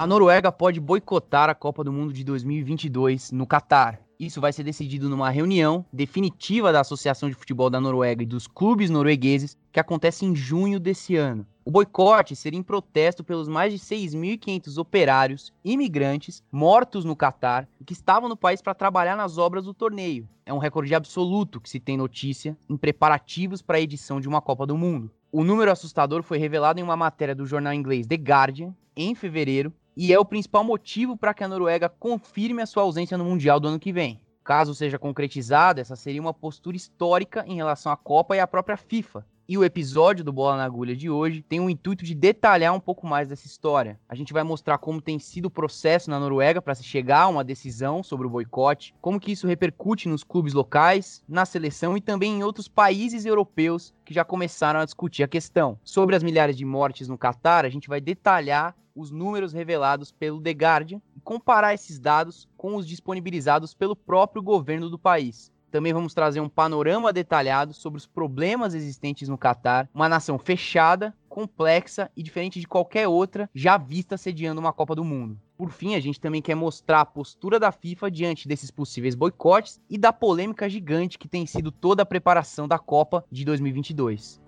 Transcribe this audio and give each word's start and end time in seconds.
A 0.00 0.06
Noruega 0.06 0.50
pode 0.50 0.80
boicotar 0.80 1.50
a 1.50 1.54
Copa 1.54 1.84
do 1.84 1.92
Mundo 1.92 2.10
de 2.10 2.24
2022 2.24 3.32
no 3.32 3.46
Catar. 3.46 4.00
Isso 4.18 4.40
vai 4.40 4.50
ser 4.50 4.62
decidido 4.62 5.10
numa 5.10 5.28
reunião 5.28 5.84
definitiva 5.92 6.72
da 6.72 6.80
Associação 6.80 7.28
de 7.28 7.34
Futebol 7.34 7.68
da 7.68 7.78
Noruega 7.78 8.22
e 8.22 8.26
dos 8.26 8.46
clubes 8.46 8.88
noruegueses, 8.88 9.58
que 9.70 9.78
acontece 9.78 10.24
em 10.24 10.34
junho 10.34 10.80
desse 10.80 11.16
ano. 11.16 11.46
O 11.66 11.70
boicote 11.70 12.34
seria 12.34 12.58
em 12.58 12.62
protesto 12.62 13.22
pelos 13.22 13.46
mais 13.46 13.74
de 13.74 13.78
6.500 13.78 14.78
operários 14.78 15.52
imigrantes 15.62 16.42
mortos 16.50 17.04
no 17.04 17.14
Catar 17.14 17.68
e 17.78 17.84
que 17.84 17.92
estavam 17.92 18.26
no 18.26 18.38
país 18.38 18.62
para 18.62 18.72
trabalhar 18.72 19.18
nas 19.18 19.36
obras 19.36 19.64
do 19.66 19.74
torneio. 19.74 20.26
É 20.46 20.54
um 20.54 20.56
recorde 20.56 20.94
absoluto 20.94 21.60
que 21.60 21.68
se 21.68 21.78
tem 21.78 21.98
notícia 21.98 22.56
em 22.70 22.76
preparativos 22.78 23.60
para 23.60 23.76
a 23.76 23.82
edição 23.82 24.18
de 24.18 24.26
uma 24.26 24.40
Copa 24.40 24.66
do 24.66 24.78
Mundo. 24.78 25.10
O 25.30 25.44
número 25.44 25.70
assustador 25.70 26.22
foi 26.22 26.38
revelado 26.38 26.80
em 26.80 26.82
uma 26.82 26.96
matéria 26.96 27.34
do 27.34 27.44
jornal 27.44 27.74
inglês 27.74 28.06
The 28.06 28.16
Guardian 28.16 28.74
em 28.96 29.14
fevereiro 29.14 29.70
e 29.96 30.12
é 30.12 30.18
o 30.18 30.24
principal 30.24 30.64
motivo 30.64 31.16
para 31.16 31.34
que 31.34 31.44
a 31.44 31.48
Noruega 31.48 31.88
confirme 31.88 32.62
a 32.62 32.66
sua 32.66 32.82
ausência 32.82 33.18
no 33.18 33.24
Mundial 33.24 33.58
do 33.58 33.68
ano 33.68 33.78
que 33.78 33.92
vem. 33.92 34.20
Caso 34.42 34.74
seja 34.74 34.98
concretizada, 34.98 35.80
essa 35.80 35.94
seria 35.96 36.20
uma 36.20 36.34
postura 36.34 36.76
histórica 36.76 37.44
em 37.46 37.56
relação 37.56 37.92
à 37.92 37.96
Copa 37.96 38.34
e 38.34 38.40
à 38.40 38.46
própria 38.46 38.76
FIFA. 38.76 39.24
E 39.52 39.58
o 39.58 39.64
episódio 39.64 40.24
do 40.24 40.32
Bola 40.32 40.58
na 40.58 40.64
Agulha 40.64 40.94
de 40.94 41.10
hoje 41.10 41.42
tem 41.42 41.58
o 41.58 41.68
intuito 41.68 42.04
de 42.04 42.14
detalhar 42.14 42.72
um 42.72 42.78
pouco 42.78 43.04
mais 43.04 43.26
dessa 43.26 43.48
história. 43.48 43.98
A 44.08 44.14
gente 44.14 44.32
vai 44.32 44.44
mostrar 44.44 44.78
como 44.78 45.02
tem 45.02 45.18
sido 45.18 45.46
o 45.46 45.50
processo 45.50 46.08
na 46.08 46.20
Noruega 46.20 46.62
para 46.62 46.76
se 46.76 46.84
chegar 46.84 47.22
a 47.22 47.26
uma 47.28 47.42
decisão 47.42 48.00
sobre 48.00 48.28
o 48.28 48.30
boicote, 48.30 48.94
como 49.00 49.18
que 49.18 49.32
isso 49.32 49.48
repercute 49.48 50.08
nos 50.08 50.22
clubes 50.22 50.54
locais, 50.54 51.24
na 51.28 51.44
seleção 51.44 51.96
e 51.96 52.00
também 52.00 52.38
em 52.38 52.44
outros 52.44 52.68
países 52.68 53.26
europeus 53.26 53.92
que 54.04 54.14
já 54.14 54.24
começaram 54.24 54.78
a 54.78 54.84
discutir 54.84 55.24
a 55.24 55.28
questão. 55.28 55.76
Sobre 55.82 56.14
as 56.14 56.22
milhares 56.22 56.56
de 56.56 56.64
mortes 56.64 57.08
no 57.08 57.18
Catar, 57.18 57.64
a 57.64 57.68
gente 57.68 57.88
vai 57.88 58.00
detalhar 58.00 58.76
os 58.94 59.10
números 59.10 59.52
revelados 59.52 60.12
pelo 60.12 60.40
The 60.40 60.52
Guardian 60.52 61.02
e 61.16 61.20
comparar 61.20 61.74
esses 61.74 61.98
dados 61.98 62.48
com 62.56 62.76
os 62.76 62.86
disponibilizados 62.86 63.74
pelo 63.74 63.96
próprio 63.96 64.44
governo 64.44 64.88
do 64.88 64.96
país. 64.96 65.50
Também 65.70 65.92
vamos 65.92 66.14
trazer 66.14 66.40
um 66.40 66.48
panorama 66.48 67.12
detalhado 67.12 67.72
sobre 67.72 67.98
os 67.98 68.06
problemas 68.06 68.74
existentes 68.74 69.28
no 69.28 69.38
Catar, 69.38 69.88
uma 69.94 70.08
nação 70.08 70.38
fechada, 70.38 71.14
complexa 71.28 72.10
e 72.16 72.22
diferente 72.22 72.58
de 72.58 72.66
qualquer 72.66 73.06
outra 73.06 73.48
já 73.54 73.78
vista 73.78 74.16
sediando 74.16 74.60
uma 74.60 74.72
Copa 74.72 74.96
do 74.96 75.04
Mundo. 75.04 75.38
Por 75.56 75.70
fim, 75.70 75.94
a 75.94 76.00
gente 76.00 76.20
também 76.20 76.42
quer 76.42 76.54
mostrar 76.54 77.02
a 77.02 77.04
postura 77.04 77.60
da 77.60 77.70
FIFA 77.70 78.10
diante 78.10 78.48
desses 78.48 78.70
possíveis 78.70 79.14
boicotes 79.14 79.80
e 79.88 79.96
da 79.96 80.12
polêmica 80.12 80.68
gigante 80.68 81.18
que 81.18 81.28
tem 81.28 81.46
sido 81.46 81.70
toda 81.70 82.02
a 82.02 82.06
preparação 82.06 82.66
da 82.66 82.78
Copa 82.78 83.24
de 83.30 83.44
2022. 83.44 84.40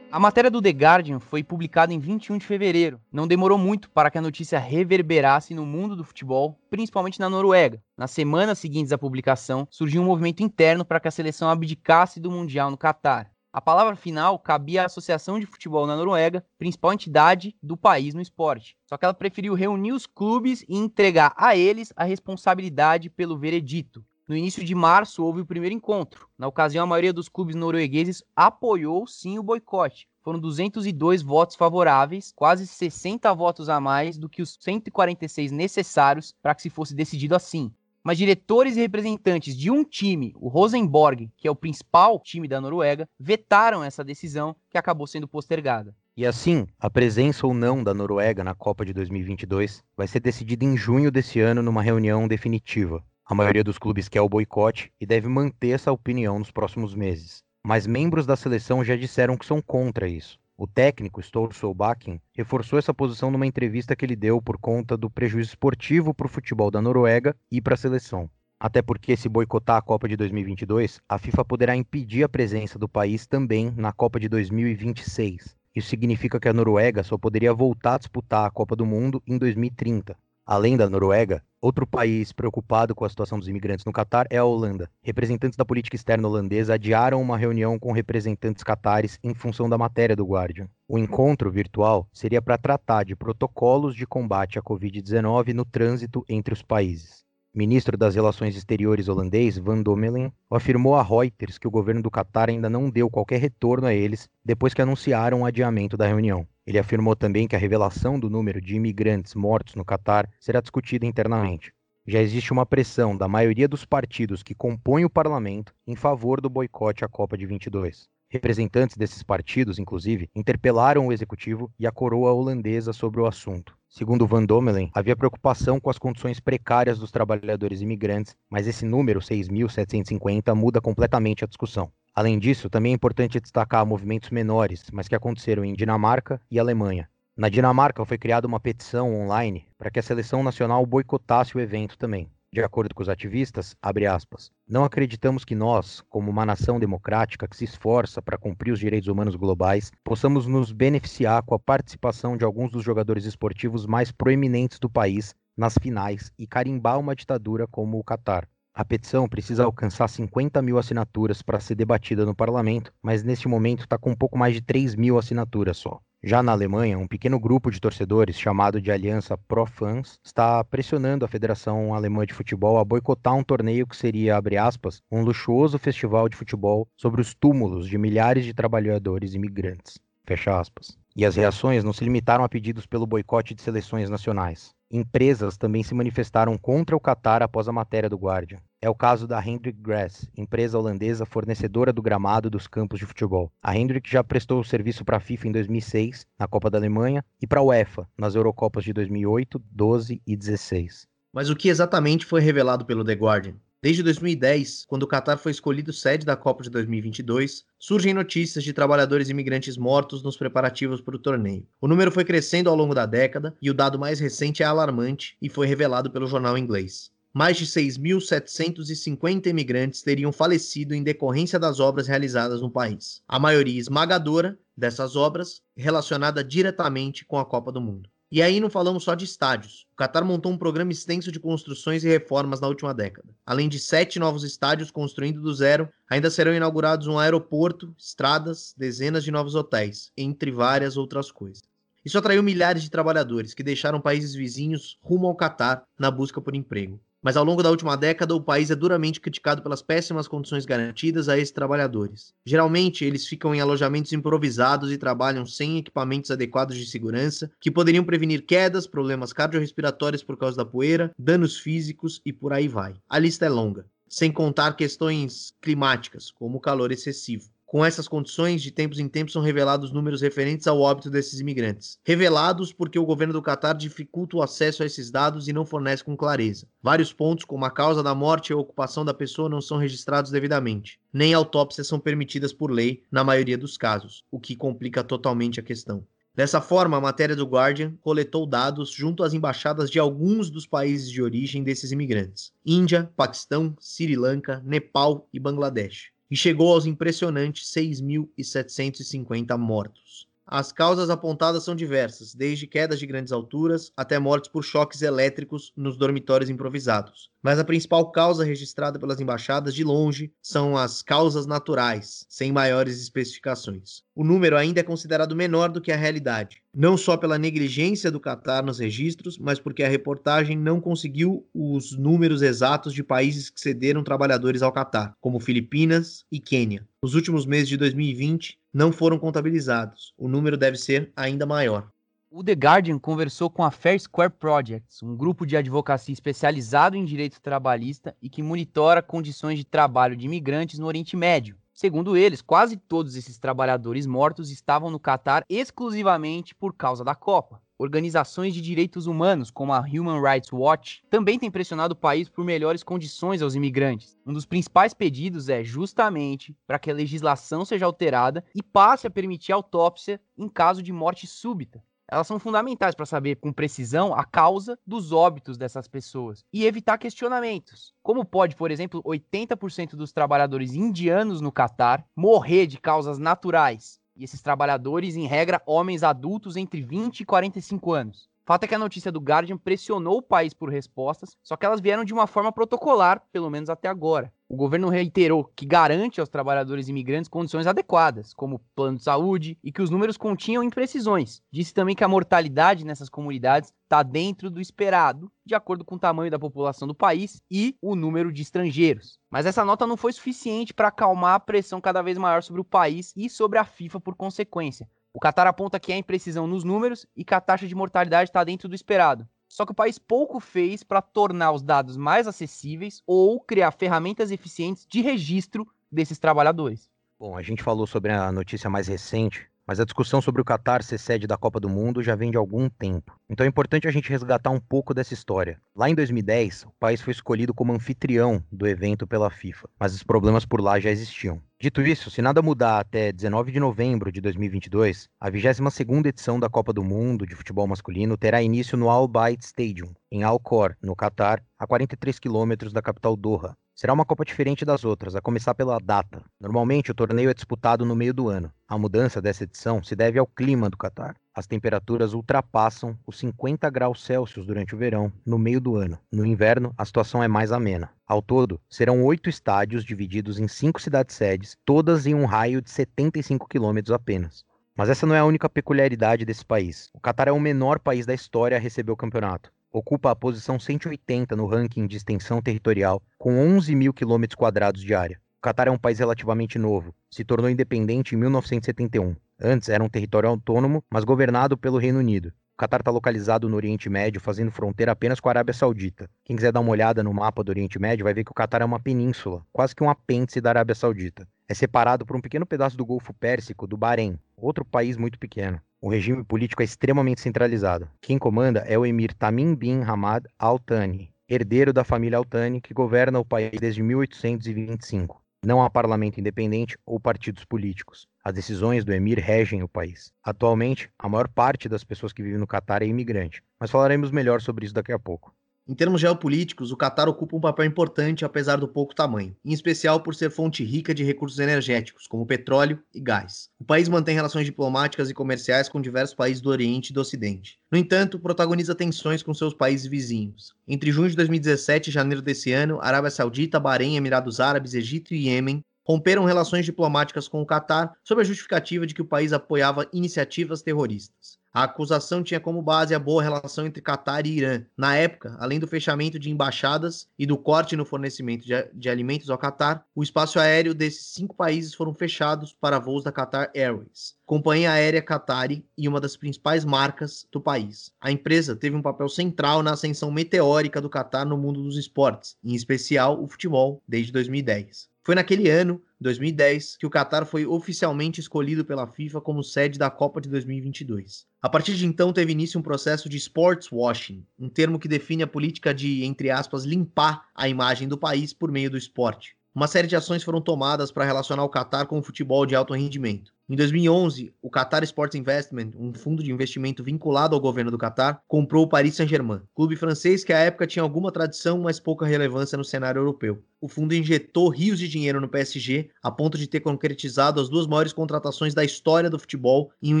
A 0.14 0.20
matéria 0.20 0.48
do 0.48 0.62
The 0.62 0.70
Guardian 0.70 1.18
foi 1.18 1.42
publicada 1.42 1.92
em 1.92 1.98
21 1.98 2.38
de 2.38 2.46
fevereiro. 2.46 3.00
Não 3.10 3.26
demorou 3.26 3.58
muito 3.58 3.90
para 3.90 4.12
que 4.12 4.16
a 4.16 4.20
notícia 4.22 4.60
reverberasse 4.60 5.52
no 5.52 5.66
mundo 5.66 5.96
do 5.96 6.04
futebol, 6.04 6.56
principalmente 6.70 7.18
na 7.18 7.28
Noruega. 7.28 7.82
Nas 7.98 8.12
semanas 8.12 8.60
seguintes 8.60 8.92
à 8.92 8.96
publicação, 8.96 9.66
surgiu 9.68 10.00
um 10.00 10.04
movimento 10.04 10.40
interno 10.40 10.84
para 10.84 11.00
que 11.00 11.08
a 11.08 11.10
seleção 11.10 11.50
abdicasse 11.50 12.20
do 12.20 12.30
Mundial 12.30 12.70
no 12.70 12.78
Catar. 12.78 13.32
A 13.52 13.60
palavra 13.60 13.96
final 13.96 14.38
cabia 14.38 14.82
à 14.82 14.86
Associação 14.86 15.40
de 15.40 15.46
Futebol 15.46 15.84
na 15.84 15.96
Noruega, 15.96 16.46
principal 16.56 16.92
entidade 16.92 17.56
do 17.60 17.76
país 17.76 18.14
no 18.14 18.22
esporte. 18.22 18.76
Só 18.88 18.96
que 18.96 19.04
ela 19.04 19.14
preferiu 19.14 19.54
reunir 19.54 19.90
os 19.90 20.06
clubes 20.06 20.64
e 20.68 20.76
entregar 20.76 21.34
a 21.36 21.56
eles 21.56 21.92
a 21.96 22.04
responsabilidade 22.04 23.10
pelo 23.10 23.36
veredito. 23.36 24.04
No 24.26 24.34
início 24.34 24.64
de 24.64 24.74
março 24.74 25.22
houve 25.22 25.42
o 25.42 25.46
primeiro 25.46 25.74
encontro. 25.74 26.26
Na 26.38 26.48
ocasião, 26.48 26.84
a 26.84 26.86
maioria 26.86 27.12
dos 27.12 27.28
clubes 27.28 27.54
noruegueses 27.54 28.22
apoiou 28.34 29.06
sim 29.06 29.38
o 29.38 29.42
boicote. 29.42 30.08
Foram 30.22 30.40
202 30.40 31.20
votos 31.20 31.56
favoráveis, 31.56 32.32
quase 32.34 32.66
60 32.66 33.34
votos 33.34 33.68
a 33.68 33.78
mais 33.78 34.16
do 34.16 34.26
que 34.26 34.40
os 34.40 34.56
146 34.58 35.52
necessários 35.52 36.34
para 36.42 36.54
que 36.54 36.62
se 36.62 36.70
fosse 36.70 36.94
decidido 36.94 37.34
assim. 37.34 37.70
Mas 38.02 38.16
diretores 38.16 38.78
e 38.78 38.80
representantes 38.80 39.54
de 39.54 39.70
um 39.70 39.84
time, 39.84 40.32
o 40.36 40.48
Rosenborg, 40.48 41.30
que 41.36 41.46
é 41.46 41.50
o 41.50 41.56
principal 41.56 42.18
time 42.18 42.48
da 42.48 42.62
Noruega, 42.62 43.06
vetaram 43.20 43.84
essa 43.84 44.02
decisão 44.02 44.56
que 44.70 44.78
acabou 44.78 45.06
sendo 45.06 45.28
postergada. 45.28 45.94
E 46.16 46.24
assim, 46.24 46.66
a 46.78 46.88
presença 46.88 47.46
ou 47.46 47.52
não 47.52 47.84
da 47.84 47.92
Noruega 47.92 48.42
na 48.42 48.54
Copa 48.54 48.86
de 48.86 48.94
2022 48.94 49.82
vai 49.94 50.06
ser 50.06 50.20
decidida 50.20 50.64
em 50.64 50.78
junho 50.78 51.10
desse 51.10 51.40
ano 51.40 51.62
numa 51.62 51.82
reunião 51.82 52.26
definitiva. 52.26 53.04
A 53.26 53.34
maioria 53.34 53.64
dos 53.64 53.78
clubes 53.78 54.06
quer 54.06 54.20
o 54.20 54.28
boicote 54.28 54.92
e 55.00 55.06
deve 55.06 55.28
manter 55.28 55.70
essa 55.70 55.90
opinião 55.90 56.38
nos 56.38 56.50
próximos 56.50 56.94
meses. 56.94 57.42
Mas 57.66 57.86
membros 57.86 58.26
da 58.26 58.36
seleção 58.36 58.84
já 58.84 58.94
disseram 58.94 59.34
que 59.34 59.46
são 59.46 59.62
contra 59.62 60.06
isso. 60.06 60.38
O 60.58 60.66
técnico 60.66 61.22
Ståle 61.22 61.54
Solbakken 61.54 62.20
reforçou 62.34 62.78
essa 62.78 62.92
posição 62.92 63.30
numa 63.30 63.46
entrevista 63.46 63.96
que 63.96 64.04
ele 64.04 64.14
deu 64.14 64.42
por 64.42 64.58
conta 64.58 64.94
do 64.94 65.08
prejuízo 65.08 65.48
esportivo 65.48 66.12
para 66.12 66.26
o 66.26 66.28
futebol 66.28 66.70
da 66.70 66.82
Noruega 66.82 67.34
e 67.50 67.62
para 67.62 67.72
a 67.72 67.78
seleção. 67.78 68.28
Até 68.60 68.82
porque, 68.82 69.16
se 69.16 69.26
boicotar 69.26 69.78
a 69.78 69.82
Copa 69.82 70.06
de 70.06 70.18
2022, 70.18 71.00
a 71.08 71.16
FIFA 71.16 71.46
poderá 71.46 71.74
impedir 71.74 72.24
a 72.24 72.28
presença 72.28 72.78
do 72.78 72.86
país 72.86 73.26
também 73.26 73.72
na 73.74 73.90
Copa 73.90 74.20
de 74.20 74.28
2026. 74.28 75.56
Isso 75.74 75.88
significa 75.88 76.38
que 76.38 76.48
a 76.48 76.52
Noruega 76.52 77.02
só 77.02 77.16
poderia 77.16 77.54
voltar 77.54 77.94
a 77.94 77.98
disputar 77.98 78.46
a 78.46 78.50
Copa 78.50 78.76
do 78.76 78.84
Mundo 78.84 79.22
em 79.26 79.38
2030. 79.38 80.14
Além 80.46 80.76
da 80.76 80.90
Noruega, 80.90 81.42
outro 81.58 81.86
país 81.86 82.30
preocupado 82.30 82.94
com 82.94 83.06
a 83.06 83.08
situação 83.08 83.38
dos 83.38 83.48
imigrantes 83.48 83.86
no 83.86 83.92
Catar 83.92 84.26
é 84.28 84.36
a 84.36 84.44
Holanda. 84.44 84.90
Representantes 85.02 85.56
da 85.56 85.64
política 85.64 85.96
externa 85.96 86.28
holandesa 86.28 86.74
adiaram 86.74 87.22
uma 87.22 87.38
reunião 87.38 87.78
com 87.78 87.92
representantes 87.92 88.62
catares 88.62 89.18
em 89.24 89.32
função 89.32 89.70
da 89.70 89.78
matéria 89.78 90.14
do 90.14 90.26
Guardian. 90.26 90.68
O 90.86 90.98
encontro 90.98 91.50
virtual 91.50 92.06
seria 92.12 92.42
para 92.42 92.58
tratar 92.58 93.04
de 93.04 93.16
protocolos 93.16 93.96
de 93.96 94.06
combate 94.06 94.58
à 94.58 94.62
Covid-19 94.62 95.54
no 95.54 95.64
trânsito 95.64 96.22
entre 96.28 96.52
os 96.52 96.60
países 96.60 97.23
ministro 97.54 97.96
das 97.96 98.16
Relações 98.16 98.56
Exteriores 98.56 99.08
holandês, 99.08 99.56
Van 99.56 99.80
Dommelen, 99.80 100.32
afirmou 100.50 100.96
a 100.96 101.02
Reuters 101.02 101.56
que 101.56 101.68
o 101.68 101.70
governo 101.70 102.02
do 102.02 102.10
Catar 102.10 102.48
ainda 102.48 102.68
não 102.68 102.90
deu 102.90 103.08
qualquer 103.08 103.40
retorno 103.40 103.86
a 103.86 103.94
eles 103.94 104.28
depois 104.44 104.74
que 104.74 104.82
anunciaram 104.82 105.42
o 105.42 105.44
adiamento 105.44 105.96
da 105.96 106.06
reunião. 106.06 106.44
Ele 106.66 106.80
afirmou 106.80 107.14
também 107.14 107.46
que 107.46 107.54
a 107.54 107.58
revelação 107.58 108.18
do 108.18 108.28
número 108.28 108.60
de 108.60 108.74
imigrantes 108.74 109.36
mortos 109.36 109.76
no 109.76 109.84
Catar 109.84 110.28
será 110.40 110.60
discutida 110.60 111.06
internamente. 111.06 111.72
Já 112.04 112.20
existe 112.20 112.52
uma 112.52 112.66
pressão 112.66 113.16
da 113.16 113.28
maioria 113.28 113.68
dos 113.68 113.84
partidos 113.84 114.42
que 114.42 114.54
compõem 114.54 115.04
o 115.04 115.10
parlamento 115.10 115.72
em 115.86 115.94
favor 115.94 116.40
do 116.40 116.50
boicote 116.50 117.04
à 117.04 117.08
Copa 117.08 117.38
de 117.38 117.46
22. 117.46 118.08
Representantes 118.28 118.96
desses 118.96 119.22
partidos, 119.22 119.78
inclusive, 119.78 120.28
interpelaram 120.34 121.06
o 121.06 121.12
executivo 121.12 121.70
e 121.78 121.86
a 121.86 121.92
coroa 121.92 122.32
holandesa 122.32 122.92
sobre 122.92 123.20
o 123.20 123.26
assunto. 123.26 123.76
Segundo 123.96 124.26
Van 124.26 124.44
Dommelen, 124.44 124.90
havia 124.92 125.14
preocupação 125.14 125.78
com 125.78 125.88
as 125.88 125.98
condições 125.98 126.40
precárias 126.40 126.98
dos 126.98 127.12
trabalhadores 127.12 127.80
imigrantes, 127.80 128.34
mas 128.50 128.66
esse 128.66 128.84
número, 128.84 129.20
6.750, 129.20 130.52
muda 130.52 130.80
completamente 130.80 131.44
a 131.44 131.46
discussão. 131.46 131.92
Além 132.12 132.36
disso, 132.36 132.68
também 132.68 132.90
é 132.90 132.94
importante 132.96 133.38
destacar 133.38 133.86
movimentos 133.86 134.30
menores, 134.30 134.82
mas 134.92 135.06
que 135.06 135.14
aconteceram 135.14 135.64
em 135.64 135.74
Dinamarca 135.74 136.40
e 136.50 136.58
Alemanha. 136.58 137.08
Na 137.36 137.48
Dinamarca 137.48 138.04
foi 138.04 138.18
criada 138.18 138.48
uma 138.48 138.58
petição 138.58 139.14
online 139.14 139.64
para 139.78 139.92
que 139.92 140.00
a 140.00 140.02
seleção 140.02 140.42
nacional 140.42 140.84
boicotasse 140.84 141.56
o 141.56 141.60
evento 141.60 141.96
também. 141.96 142.28
De 142.54 142.62
acordo 142.62 142.94
com 142.94 143.02
os 143.02 143.08
ativistas, 143.08 143.74
aspas, 143.82 144.48
não 144.64 144.84
acreditamos 144.84 145.44
que 145.44 145.56
nós, 145.56 146.00
como 146.08 146.30
uma 146.30 146.46
nação 146.46 146.78
democrática 146.78 147.48
que 147.48 147.56
se 147.56 147.64
esforça 147.64 148.22
para 148.22 148.38
cumprir 148.38 148.70
os 148.70 148.78
direitos 148.78 149.08
humanos 149.08 149.34
globais, 149.34 149.90
possamos 150.04 150.46
nos 150.46 150.70
beneficiar 150.70 151.42
com 151.42 151.56
a 151.56 151.58
participação 151.58 152.36
de 152.36 152.44
alguns 152.44 152.70
dos 152.70 152.84
jogadores 152.84 153.24
esportivos 153.24 153.86
mais 153.86 154.12
proeminentes 154.12 154.78
do 154.78 154.88
país 154.88 155.34
nas 155.56 155.74
finais 155.82 156.30
e 156.38 156.46
carimbar 156.46 157.00
uma 157.00 157.16
ditadura 157.16 157.66
como 157.66 157.98
o 157.98 158.04
Catar. 158.04 158.48
A 158.72 158.84
petição 158.84 159.28
precisa 159.28 159.64
alcançar 159.64 160.06
50 160.06 160.62
mil 160.62 160.78
assinaturas 160.78 161.42
para 161.42 161.58
ser 161.58 161.74
debatida 161.74 162.24
no 162.24 162.36
parlamento, 162.36 162.94
mas 163.02 163.24
neste 163.24 163.48
momento 163.48 163.80
está 163.80 163.98
com 163.98 164.12
um 164.12 164.16
pouco 164.16 164.38
mais 164.38 164.54
de 164.54 164.60
3 164.60 164.94
mil 164.94 165.18
assinaturas 165.18 165.76
só. 165.76 166.00
Já 166.26 166.42
na 166.42 166.52
Alemanha, 166.52 166.98
um 166.98 167.06
pequeno 167.06 167.38
grupo 167.38 167.70
de 167.70 167.78
torcedores, 167.78 168.40
chamado 168.40 168.80
de 168.80 168.90
Aliança 168.90 169.36
Pro 169.36 169.66
Fans, 169.66 170.18
está 170.24 170.64
pressionando 170.64 171.22
a 171.22 171.28
Federação 171.28 171.92
Alemã 171.92 172.24
de 172.24 172.32
Futebol 172.32 172.78
a 172.78 172.84
boicotar 172.84 173.34
um 173.34 173.44
torneio 173.44 173.86
que 173.86 173.94
seria, 173.94 174.34
abre 174.34 174.56
aspas, 174.56 175.02
um 175.12 175.20
luxuoso 175.20 175.78
festival 175.78 176.26
de 176.30 176.34
futebol 176.34 176.88
sobre 176.96 177.20
os 177.20 177.34
túmulos 177.34 177.86
de 177.86 177.98
milhares 177.98 178.46
de 178.46 178.54
trabalhadores 178.54 179.34
imigrantes. 179.34 179.98
Fecha 180.26 180.58
aspas. 180.58 180.96
E 181.14 181.26
as 181.26 181.36
reações 181.36 181.84
não 181.84 181.92
se 181.92 182.02
limitaram 182.02 182.42
a 182.42 182.48
pedidos 182.48 182.86
pelo 182.86 183.06
boicote 183.06 183.54
de 183.54 183.60
seleções 183.60 184.08
nacionais. 184.08 184.70
Empresas 184.90 185.58
também 185.58 185.82
se 185.82 185.94
manifestaram 185.94 186.56
contra 186.56 186.96
o 186.96 187.00
Qatar 187.00 187.42
após 187.42 187.68
a 187.68 187.72
matéria 187.72 188.08
do 188.08 188.16
Guardian. 188.16 188.60
É 188.84 188.90
o 188.90 188.94
caso 188.94 189.26
da 189.26 189.42
Hendrick 189.42 189.80
Grass, 189.80 190.28
empresa 190.36 190.78
holandesa 190.78 191.24
fornecedora 191.24 191.90
do 191.90 192.02
gramado 192.02 192.50
dos 192.50 192.66
campos 192.66 192.98
de 192.98 193.06
futebol. 193.06 193.50
A 193.62 193.74
Hendrick 193.74 194.10
já 194.10 194.22
prestou 194.22 194.62
serviço 194.62 195.06
para 195.06 195.16
a 195.16 195.20
FIFA 195.20 195.48
em 195.48 195.52
2006, 195.52 196.26
na 196.38 196.46
Copa 196.46 196.68
da 196.68 196.76
Alemanha, 196.76 197.24
e 197.40 197.46
para 197.46 197.60
a 197.60 197.62
UEFA, 197.62 198.06
nas 198.14 198.34
Eurocopas 198.34 198.84
de 198.84 198.92
2008, 198.92 199.58
12 199.72 200.20
e 200.26 200.36
16. 200.36 201.06
Mas 201.32 201.48
o 201.48 201.56
que 201.56 201.70
exatamente 201.70 202.26
foi 202.26 202.42
revelado 202.42 202.84
pelo 202.84 203.02
The 203.02 203.14
Guardian? 203.14 203.54
Desde 203.80 204.02
2010, 204.02 204.84
quando 204.86 205.04
o 205.04 205.08
Qatar 205.08 205.38
foi 205.38 205.52
escolhido 205.52 205.90
sede 205.90 206.26
da 206.26 206.36
Copa 206.36 206.62
de 206.62 206.68
2022, 206.68 207.64
surgem 207.78 208.12
notícias 208.12 208.64
de 208.64 208.74
trabalhadores 208.74 209.30
imigrantes 209.30 209.78
mortos 209.78 210.22
nos 210.22 210.36
preparativos 210.36 211.00
para 211.00 211.16
o 211.16 211.18
torneio. 211.18 211.66
O 211.80 211.88
número 211.88 212.12
foi 212.12 212.24
crescendo 212.24 212.68
ao 212.68 212.76
longo 212.76 212.94
da 212.94 213.06
década 213.06 213.54
e 213.62 213.70
o 213.70 213.74
dado 213.74 213.98
mais 213.98 214.20
recente 214.20 214.62
é 214.62 214.66
alarmante 214.66 215.38
e 215.40 215.48
foi 215.48 215.66
revelado 215.66 216.10
pelo 216.10 216.26
jornal 216.26 216.58
inglês. 216.58 217.13
Mais 217.36 217.56
de 217.56 217.66
6.750 217.66 219.48
imigrantes 219.48 220.02
teriam 220.02 220.30
falecido 220.30 220.94
em 220.94 221.02
decorrência 221.02 221.58
das 221.58 221.80
obras 221.80 222.06
realizadas 222.06 222.60
no 222.60 222.70
país. 222.70 223.24
A 223.26 223.40
maioria 223.40 223.80
esmagadora 223.80 224.56
dessas 224.76 225.16
obras 225.16 225.60
relacionada 225.76 226.44
diretamente 226.44 227.24
com 227.24 227.36
a 227.36 227.44
Copa 227.44 227.72
do 227.72 227.80
Mundo. 227.80 228.08
E 228.30 228.40
aí 228.40 228.60
não 228.60 228.70
falamos 228.70 229.02
só 229.02 229.16
de 229.16 229.24
estádios. 229.24 229.84
O 229.94 229.96
Qatar 229.96 230.24
montou 230.24 230.52
um 230.52 230.56
programa 230.56 230.92
extenso 230.92 231.32
de 231.32 231.40
construções 231.40 232.04
e 232.04 232.08
reformas 232.08 232.60
na 232.60 232.68
última 232.68 232.94
década. 232.94 233.34
Além 233.44 233.68
de 233.68 233.80
sete 233.80 234.20
novos 234.20 234.44
estádios 234.44 234.92
construindo 234.92 235.40
do 235.40 235.52
zero, 235.52 235.88
ainda 236.08 236.30
serão 236.30 236.54
inaugurados 236.54 237.08
um 237.08 237.18
aeroporto, 237.18 237.92
estradas, 237.98 238.72
dezenas 238.78 239.24
de 239.24 239.32
novos 239.32 239.56
hotéis, 239.56 240.12
entre 240.16 240.52
várias 240.52 240.96
outras 240.96 241.32
coisas. 241.32 241.64
Isso 242.04 242.16
atraiu 242.16 242.44
milhares 242.44 242.84
de 242.84 242.90
trabalhadores 242.90 243.54
que 243.54 243.62
deixaram 243.64 244.00
países 244.00 244.34
vizinhos 244.34 245.00
rumo 245.02 245.26
ao 245.26 245.34
Catar 245.34 245.82
na 245.98 246.12
busca 246.12 246.40
por 246.40 246.54
emprego 246.54 247.00
mas 247.24 247.38
ao 247.38 247.44
longo 247.44 247.62
da 247.62 247.70
última 247.70 247.96
década 247.96 248.34
o 248.34 248.40
país 248.40 248.70
é 248.70 248.74
duramente 248.74 249.18
criticado 249.18 249.62
pelas 249.62 249.80
péssimas 249.80 250.28
condições 250.28 250.66
garantidas 250.66 251.26
a 251.26 251.38
esses 251.38 251.50
trabalhadores. 251.50 252.34
Geralmente, 252.44 253.02
eles 253.02 253.26
ficam 253.26 253.54
em 253.54 253.60
alojamentos 253.60 254.12
improvisados 254.12 254.92
e 254.92 254.98
trabalham 254.98 255.46
sem 255.46 255.78
equipamentos 255.78 256.30
adequados 256.30 256.76
de 256.76 256.84
segurança, 256.84 257.50
que 257.58 257.70
poderiam 257.70 258.04
prevenir 258.04 258.44
quedas, 258.44 258.86
problemas 258.86 259.32
cardiorrespiratórios 259.32 260.22
por 260.22 260.36
causa 260.36 260.58
da 260.58 260.66
poeira, 260.66 261.10
danos 261.18 261.56
físicos 261.58 262.20
e 262.26 262.32
por 262.32 262.52
aí 262.52 262.68
vai. 262.68 262.94
A 263.08 263.18
lista 263.18 263.46
é 263.46 263.48
longa. 263.48 263.86
Sem 264.06 264.30
contar 264.30 264.76
questões 264.76 265.54
climáticas, 265.62 266.30
como 266.30 266.58
o 266.58 266.60
calor 266.60 266.92
excessivo. 266.92 267.53
Com 267.66 267.84
essas 267.84 268.06
condições, 268.06 268.62
de 268.62 268.70
tempos 268.70 268.98
em 268.98 269.08
tempos 269.08 269.32
são 269.32 269.42
revelados 269.42 269.90
números 269.90 270.20
referentes 270.20 270.66
ao 270.66 270.80
óbito 270.80 271.10
desses 271.10 271.40
imigrantes. 271.40 271.98
Revelados 272.04 272.72
porque 272.72 272.98
o 272.98 273.04
governo 273.04 273.32
do 273.32 273.42
Catar 273.42 273.72
dificulta 273.72 274.36
o 274.36 274.42
acesso 274.42 274.82
a 274.82 274.86
esses 274.86 275.10
dados 275.10 275.48
e 275.48 275.52
não 275.52 275.66
fornece 275.66 276.04
com 276.04 276.16
clareza. 276.16 276.68
Vários 276.80 277.12
pontos, 277.12 277.44
como 277.44 277.64
a 277.64 277.70
causa 277.70 278.02
da 278.02 278.14
morte 278.14 278.50
e 278.50 278.52
a 278.52 278.56
ocupação 278.56 279.04
da 279.04 279.12
pessoa, 279.12 279.48
não 279.48 279.60
são 279.60 279.76
registrados 279.76 280.30
devidamente. 280.30 281.00
Nem 281.12 281.34
autópsias 281.34 281.88
são 281.88 281.98
permitidas 281.98 282.52
por 282.52 282.70
lei, 282.70 283.02
na 283.10 283.24
maioria 283.24 283.58
dos 283.58 283.76
casos, 283.76 284.24
o 284.30 284.38
que 284.38 284.54
complica 284.54 285.02
totalmente 285.02 285.58
a 285.58 285.62
questão. 285.62 286.06
Dessa 286.34 286.60
forma, 286.60 286.96
a 286.96 287.00
matéria 287.00 287.34
do 287.34 287.46
Guardian 287.46 287.94
coletou 288.00 288.46
dados 288.46 288.90
junto 288.90 289.22
às 289.22 289.34
embaixadas 289.34 289.90
de 289.90 289.98
alguns 289.98 290.50
dos 290.50 290.66
países 290.66 291.10
de 291.10 291.22
origem 291.22 291.62
desses 291.62 291.92
imigrantes: 291.92 292.52
Índia, 292.66 293.10
Paquistão, 293.16 293.74
Sri 293.80 294.16
Lanka, 294.16 294.60
Nepal 294.64 295.28
e 295.32 295.40
Bangladesh 295.40 296.13
e 296.34 296.36
chegou 296.36 296.72
aos 296.72 296.84
impressionantes 296.84 297.70
6.750 297.70 299.56
mortos. 299.56 300.26
As 300.44 300.72
causas 300.72 301.08
apontadas 301.08 301.62
são 301.62 301.76
diversas, 301.76 302.34
desde 302.34 302.66
quedas 302.66 302.98
de 302.98 303.06
grandes 303.06 303.32
alturas 303.32 303.92
até 303.96 304.18
mortes 304.18 304.50
por 304.50 304.64
choques 304.64 305.00
elétricos 305.00 305.72
nos 305.76 305.96
dormitórios 305.96 306.50
improvisados. 306.50 307.30
Mas 307.40 307.60
a 307.60 307.64
principal 307.64 308.10
causa 308.10 308.42
registrada 308.42 308.98
pelas 308.98 309.20
embaixadas 309.20 309.72
de 309.76 309.84
longe 309.84 310.34
são 310.42 310.76
as 310.76 311.02
causas 311.02 311.46
naturais, 311.46 312.26
sem 312.28 312.50
maiores 312.50 313.00
especificações. 313.00 314.02
O 314.16 314.22
número 314.22 314.56
ainda 314.56 314.78
é 314.78 314.82
considerado 314.84 315.34
menor 315.34 315.70
do 315.70 315.80
que 315.80 315.90
a 315.90 315.96
realidade, 315.96 316.62
não 316.72 316.96
só 316.96 317.16
pela 317.16 317.36
negligência 317.36 318.12
do 318.12 318.20
Catar 318.20 318.62
nos 318.62 318.78
registros, 318.78 319.36
mas 319.36 319.58
porque 319.58 319.82
a 319.82 319.88
reportagem 319.88 320.56
não 320.56 320.80
conseguiu 320.80 321.44
os 321.52 321.98
números 321.98 322.40
exatos 322.40 322.94
de 322.94 323.02
países 323.02 323.50
que 323.50 323.60
cederam 323.60 324.04
trabalhadores 324.04 324.62
ao 324.62 324.70
Catar, 324.70 325.16
como 325.20 325.40
Filipinas 325.40 326.24
e 326.30 326.38
Quênia. 326.38 326.86
Nos 327.02 327.16
últimos 327.16 327.44
meses 327.44 327.68
de 327.68 327.76
2020, 327.76 328.56
não 328.72 328.92
foram 328.92 329.18
contabilizados. 329.18 330.14
O 330.16 330.28
número 330.28 330.56
deve 330.56 330.76
ser 330.76 331.10
ainda 331.16 331.44
maior. 331.44 331.88
O 332.30 332.42
The 332.42 332.52
Guardian 332.52 332.98
conversou 333.00 333.50
com 333.50 333.64
a 333.64 333.70
Fair 333.70 334.00
Square 334.00 334.32
Projects, 334.38 335.02
um 335.02 335.16
grupo 335.16 335.44
de 335.44 335.56
advocacia 335.56 336.12
especializado 336.12 336.96
em 336.96 337.04
direito 337.04 337.40
trabalhista 337.40 338.14
e 338.22 338.28
que 338.28 338.42
monitora 338.42 339.02
condições 339.02 339.58
de 339.58 339.64
trabalho 339.64 340.16
de 340.16 340.26
imigrantes 340.26 340.78
no 340.78 340.86
Oriente 340.86 341.16
Médio. 341.16 341.56
Segundo 341.74 342.16
eles, 342.16 342.40
quase 342.40 342.76
todos 342.76 343.16
esses 343.16 343.36
trabalhadores 343.36 344.06
mortos 344.06 344.48
estavam 344.48 344.92
no 344.92 345.00
Catar 345.00 345.44
exclusivamente 345.48 346.54
por 346.54 346.72
causa 346.72 347.02
da 347.02 347.16
Copa. 347.16 347.60
Organizações 347.76 348.54
de 348.54 348.60
direitos 348.60 349.08
humanos, 349.08 349.50
como 349.50 349.72
a 349.72 349.80
Human 349.80 350.22
Rights 350.22 350.52
Watch, 350.52 351.02
também 351.10 351.36
têm 351.36 351.50
pressionado 351.50 351.94
o 351.94 351.96
país 351.96 352.28
por 352.28 352.44
melhores 352.44 352.84
condições 352.84 353.42
aos 353.42 353.56
imigrantes. 353.56 354.16
Um 354.24 354.32
dos 354.32 354.46
principais 354.46 354.94
pedidos 354.94 355.48
é 355.48 355.64
justamente 355.64 356.56
para 356.64 356.78
que 356.78 356.92
a 356.92 356.94
legislação 356.94 357.64
seja 357.64 357.86
alterada 357.86 358.44
e 358.54 358.62
passe 358.62 359.08
a 359.08 359.10
permitir 359.10 359.50
autópsia 359.50 360.20
em 360.38 360.48
caso 360.48 360.80
de 360.80 360.92
morte 360.92 361.26
súbita. 361.26 361.82
Elas 362.14 362.28
são 362.28 362.38
fundamentais 362.38 362.94
para 362.94 363.06
saber 363.06 363.40
com 363.40 363.52
precisão 363.52 364.14
a 364.14 364.24
causa 364.24 364.78
dos 364.86 365.10
óbitos 365.10 365.58
dessas 365.58 365.88
pessoas 365.88 366.44
e 366.52 366.64
evitar 366.64 366.96
questionamentos. 366.96 367.92
Como 368.04 368.24
pode, 368.24 368.54
por 368.54 368.70
exemplo, 368.70 369.02
80% 369.02 369.96
dos 369.96 370.12
trabalhadores 370.12 370.74
indianos 370.74 371.40
no 371.40 371.50
Catar 371.50 372.06
morrer 372.14 372.68
de 372.68 372.78
causas 372.78 373.18
naturais 373.18 373.98
e 374.16 374.22
esses 374.22 374.40
trabalhadores, 374.40 375.16
em 375.16 375.26
regra, 375.26 375.60
homens 375.66 376.04
adultos 376.04 376.56
entre 376.56 376.82
20 376.82 377.22
e 377.22 377.24
45 377.24 377.92
anos. 377.92 378.28
Fato 378.46 378.62
é 378.62 378.68
que 378.68 378.74
a 378.76 378.78
notícia 378.78 379.10
do 379.10 379.18
Guardian 379.18 379.58
pressionou 379.58 380.18
o 380.18 380.22
país 380.22 380.54
por 380.54 380.70
respostas, 380.70 381.36
só 381.42 381.56
que 381.56 381.66
elas 381.66 381.80
vieram 381.80 382.04
de 382.04 382.12
uma 382.12 382.28
forma 382.28 382.52
protocolar, 382.52 383.24
pelo 383.32 383.50
menos 383.50 383.68
até 383.68 383.88
agora. 383.88 384.32
O 384.46 384.56
governo 384.56 384.90
reiterou 384.90 385.44
que 385.56 385.64
garante 385.64 386.20
aos 386.20 386.28
trabalhadores 386.28 386.88
imigrantes 386.88 387.28
condições 387.28 387.66
adequadas, 387.66 388.34
como 388.34 388.60
plano 388.76 388.98
de 388.98 389.04
saúde, 389.04 389.58
e 389.64 389.72
que 389.72 389.80
os 389.80 389.88
números 389.88 390.18
continham 390.18 390.62
imprecisões. 390.62 391.42
Disse 391.50 391.72
também 391.72 391.96
que 391.96 392.04
a 392.04 392.08
mortalidade 392.08 392.84
nessas 392.84 393.08
comunidades 393.08 393.72
está 393.82 394.02
dentro 394.02 394.50
do 394.50 394.60
esperado, 394.60 395.32
de 395.46 395.54
acordo 395.54 395.84
com 395.84 395.94
o 395.94 395.98
tamanho 395.98 396.30
da 396.30 396.38
população 396.38 396.86
do 396.86 396.94
país 396.94 397.40
e 397.50 397.74
o 397.80 397.96
número 397.96 398.30
de 398.30 398.42
estrangeiros. 398.42 399.18
Mas 399.30 399.46
essa 399.46 399.64
nota 399.64 399.86
não 399.86 399.96
foi 399.96 400.12
suficiente 400.12 400.74
para 400.74 400.88
acalmar 400.88 401.34
a 401.34 401.40
pressão 401.40 401.80
cada 401.80 402.02
vez 402.02 402.18
maior 402.18 402.42
sobre 402.42 402.60
o 402.60 402.64
país 402.64 403.14
e 403.16 403.30
sobre 403.30 403.58
a 403.58 403.64
FIFA 403.64 403.98
por 403.98 404.14
consequência. 404.14 404.86
O 405.12 405.20
Qatar 405.20 405.46
aponta 405.46 405.80
que 405.80 405.92
há 405.92 405.96
imprecisão 405.96 406.46
nos 406.46 406.64
números 406.64 407.06
e 407.16 407.24
que 407.24 407.34
a 407.34 407.40
taxa 407.40 407.68
de 407.68 407.74
mortalidade 407.74 408.28
está 408.28 408.42
dentro 408.42 408.68
do 408.68 408.74
esperado. 408.74 409.26
Só 409.54 409.64
que 409.64 409.70
o 409.70 409.74
país 409.74 410.00
pouco 410.00 410.40
fez 410.40 410.82
para 410.82 411.00
tornar 411.00 411.52
os 411.52 411.62
dados 411.62 411.96
mais 411.96 412.26
acessíveis 412.26 413.04
ou 413.06 413.38
criar 413.38 413.70
ferramentas 413.70 414.32
eficientes 414.32 414.84
de 414.84 415.00
registro 415.00 415.64
desses 415.88 416.18
trabalhadores. 416.18 416.90
Bom, 417.16 417.36
a 417.36 417.40
gente 417.40 417.62
falou 417.62 417.86
sobre 417.86 418.10
a 418.10 418.32
notícia 418.32 418.68
mais 418.68 418.88
recente, 418.88 419.48
mas 419.66 419.80
a 419.80 419.84
discussão 419.84 420.20
sobre 420.20 420.42
o 420.42 420.44
Qatar 420.44 420.82
ser 420.82 420.98
sede 420.98 421.26
da 421.26 421.36
Copa 421.36 421.58
do 421.58 421.68
Mundo 421.68 422.02
já 422.02 422.14
vem 422.14 422.30
de 422.30 422.36
algum 422.36 422.68
tempo. 422.68 423.18
Então 423.28 423.44
é 423.44 423.48
importante 423.48 423.88
a 423.88 423.90
gente 423.90 424.10
resgatar 424.10 424.50
um 424.50 424.60
pouco 424.60 424.92
dessa 424.92 425.14
história. 425.14 425.60
Lá 425.74 425.88
em 425.88 425.94
2010, 425.94 426.64
o 426.64 426.72
país 426.78 427.00
foi 427.00 427.12
escolhido 427.12 427.54
como 427.54 427.72
anfitrião 427.72 428.42
do 428.50 428.66
evento 428.66 429.06
pela 429.06 429.30
FIFA, 429.30 429.68
mas 429.78 429.94
os 429.94 430.02
problemas 430.02 430.44
por 430.44 430.60
lá 430.60 430.78
já 430.78 430.90
existiam. 430.90 431.40
Dito 431.58 431.80
isso, 431.80 432.10
se 432.10 432.20
nada 432.20 432.42
mudar 432.42 432.78
até 432.78 433.10
19 433.10 433.50
de 433.50 433.58
novembro 433.58 434.12
de 434.12 434.20
2022, 434.20 435.08
a 435.18 435.30
22ª 435.30 436.06
edição 436.06 436.38
da 436.38 436.50
Copa 436.50 436.72
do 436.72 436.84
Mundo 436.84 437.26
de 437.26 437.34
futebol 437.34 437.66
masculino 437.66 438.18
terá 438.18 438.42
início 438.42 438.76
no 438.76 438.90
Al 438.90 439.08
Bayt 439.08 439.42
Stadium, 439.42 439.94
em 440.12 440.22
Al 440.22 440.38
Khor, 440.38 440.76
no 440.82 440.94
Catar, 440.94 441.42
a 441.58 441.66
43 441.66 442.18
quilômetros 442.18 442.72
da 442.72 442.82
capital 442.82 443.16
Doha. 443.16 443.56
Será 443.76 443.92
uma 443.92 444.04
Copa 444.04 444.24
diferente 444.24 444.64
das 444.64 444.84
outras, 444.84 445.16
a 445.16 445.20
começar 445.20 445.52
pela 445.52 445.80
data. 445.80 446.22
Normalmente, 446.40 446.92
o 446.92 446.94
torneio 446.94 447.28
é 447.28 447.34
disputado 447.34 447.84
no 447.84 447.96
meio 447.96 448.14
do 448.14 448.28
ano. 448.28 448.48
A 448.68 448.78
mudança 448.78 449.20
dessa 449.20 449.42
edição 449.42 449.82
se 449.82 449.96
deve 449.96 450.16
ao 450.16 450.28
clima 450.28 450.70
do 450.70 450.76
Catar. 450.76 451.16
As 451.34 451.48
temperaturas 451.48 452.14
ultrapassam 452.14 452.96
os 453.04 453.18
50 453.18 453.68
graus 453.70 454.04
Celsius 454.04 454.46
durante 454.46 454.76
o 454.76 454.78
verão, 454.78 455.12
no 455.26 455.36
meio 455.36 455.60
do 455.60 455.74
ano. 455.74 455.98
No 456.12 456.24
inverno, 456.24 456.72
a 456.78 456.84
situação 456.84 457.20
é 457.20 457.26
mais 457.26 457.50
amena. 457.50 457.90
Ao 458.06 458.22
todo, 458.22 458.60
serão 458.70 459.02
oito 459.02 459.28
estádios 459.28 459.84
divididos 459.84 460.38
em 460.38 460.46
cinco 460.46 460.80
cidades-sedes, 460.80 461.56
todas 461.64 462.06
em 462.06 462.14
um 462.14 462.26
raio 462.26 462.62
de 462.62 462.70
75 462.70 463.48
quilômetros 463.48 463.92
apenas. 463.92 464.44
Mas 464.76 464.88
essa 464.88 465.04
não 465.04 465.16
é 465.16 465.18
a 465.18 465.24
única 465.24 465.48
peculiaridade 465.48 466.24
desse 466.24 466.44
país. 466.44 466.90
O 466.94 467.00
Catar 467.00 467.26
é 467.26 467.32
o 467.32 467.40
menor 467.40 467.80
país 467.80 468.06
da 468.06 468.14
história 468.14 468.56
a 468.56 468.60
receber 468.60 468.92
o 468.92 468.96
campeonato 468.96 469.52
ocupa 469.74 470.12
a 470.12 470.14
posição 470.14 470.56
180 470.56 471.34
no 471.34 471.46
ranking 471.46 471.88
de 471.88 471.96
extensão 471.96 472.40
territorial, 472.40 473.02
com 473.18 473.36
11 473.36 473.74
mil 473.74 473.92
quilômetros 473.92 474.36
quadrados 474.36 474.80
de 474.80 474.94
área. 474.94 475.18
O 475.38 475.42
Catar 475.42 475.66
é 475.66 475.70
um 475.70 475.76
país 475.76 475.98
relativamente 475.98 476.60
novo, 476.60 476.94
se 477.10 477.24
tornou 477.24 477.50
independente 477.50 478.14
em 478.14 478.18
1971. 478.18 479.16
Antes 479.42 479.68
era 479.68 479.82
um 479.82 479.88
território 479.88 480.28
autônomo, 480.28 480.84
mas 480.88 481.02
governado 481.02 481.58
pelo 481.58 481.76
Reino 481.76 481.98
Unido. 481.98 482.28
O 482.28 482.56
Catar 482.56 482.82
está 482.82 482.92
localizado 482.92 483.48
no 483.48 483.56
Oriente 483.56 483.90
Médio, 483.90 484.20
fazendo 484.20 484.52
fronteira 484.52 484.92
apenas 484.92 485.18
com 485.18 485.28
a 485.28 485.32
Arábia 485.32 485.52
Saudita. 485.52 486.08
Quem 486.24 486.36
quiser 486.36 486.52
dar 486.52 486.60
uma 486.60 486.70
olhada 486.70 487.02
no 487.02 487.12
mapa 487.12 487.42
do 487.42 487.48
Oriente 487.48 487.76
Médio 487.80 488.04
vai 488.04 488.14
ver 488.14 488.22
que 488.22 488.30
o 488.30 488.34
Catar 488.34 488.62
é 488.62 488.64
uma 488.64 488.78
península, 488.78 489.44
quase 489.52 489.74
que 489.74 489.82
um 489.82 489.90
apêndice 489.90 490.40
da 490.40 490.50
Arábia 490.50 490.76
Saudita. 490.76 491.26
É 491.48 491.52
separado 491.52 492.06
por 492.06 492.14
um 492.14 492.20
pequeno 492.20 492.46
pedaço 492.46 492.76
do 492.76 492.86
Golfo 492.86 493.12
Pérsico 493.12 493.66
do 493.66 493.76
Bahrein, 493.76 494.20
outro 494.36 494.64
país 494.64 494.96
muito 494.96 495.18
pequeno. 495.18 495.60
O 495.84 495.90
regime 495.90 496.24
político 496.24 496.62
é 496.62 496.64
extremamente 496.64 497.20
centralizado. 497.20 497.90
Quem 498.00 498.18
comanda 498.18 498.60
é 498.60 498.78
o 498.78 498.86
emir 498.86 499.12
Tamim 499.12 499.54
bin 499.54 499.82
Hamad 499.82 500.24
Al 500.38 500.58
Thani, 500.58 501.12
herdeiro 501.28 501.74
da 501.74 501.84
família 501.84 502.16
Al 502.16 502.24
Thani, 502.24 502.58
que 502.58 502.72
governa 502.72 503.20
o 503.20 503.24
país 503.24 503.50
desde 503.60 503.82
1825. 503.82 505.22
Não 505.44 505.62
há 505.62 505.68
parlamento 505.68 506.18
independente 506.18 506.78
ou 506.86 506.98
partidos 506.98 507.44
políticos. 507.44 508.08
As 508.24 508.32
decisões 508.32 508.82
do 508.82 508.94
emir 508.94 509.18
regem 509.18 509.62
o 509.62 509.68
país. 509.68 510.10
Atualmente, 510.22 510.88
a 510.98 511.06
maior 511.06 511.28
parte 511.28 511.68
das 511.68 511.84
pessoas 511.84 512.14
que 512.14 512.22
vivem 512.22 512.38
no 512.38 512.46
Catar 512.46 512.80
é 512.80 512.86
imigrante, 512.86 513.42
mas 513.60 513.70
falaremos 513.70 514.10
melhor 514.10 514.40
sobre 514.40 514.64
isso 514.64 514.74
daqui 514.74 514.90
a 514.90 514.98
pouco. 514.98 515.34
Em 515.66 515.74
termos 515.74 515.98
geopolíticos, 515.98 516.70
o 516.70 516.76
Catar 516.76 517.08
ocupa 517.08 517.34
um 517.34 517.40
papel 517.40 517.64
importante 517.64 518.22
apesar 518.22 518.56
do 518.56 518.68
pouco 518.68 518.94
tamanho, 518.94 519.34
em 519.42 519.52
especial 519.54 520.02
por 520.02 520.14
ser 520.14 520.30
fonte 520.30 520.62
rica 520.62 520.92
de 520.92 521.02
recursos 521.02 521.38
energéticos, 521.38 522.06
como 522.06 522.26
petróleo 522.26 522.82
e 522.94 523.00
gás. 523.00 523.48
O 523.58 523.64
país 523.64 523.88
mantém 523.88 524.14
relações 524.14 524.44
diplomáticas 524.44 525.08
e 525.08 525.14
comerciais 525.14 525.66
com 525.66 525.80
diversos 525.80 526.14
países 526.14 526.42
do 526.42 526.50
Oriente 526.50 526.90
e 526.90 526.92
do 526.92 527.00
Ocidente. 527.00 527.58
No 527.72 527.78
entanto, 527.78 528.18
protagoniza 528.18 528.74
tensões 528.74 529.22
com 529.22 529.32
seus 529.32 529.54
países 529.54 529.86
vizinhos. 529.86 530.54
Entre 530.68 530.92
junho 530.92 531.08
de 531.08 531.16
2017 531.16 531.88
e 531.88 531.92
janeiro 531.92 532.20
desse 532.20 532.52
ano, 532.52 532.78
Arábia 532.82 533.10
Saudita, 533.10 533.58
Bahrein, 533.58 533.96
Emirados 533.96 534.40
Árabes, 534.40 534.74
Egito 534.74 535.14
e 535.14 535.28
Iêmen 535.28 535.64
romperam 535.84 536.24
relações 536.24 536.64
diplomáticas 536.64 537.28
com 537.28 537.42
o 537.42 537.46
Catar 537.46 537.92
sob 538.02 538.20
a 538.20 538.24
justificativa 538.24 538.86
de 538.86 538.94
que 538.94 539.02
o 539.02 539.06
país 539.06 539.32
apoiava 539.32 539.88
iniciativas 539.92 540.62
terroristas. 540.62 541.38
A 541.56 541.62
acusação 541.62 542.20
tinha 542.20 542.40
como 542.40 542.60
base 542.60 542.96
a 542.96 542.98
boa 542.98 543.22
relação 543.22 543.64
entre 543.64 543.80
Catar 543.80 544.26
e 544.26 544.38
Irã. 544.38 544.64
Na 544.76 544.96
época, 544.96 545.36
além 545.38 545.60
do 545.60 545.68
fechamento 545.68 546.18
de 546.18 546.28
embaixadas 546.28 547.06
e 547.16 547.24
do 547.24 547.38
corte 547.38 547.76
no 547.76 547.84
fornecimento 547.84 548.44
de, 548.44 548.54
de, 548.74 548.88
alimentos 548.88 549.30
ao 549.30 549.38
Catar, 549.38 549.86
o 549.94 550.02
espaço 550.02 550.40
aéreo 550.40 550.74
desses 550.74 551.06
cinco 551.06 551.36
países 551.36 551.72
foram 551.72 551.94
fechados 551.94 552.52
para 552.52 552.80
voos 552.80 553.04
da 553.04 553.12
Qatar 553.12 553.52
Airways, 553.54 554.16
companhia 554.26 554.72
aérea 554.72 555.00
Qatari 555.00 555.64
e 555.78 555.86
uma 555.86 556.00
das 556.00 556.16
principais 556.16 556.64
marcas 556.64 557.24
do 557.30 557.40
país. 557.40 557.92
A 558.00 558.10
empresa 558.10 558.56
teve 558.56 558.74
um 558.74 558.82
papel 558.82 559.08
central 559.08 559.62
na 559.62 559.74
ascensão 559.74 560.10
meteórica 560.10 560.80
do 560.80 560.90
Catar 560.90 561.24
no 561.24 561.38
mundo 561.38 561.62
dos 561.62 561.78
esportes, 561.78 562.36
em 562.42 562.56
especial 562.56 563.22
o 563.22 563.28
futebol, 563.28 563.80
desde 563.86 564.10
2010. 564.10 564.92
Foi 565.04 565.14
naquele 565.14 565.50
ano, 565.50 565.82
2010, 566.00 566.78
que 566.78 566.86
o 566.86 566.90
Catar 566.90 567.26
foi 567.26 567.44
oficialmente 567.44 568.20
escolhido 568.20 568.64
pela 568.64 568.86
FIFA 568.86 569.20
como 569.20 569.44
sede 569.44 569.78
da 569.78 569.90
Copa 569.90 570.18
de 570.18 570.30
2022. 570.30 571.26
A 571.42 571.48
partir 571.50 571.74
de 571.74 571.84
então, 571.84 572.10
teve 572.10 572.32
início 572.32 572.58
um 572.58 572.62
processo 572.62 573.06
de 573.06 573.18
sports 573.18 573.70
washing, 573.70 574.24
um 574.38 574.48
termo 574.48 574.78
que 574.78 574.88
define 574.88 575.22
a 575.22 575.26
política 575.26 575.74
de, 575.74 576.04
entre 576.04 576.30
aspas, 576.30 576.64
limpar 576.64 577.28
a 577.34 577.46
imagem 577.46 577.86
do 577.86 577.98
país 577.98 578.32
por 578.32 578.50
meio 578.50 578.70
do 578.70 578.78
esporte. 578.78 579.36
Uma 579.54 579.68
série 579.68 579.86
de 579.86 579.94
ações 579.94 580.24
foram 580.24 580.40
tomadas 580.40 580.90
para 580.90 581.04
relacionar 581.04 581.44
o 581.44 581.48
Catar 581.48 581.86
com 581.86 581.96
o 581.96 582.02
futebol 582.02 582.44
de 582.44 582.56
alto 582.56 582.74
rendimento. 582.74 583.32
Em 583.48 583.54
2011, 583.54 584.34
o 584.42 584.50
Qatar 584.50 584.82
Sports 584.82 585.14
Investment, 585.14 585.70
um 585.78 585.94
fundo 585.94 586.24
de 586.24 586.32
investimento 586.32 586.82
vinculado 586.82 587.36
ao 587.36 587.40
governo 587.40 587.70
do 587.70 587.78
Qatar, 587.78 588.20
comprou 588.26 588.64
o 588.64 588.68
Paris 588.68 588.96
Saint-Germain, 588.96 589.42
clube 589.54 589.76
francês 589.76 590.24
que 590.24 590.32
à 590.32 590.40
época 590.40 590.66
tinha 590.66 590.82
alguma 590.82 591.12
tradição, 591.12 591.60
mas 591.60 591.78
pouca 591.78 592.04
relevância 592.04 592.58
no 592.58 592.64
cenário 592.64 592.98
europeu. 592.98 593.44
O 593.60 593.68
fundo 593.68 593.94
injetou 593.94 594.48
rios 594.48 594.80
de 594.80 594.88
dinheiro 594.88 595.20
no 595.20 595.28
PSG, 595.28 595.88
a 596.02 596.10
ponto 596.10 596.36
de 596.36 596.48
ter 596.48 596.58
concretizado 596.58 597.40
as 597.40 597.48
duas 597.48 597.68
maiores 597.68 597.92
contratações 597.92 598.54
da 598.54 598.64
história 598.64 599.08
do 599.08 599.20
futebol 599.20 599.70
em 599.80 599.94
um 599.94 600.00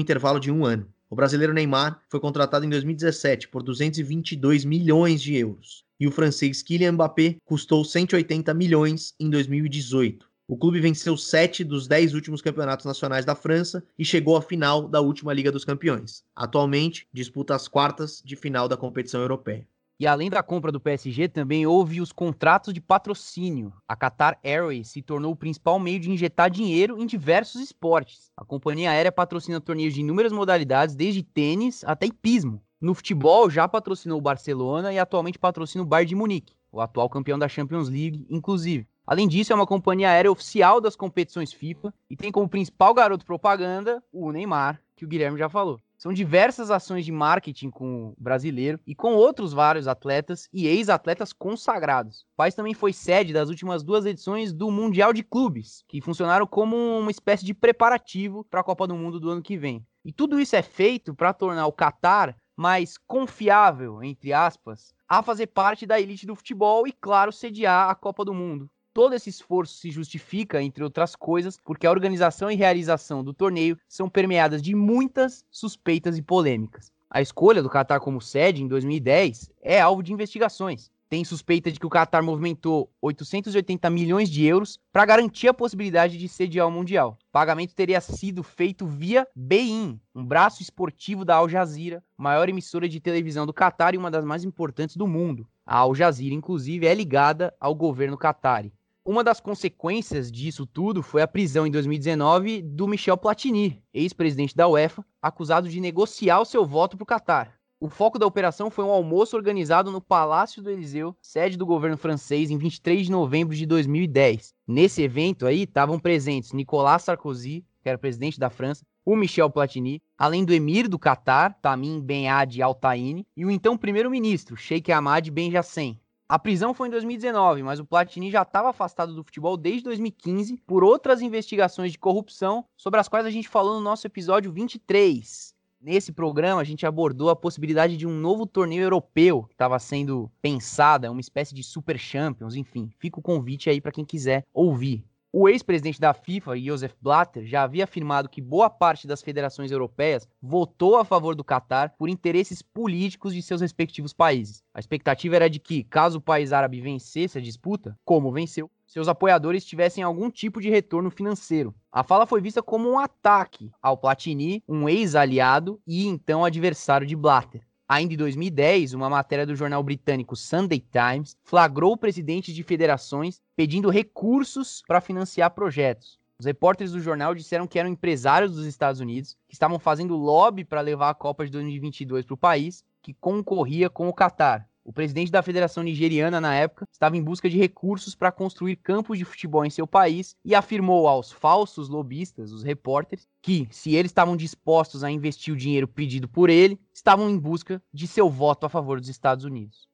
intervalo 0.00 0.40
de 0.40 0.50
um 0.50 0.64
ano. 0.64 0.88
O 1.08 1.14
brasileiro 1.14 1.54
Neymar 1.54 2.00
foi 2.08 2.18
contratado 2.18 2.66
em 2.66 2.68
2017 2.68 3.46
por 3.46 3.62
222 3.62 4.64
milhões 4.64 5.22
de 5.22 5.36
euros. 5.36 5.84
E 6.04 6.06
o 6.06 6.10
francês 6.10 6.60
Kylian 6.60 6.92
Mbappé 6.92 7.36
custou 7.46 7.82
180 7.82 8.52
milhões 8.52 9.14
em 9.18 9.30
2018. 9.30 10.28
O 10.46 10.54
clube 10.54 10.78
venceu 10.78 11.16
sete 11.16 11.64
dos 11.64 11.88
dez 11.88 12.12
últimos 12.12 12.42
campeonatos 12.42 12.84
nacionais 12.84 13.24
da 13.24 13.34
França 13.34 13.82
e 13.98 14.04
chegou 14.04 14.36
à 14.36 14.42
final 14.42 14.86
da 14.86 15.00
última 15.00 15.32
Liga 15.32 15.50
dos 15.50 15.64
Campeões. 15.64 16.22
Atualmente, 16.36 17.08
disputa 17.10 17.54
as 17.54 17.68
quartas 17.68 18.20
de 18.22 18.36
final 18.36 18.68
da 18.68 18.76
competição 18.76 19.22
europeia. 19.22 19.66
E 19.98 20.06
além 20.06 20.28
da 20.28 20.42
compra 20.42 20.70
do 20.70 20.78
PSG, 20.78 21.26
também 21.26 21.66
houve 21.66 22.02
os 22.02 22.12
contratos 22.12 22.74
de 22.74 22.82
patrocínio. 22.82 23.72
A 23.88 23.96
Qatar 23.96 24.38
Airways 24.44 24.88
se 24.88 25.00
tornou 25.00 25.32
o 25.32 25.36
principal 25.36 25.80
meio 25.80 26.00
de 26.00 26.10
injetar 26.10 26.50
dinheiro 26.50 27.00
em 27.00 27.06
diversos 27.06 27.62
esportes. 27.62 28.30
A 28.36 28.44
companhia 28.44 28.90
aérea 28.90 29.10
patrocina 29.10 29.58
torneios 29.58 29.94
de 29.94 30.00
inúmeras 30.00 30.32
modalidades, 30.32 30.94
desde 30.94 31.22
tênis 31.22 31.82
até 31.84 32.04
hipismo. 32.04 32.60
No 32.84 32.92
futebol, 32.92 33.48
já 33.48 33.66
patrocinou 33.66 34.18
o 34.18 34.20
Barcelona 34.20 34.92
e 34.92 34.98
atualmente 34.98 35.38
patrocina 35.38 35.82
o 35.82 35.86
Bayern 35.86 36.06
de 36.06 36.14
Munique, 36.14 36.54
o 36.70 36.82
atual 36.82 37.08
campeão 37.08 37.38
da 37.38 37.48
Champions 37.48 37.88
League, 37.88 38.26
inclusive. 38.28 38.86
Além 39.06 39.26
disso, 39.26 39.54
é 39.54 39.56
uma 39.56 39.66
companhia 39.66 40.10
aérea 40.10 40.30
oficial 40.30 40.82
das 40.82 40.94
competições 40.94 41.50
FIFA 41.50 41.94
e 42.10 42.14
tem 42.14 42.30
como 42.30 42.46
principal 42.46 42.92
garoto 42.92 43.24
propaganda 43.24 44.04
o 44.12 44.30
Neymar, 44.30 44.82
que 44.94 45.02
o 45.02 45.08
Guilherme 45.08 45.38
já 45.38 45.48
falou. 45.48 45.80
São 45.96 46.12
diversas 46.12 46.70
ações 46.70 47.06
de 47.06 47.10
marketing 47.10 47.70
com 47.70 48.08
o 48.08 48.14
brasileiro 48.18 48.78
e 48.86 48.94
com 48.94 49.14
outros 49.14 49.54
vários 49.54 49.88
atletas 49.88 50.46
e 50.52 50.66
ex-atletas 50.66 51.32
consagrados. 51.32 52.26
O 52.34 52.36
país 52.36 52.54
também 52.54 52.74
foi 52.74 52.92
sede 52.92 53.32
das 53.32 53.48
últimas 53.48 53.82
duas 53.82 54.04
edições 54.04 54.52
do 54.52 54.70
Mundial 54.70 55.14
de 55.14 55.22
Clubes, 55.22 55.82
que 55.88 56.02
funcionaram 56.02 56.46
como 56.46 56.76
uma 56.76 57.10
espécie 57.10 57.46
de 57.46 57.54
preparativo 57.54 58.44
para 58.50 58.60
a 58.60 58.64
Copa 58.64 58.86
do 58.86 58.94
Mundo 58.94 59.18
do 59.18 59.30
ano 59.30 59.40
que 59.40 59.56
vem. 59.56 59.82
E 60.04 60.12
tudo 60.12 60.38
isso 60.38 60.54
é 60.54 60.60
feito 60.60 61.14
para 61.14 61.32
tornar 61.32 61.66
o 61.66 61.72
Catar 61.72 62.36
mais 62.56 62.96
confiável, 63.06 64.02
entre 64.02 64.32
aspas, 64.32 64.94
a 65.08 65.22
fazer 65.22 65.48
parte 65.48 65.86
da 65.86 66.00
elite 66.00 66.26
do 66.26 66.34
futebol 66.34 66.86
e, 66.86 66.92
claro, 66.92 67.32
sediar 67.32 67.90
a 67.90 67.94
Copa 67.94 68.24
do 68.24 68.34
Mundo 68.34 68.70
todo 68.94 69.12
esse 69.12 69.28
esforço 69.28 69.74
se 69.74 69.90
justifica, 69.90 70.62
entre 70.62 70.84
outras 70.84 71.16
coisas, 71.16 71.58
porque 71.62 71.86
a 71.86 71.90
organização 71.90 72.48
e 72.48 72.54
realização 72.54 73.24
do 73.24 73.34
torneio 73.34 73.76
são 73.88 74.08
permeadas 74.08 74.62
de 74.62 74.74
muitas 74.74 75.44
suspeitas 75.50 76.16
e 76.16 76.22
polêmicas. 76.22 76.92
A 77.10 77.20
escolha 77.20 77.62
do 77.62 77.68
Qatar 77.68 78.00
como 78.00 78.20
sede 78.20 78.62
em 78.62 78.68
2010 78.68 79.50
é 79.60 79.80
alvo 79.80 80.02
de 80.02 80.12
investigações. 80.12 80.90
Tem 81.14 81.22
suspeita 81.22 81.70
de 81.70 81.78
que 81.78 81.86
o 81.86 81.88
Qatar 81.88 82.24
movimentou 82.24 82.90
880 83.00 83.88
milhões 83.88 84.28
de 84.28 84.44
euros 84.44 84.80
para 84.92 85.04
garantir 85.04 85.46
a 85.46 85.54
possibilidade 85.54 86.18
de 86.18 86.28
sediar 86.28 86.66
o 86.66 86.72
Mundial. 86.72 87.16
O 87.28 87.30
pagamento 87.30 87.72
teria 87.72 88.00
sido 88.00 88.42
feito 88.42 88.84
via 88.84 89.24
Bein, 89.32 90.00
um 90.12 90.26
braço 90.26 90.60
esportivo 90.60 91.24
da 91.24 91.36
Al 91.36 91.48
Jazeera, 91.48 92.02
maior 92.18 92.48
emissora 92.48 92.88
de 92.88 92.98
televisão 92.98 93.46
do 93.46 93.54
Qatar 93.54 93.94
e 93.94 93.96
uma 93.96 94.10
das 94.10 94.24
mais 94.24 94.42
importantes 94.42 94.96
do 94.96 95.06
mundo. 95.06 95.46
A 95.64 95.76
Al 95.76 95.94
Jazeera, 95.94 96.34
inclusive, 96.34 96.84
é 96.84 96.92
ligada 96.92 97.54
ao 97.60 97.76
governo 97.76 98.18
qatari. 98.18 98.72
Uma 99.04 99.22
das 99.22 99.38
consequências 99.38 100.32
disso 100.32 100.66
tudo 100.66 101.00
foi 101.00 101.22
a 101.22 101.28
prisão 101.28 101.64
em 101.64 101.70
2019 101.70 102.60
do 102.60 102.88
Michel 102.88 103.16
Platini, 103.16 103.80
ex-presidente 103.94 104.56
da 104.56 104.66
UEFA, 104.66 105.06
acusado 105.22 105.68
de 105.68 105.78
negociar 105.78 106.40
o 106.40 106.44
seu 106.44 106.66
voto 106.66 106.96
para 106.96 107.04
o 107.04 107.06
Catar. 107.06 107.53
O 107.80 107.88
foco 107.88 108.18
da 108.18 108.26
operação 108.26 108.70
foi 108.70 108.84
um 108.84 108.90
almoço 108.90 109.36
organizado 109.36 109.90
no 109.90 110.00
Palácio 110.00 110.62
do 110.62 110.70
Eliseu, 110.70 111.14
sede 111.20 111.56
do 111.56 111.66
governo 111.66 111.96
francês, 111.96 112.50
em 112.50 112.56
23 112.56 113.06
de 113.06 113.10
novembro 113.10 113.54
de 113.54 113.66
2010. 113.66 114.54
Nesse 114.66 115.02
evento 115.02 115.46
aí 115.46 115.62
estavam 115.62 115.98
presentes 115.98 116.52
Nicolas 116.52 117.02
Sarkozy, 117.02 117.64
que 117.82 117.88
era 117.88 117.98
presidente 117.98 118.38
da 118.38 118.48
França, 118.48 118.86
o 119.04 119.14
Michel 119.14 119.50
Platini, 119.50 120.00
além 120.16 120.44
do 120.44 120.54
emir 120.54 120.88
do 120.88 120.98
Catar, 120.98 121.58
Tamim 121.60 122.00
Ben 122.00 122.30
Adi 122.30 122.62
Al 122.62 122.74
Taini, 122.74 123.26
e 123.36 123.44
o 123.44 123.50
então 123.50 123.76
primeiro-ministro, 123.76 124.56
Sheikh 124.56 124.90
Ahmad 124.90 125.28
Ben 125.30 125.50
Jassem. 125.50 126.00
A 126.26 126.38
prisão 126.38 126.72
foi 126.72 126.88
em 126.88 126.90
2019, 126.90 127.62
mas 127.62 127.78
o 127.78 127.84
Platini 127.84 128.30
já 128.30 128.42
estava 128.42 128.70
afastado 128.70 129.14
do 129.14 129.22
futebol 129.22 129.58
desde 129.58 129.84
2015 129.84 130.56
por 130.66 130.82
outras 130.82 131.20
investigações 131.20 131.92
de 131.92 131.98
corrupção, 131.98 132.64
sobre 132.74 132.98
as 132.98 133.08
quais 133.08 133.26
a 133.26 133.30
gente 133.30 133.46
falou 133.46 133.74
no 133.74 133.82
nosso 133.82 134.06
episódio 134.06 134.50
23. 134.50 135.53
Nesse 135.84 136.12
programa, 136.12 136.62
a 136.62 136.64
gente 136.64 136.86
abordou 136.86 137.28
a 137.28 137.36
possibilidade 137.36 137.98
de 137.98 138.06
um 138.06 138.18
novo 138.18 138.46
torneio 138.46 138.84
europeu 138.84 139.42
que 139.42 139.52
estava 139.52 139.78
sendo 139.78 140.32
pensada, 140.40 141.10
uma 141.10 141.20
espécie 141.20 141.54
de 141.54 141.62
Super 141.62 141.98
Champions, 141.98 142.56
enfim. 142.56 142.88
Fica 142.98 143.18
o 143.18 143.22
convite 143.22 143.68
aí 143.68 143.82
para 143.82 143.92
quem 143.92 144.02
quiser 144.02 144.46
ouvir. 144.54 145.04
O 145.30 145.46
ex-presidente 145.46 146.00
da 146.00 146.14
FIFA, 146.14 146.58
Joseph 146.58 146.94
Blatter, 147.02 147.44
já 147.44 147.64
havia 147.64 147.84
afirmado 147.84 148.30
que 148.30 148.40
boa 148.40 148.70
parte 148.70 149.06
das 149.06 149.20
federações 149.20 149.70
europeias 149.70 150.26
votou 150.40 150.96
a 150.96 151.04
favor 151.04 151.34
do 151.34 151.44
Catar 151.44 151.92
por 151.98 152.08
interesses 152.08 152.62
políticos 152.62 153.34
de 153.34 153.42
seus 153.42 153.60
respectivos 153.60 154.14
países. 154.14 154.62
A 154.72 154.80
expectativa 154.80 155.36
era 155.36 155.50
de 155.50 155.58
que, 155.58 155.84
caso 155.84 156.16
o 156.16 156.22
país 156.22 156.50
árabe 156.50 156.80
vencesse 156.80 157.36
a 157.36 157.42
disputa, 157.42 157.94
como 158.06 158.32
venceu, 158.32 158.70
seus 158.94 159.08
apoiadores 159.08 159.64
tivessem 159.64 160.04
algum 160.04 160.30
tipo 160.30 160.60
de 160.60 160.70
retorno 160.70 161.10
financeiro. 161.10 161.74
A 161.90 162.04
fala 162.04 162.26
foi 162.26 162.40
vista 162.40 162.62
como 162.62 162.88
um 162.88 162.96
ataque 162.96 163.72
ao 163.82 163.98
Platini, 163.98 164.62
um 164.68 164.88
ex-aliado 164.88 165.80
e 165.84 166.06
então 166.06 166.44
adversário 166.44 167.04
de 167.04 167.16
Blatter. 167.16 167.66
Ainda 167.88 168.14
em 168.14 168.16
2010, 168.16 168.94
uma 168.94 169.10
matéria 169.10 169.44
do 169.44 169.56
jornal 169.56 169.82
britânico 169.82 170.36
Sunday 170.36 170.78
Times 170.78 171.36
flagrou 171.42 171.96
presidentes 171.96 172.54
de 172.54 172.62
federações 172.62 173.42
pedindo 173.56 173.90
recursos 173.90 174.84
para 174.86 175.00
financiar 175.00 175.50
projetos. 175.50 176.16
Os 176.38 176.46
repórteres 176.46 176.92
do 176.92 177.00
jornal 177.00 177.34
disseram 177.34 177.66
que 177.66 177.80
eram 177.80 177.90
empresários 177.90 178.54
dos 178.54 178.64
Estados 178.64 179.00
Unidos 179.00 179.36
que 179.48 179.54
estavam 179.54 179.80
fazendo 179.80 180.16
lobby 180.16 180.64
para 180.64 180.80
levar 180.80 181.10
a 181.10 181.14
Copa 181.14 181.44
de 181.44 181.50
2022 181.50 182.24
para 182.24 182.34
o 182.34 182.38
país, 182.38 182.84
que 183.02 183.12
concorria 183.12 183.90
com 183.90 184.08
o 184.08 184.14
Catar. 184.14 184.68
O 184.84 184.92
presidente 184.92 185.32
da 185.32 185.42
Federação 185.42 185.82
Nigeriana, 185.82 186.42
na 186.42 186.54
época, 186.54 186.86
estava 186.92 187.16
em 187.16 187.22
busca 187.22 187.48
de 187.48 187.56
recursos 187.56 188.14
para 188.14 188.30
construir 188.30 188.76
campos 188.76 189.16
de 189.16 189.24
futebol 189.24 189.64
em 189.64 189.70
seu 189.70 189.86
país 189.86 190.36
e 190.44 190.54
afirmou 190.54 191.08
aos 191.08 191.32
falsos 191.32 191.88
lobistas, 191.88 192.52
os 192.52 192.62
repórteres, 192.62 193.26
que, 193.40 193.66
se 193.70 193.94
eles 193.94 194.10
estavam 194.10 194.36
dispostos 194.36 195.02
a 195.02 195.10
investir 195.10 195.54
o 195.54 195.56
dinheiro 195.56 195.88
pedido 195.88 196.28
por 196.28 196.50
ele, 196.50 196.78
estavam 196.92 197.30
em 197.30 197.38
busca 197.38 197.82
de 197.92 198.06
seu 198.06 198.28
voto 198.28 198.66
a 198.66 198.68
favor 198.68 199.00
dos 199.00 199.08
Estados 199.08 199.46
Unidos. 199.46 199.88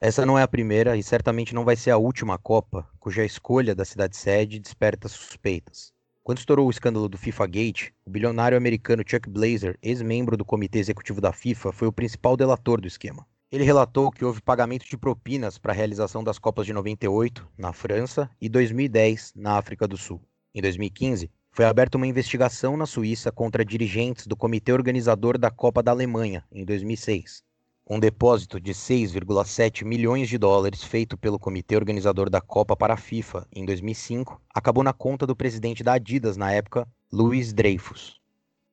Essa 0.00 0.24
não 0.24 0.38
é 0.38 0.42
a 0.42 0.48
primeira 0.48 0.96
e 0.96 1.02
certamente 1.02 1.54
não 1.54 1.64
vai 1.64 1.76
ser 1.76 1.90
a 1.90 1.98
última 1.98 2.38
Copa 2.38 2.88
cuja 2.98 3.26
escolha 3.26 3.74
da 3.74 3.84
cidade-sede 3.84 4.58
desperta 4.58 5.08
suspeitas. 5.08 5.92
Quando 6.24 6.38
estourou 6.38 6.66
o 6.66 6.70
escândalo 6.70 7.08
do 7.08 7.18
FIFA 7.18 7.46
Gate, 7.46 7.90
o 8.06 8.10
bilionário 8.10 8.56
americano 8.56 9.04
Chuck 9.06 9.28
Blazer, 9.28 9.78
ex-membro 9.82 10.36
do 10.38 10.44
comitê 10.44 10.78
executivo 10.78 11.20
da 11.20 11.32
FIFA, 11.32 11.70
foi 11.70 11.86
o 11.86 11.92
principal 11.92 12.36
delator 12.36 12.80
do 12.80 12.88
esquema. 12.88 13.26
Ele 13.52 13.64
relatou 13.64 14.10
que 14.10 14.24
houve 14.24 14.40
pagamento 14.40 14.88
de 14.88 14.96
propinas 14.96 15.58
para 15.58 15.74
a 15.74 15.76
realização 15.76 16.24
das 16.24 16.38
Copas 16.38 16.64
de 16.64 16.72
98, 16.72 17.46
na 17.58 17.70
França, 17.70 18.30
e 18.40 18.48
2010, 18.48 19.34
na 19.36 19.58
África 19.58 19.86
do 19.86 19.98
Sul. 19.98 20.22
Em 20.54 20.62
2015, 20.62 21.30
foi 21.50 21.66
aberta 21.66 21.98
uma 21.98 22.06
investigação 22.06 22.78
na 22.78 22.86
Suíça 22.86 23.30
contra 23.30 23.62
dirigentes 23.62 24.26
do 24.26 24.34
comitê 24.34 24.72
organizador 24.72 25.36
da 25.36 25.50
Copa 25.50 25.82
da 25.82 25.90
Alemanha, 25.90 26.42
em 26.50 26.64
2006. 26.64 27.42
Um 27.86 28.00
depósito 28.00 28.58
de 28.58 28.72
6,7 28.72 29.84
milhões 29.84 30.30
de 30.30 30.38
dólares 30.38 30.82
feito 30.82 31.18
pelo 31.18 31.38
comitê 31.38 31.76
organizador 31.76 32.30
da 32.30 32.40
Copa 32.40 32.74
para 32.74 32.94
a 32.94 32.96
FIFA 32.96 33.46
em 33.54 33.66
2005 33.66 34.40
acabou 34.54 34.82
na 34.82 34.94
conta 34.94 35.26
do 35.26 35.36
presidente 35.36 35.84
da 35.84 35.92
Adidas 35.92 36.38
na 36.38 36.50
época, 36.50 36.88
Luiz 37.12 37.52
Dreyfus. 37.52 38.18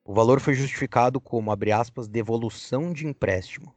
O 0.02 0.14
valor 0.14 0.40
foi 0.40 0.54
justificado 0.54 1.20
como, 1.20 1.52
aspas, 1.52 2.08
devolução 2.08 2.94
de 2.94 3.06
empréstimo. 3.06 3.74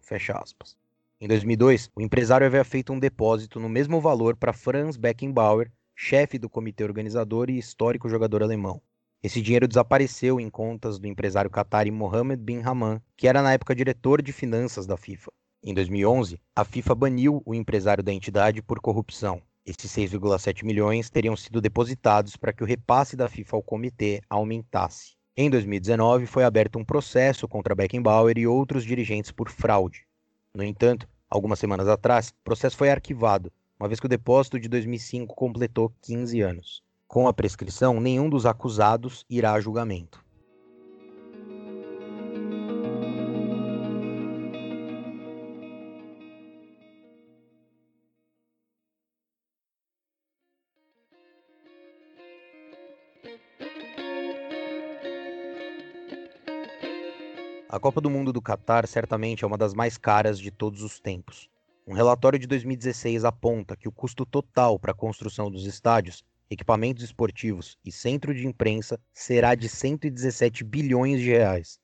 Em 1.23 1.27
2002, 1.29 1.89
o 1.95 2.01
empresário 2.01 2.45
havia 2.45 2.65
feito 2.65 2.91
um 2.91 2.99
depósito 2.99 3.57
no 3.57 3.69
mesmo 3.69 4.01
valor 4.01 4.35
para 4.35 4.51
Franz 4.51 4.97
Beckenbauer, 4.97 5.71
chefe 5.95 6.37
do 6.37 6.49
comitê 6.49 6.83
organizador 6.83 7.49
e 7.49 7.57
histórico 7.57 8.09
jogador 8.09 8.43
alemão. 8.43 8.81
Esse 9.23 9.41
dinheiro 9.41 9.65
desapareceu 9.65 10.37
em 10.37 10.49
contas 10.49 10.99
do 10.99 11.07
empresário 11.07 11.49
qatari 11.49 11.89
Mohammed 11.91 12.43
bin 12.43 12.61
Haman, 12.61 13.01
que 13.15 13.25
era 13.25 13.41
na 13.41 13.53
época 13.53 13.73
diretor 13.73 14.21
de 14.21 14.33
finanças 14.33 14.85
da 14.85 14.97
FIFA. 14.97 15.31
Em 15.63 15.73
2011, 15.73 16.41
a 16.53 16.65
FIFA 16.65 16.93
baniu 16.93 17.41
o 17.45 17.55
empresário 17.55 18.03
da 18.03 18.11
entidade 18.11 18.61
por 18.61 18.81
corrupção. 18.81 19.41
Esses 19.65 19.89
6,7 19.93 20.65
milhões 20.65 21.09
teriam 21.09 21.37
sido 21.37 21.61
depositados 21.61 22.35
para 22.35 22.51
que 22.51 22.63
o 22.63 22.67
repasse 22.67 23.15
da 23.15 23.29
FIFA 23.29 23.55
ao 23.55 23.63
comitê 23.63 24.19
aumentasse. 24.29 25.13
Em 25.37 25.49
2019, 25.49 26.25
foi 26.25 26.43
aberto 26.43 26.77
um 26.77 26.83
processo 26.83 27.47
contra 27.47 27.73
Beckenbauer 27.73 28.37
e 28.37 28.45
outros 28.45 28.83
dirigentes 28.83 29.31
por 29.31 29.49
fraude. 29.49 30.05
No 30.55 30.63
entanto, 30.63 31.07
algumas 31.33 31.57
semanas 31.57 31.87
atrás, 31.87 32.29
o 32.29 32.43
processo 32.43 32.77
foi 32.77 32.91
arquivado, 32.91 33.51
uma 33.79 33.87
vez 33.87 33.99
que 33.99 34.05
o 34.05 34.09
depósito 34.09 34.59
de 34.59 34.69
2005 34.69 35.33
completou 35.33 35.91
15 36.03 36.41
anos. 36.41 36.83
Com 37.07 37.27
a 37.27 37.33
prescrição, 37.33 37.99
nenhum 37.99 38.29
dos 38.29 38.45
acusados 38.45 39.25
irá 39.27 39.53
a 39.53 39.59
julgamento. 39.59 40.22
Copa 57.83 57.99
do 57.99 58.09
Mundo 58.09 58.31
do 58.31 58.41
Catar 58.41 58.87
certamente 58.87 59.43
é 59.43 59.47
uma 59.47 59.57
das 59.57 59.73
mais 59.73 59.97
caras 59.97 60.39
de 60.39 60.49
todos 60.49 60.81
os 60.83 61.01
tempos. 61.01 61.49
Um 61.85 61.93
relatório 61.93 62.39
de 62.39 62.47
2016 62.47 63.25
aponta 63.25 63.75
que 63.75 63.89
o 63.89 63.91
custo 63.91 64.25
total 64.25 64.79
para 64.79 64.93
a 64.93 64.95
construção 64.95 65.51
dos 65.51 65.65
estádios, 65.65 66.23
equipamentos 66.49 67.03
esportivos 67.03 67.77
e 67.83 67.91
centro 67.91 68.33
de 68.33 68.47
imprensa 68.47 68.97
será 69.13 69.53
de 69.53 69.67
117 69.67 70.63
bilhões 70.63 71.19
de 71.19 71.31
reais. 71.31 71.77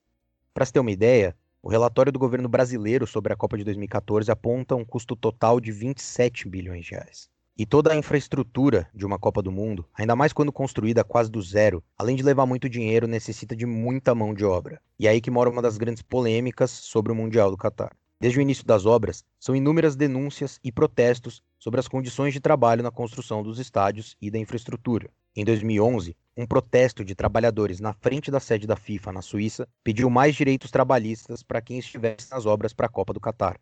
Para 0.53 0.65
se 0.65 0.71
ter 0.71 0.79
uma 0.79 0.89
ideia, 0.89 1.35
o 1.61 1.67
relatório 1.67 2.13
do 2.13 2.17
governo 2.17 2.47
brasileiro 2.47 3.05
sobre 3.05 3.33
a 3.33 3.35
Copa 3.35 3.57
de 3.57 3.65
2014 3.65 4.31
aponta 4.31 4.77
um 4.77 4.85
custo 4.85 5.17
total 5.17 5.59
de 5.59 5.73
27 5.73 6.47
bilhões 6.47 6.85
de 6.85 6.91
reais. 6.91 7.29
E 7.59 7.65
toda 7.65 7.91
a 7.91 7.95
infraestrutura 7.97 8.87
de 8.95 9.05
uma 9.05 9.19
Copa 9.19 9.41
do 9.41 9.51
Mundo, 9.51 9.85
ainda 9.93 10.15
mais 10.15 10.31
quando 10.31 10.49
construída 10.49 11.03
quase 11.03 11.29
do 11.29 11.41
zero, 11.41 11.83
além 11.97 12.15
de 12.15 12.23
levar 12.23 12.45
muito 12.45 12.69
dinheiro, 12.69 13.05
necessita 13.05 13.53
de 13.53 13.65
muita 13.65 14.15
mão 14.15 14.33
de 14.33 14.45
obra. 14.45 14.79
E 14.97 15.07
é 15.07 15.09
aí 15.09 15.19
que 15.19 15.29
mora 15.29 15.49
uma 15.49 15.61
das 15.61 15.77
grandes 15.77 16.01
polêmicas 16.01 16.71
sobre 16.71 17.11
o 17.11 17.15
Mundial 17.15 17.51
do 17.51 17.57
Catar. 17.57 17.91
Desde 18.17 18.39
o 18.39 18.41
início 18.41 18.65
das 18.65 18.85
obras, 18.85 19.25
são 19.37 19.53
inúmeras 19.53 19.97
denúncias 19.97 20.57
e 20.63 20.71
protestos 20.71 21.43
sobre 21.59 21.81
as 21.81 21.87
condições 21.89 22.33
de 22.33 22.39
trabalho 22.39 22.81
na 22.81 22.91
construção 22.91 23.43
dos 23.43 23.59
estádios 23.59 24.15
e 24.21 24.31
da 24.31 24.39
infraestrutura. 24.39 25.09
Em 25.35 25.43
2011, 25.43 26.15
um 26.37 26.47
protesto 26.47 27.03
de 27.03 27.13
trabalhadores 27.13 27.81
na 27.81 27.91
frente 27.91 28.31
da 28.31 28.39
sede 28.39 28.65
da 28.65 28.77
FIFA 28.77 29.11
na 29.11 29.21
Suíça 29.21 29.67
pediu 29.83 30.09
mais 30.09 30.33
direitos 30.33 30.71
trabalhistas 30.71 31.43
para 31.43 31.61
quem 31.61 31.77
estivesse 31.77 32.31
nas 32.31 32.45
obras 32.45 32.71
para 32.71 32.85
a 32.85 32.89
Copa 32.89 33.11
do 33.11 33.19
Catar. 33.19 33.59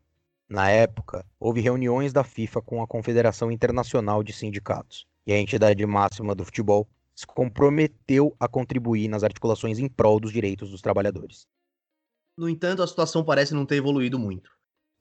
Na 0.50 0.70
época, 0.70 1.26
houve 1.38 1.60
reuniões 1.60 2.14
da 2.14 2.24
FIFA 2.24 2.62
com 2.62 2.82
a 2.82 2.88
Confederação 2.88 3.52
Internacional 3.52 4.24
de 4.24 4.32
Sindicatos, 4.32 5.06
e 5.26 5.34
a 5.34 5.40
entidade 5.40 5.86
máxima 5.86 6.34
do 6.34 6.46
futebol 6.46 6.88
se 7.14 7.28
comprometeu 7.28 8.34
a 8.40 8.48
contribuir 8.48 9.10
nas 9.10 9.24
articulações 9.24 9.78
em 9.78 9.90
prol 9.90 10.22
dos 10.22 10.32
direitos 10.32 10.72
dos 10.72 10.82
trabalhadores. 10.82 11.46
No 12.38 12.48
entanto, 12.48 12.82
a 12.82 12.88
situação 12.88 13.26
parece 13.26 13.54
não 13.54 13.66
ter 13.66 13.76
evoluído 13.76 14.18
muito. 14.18 14.50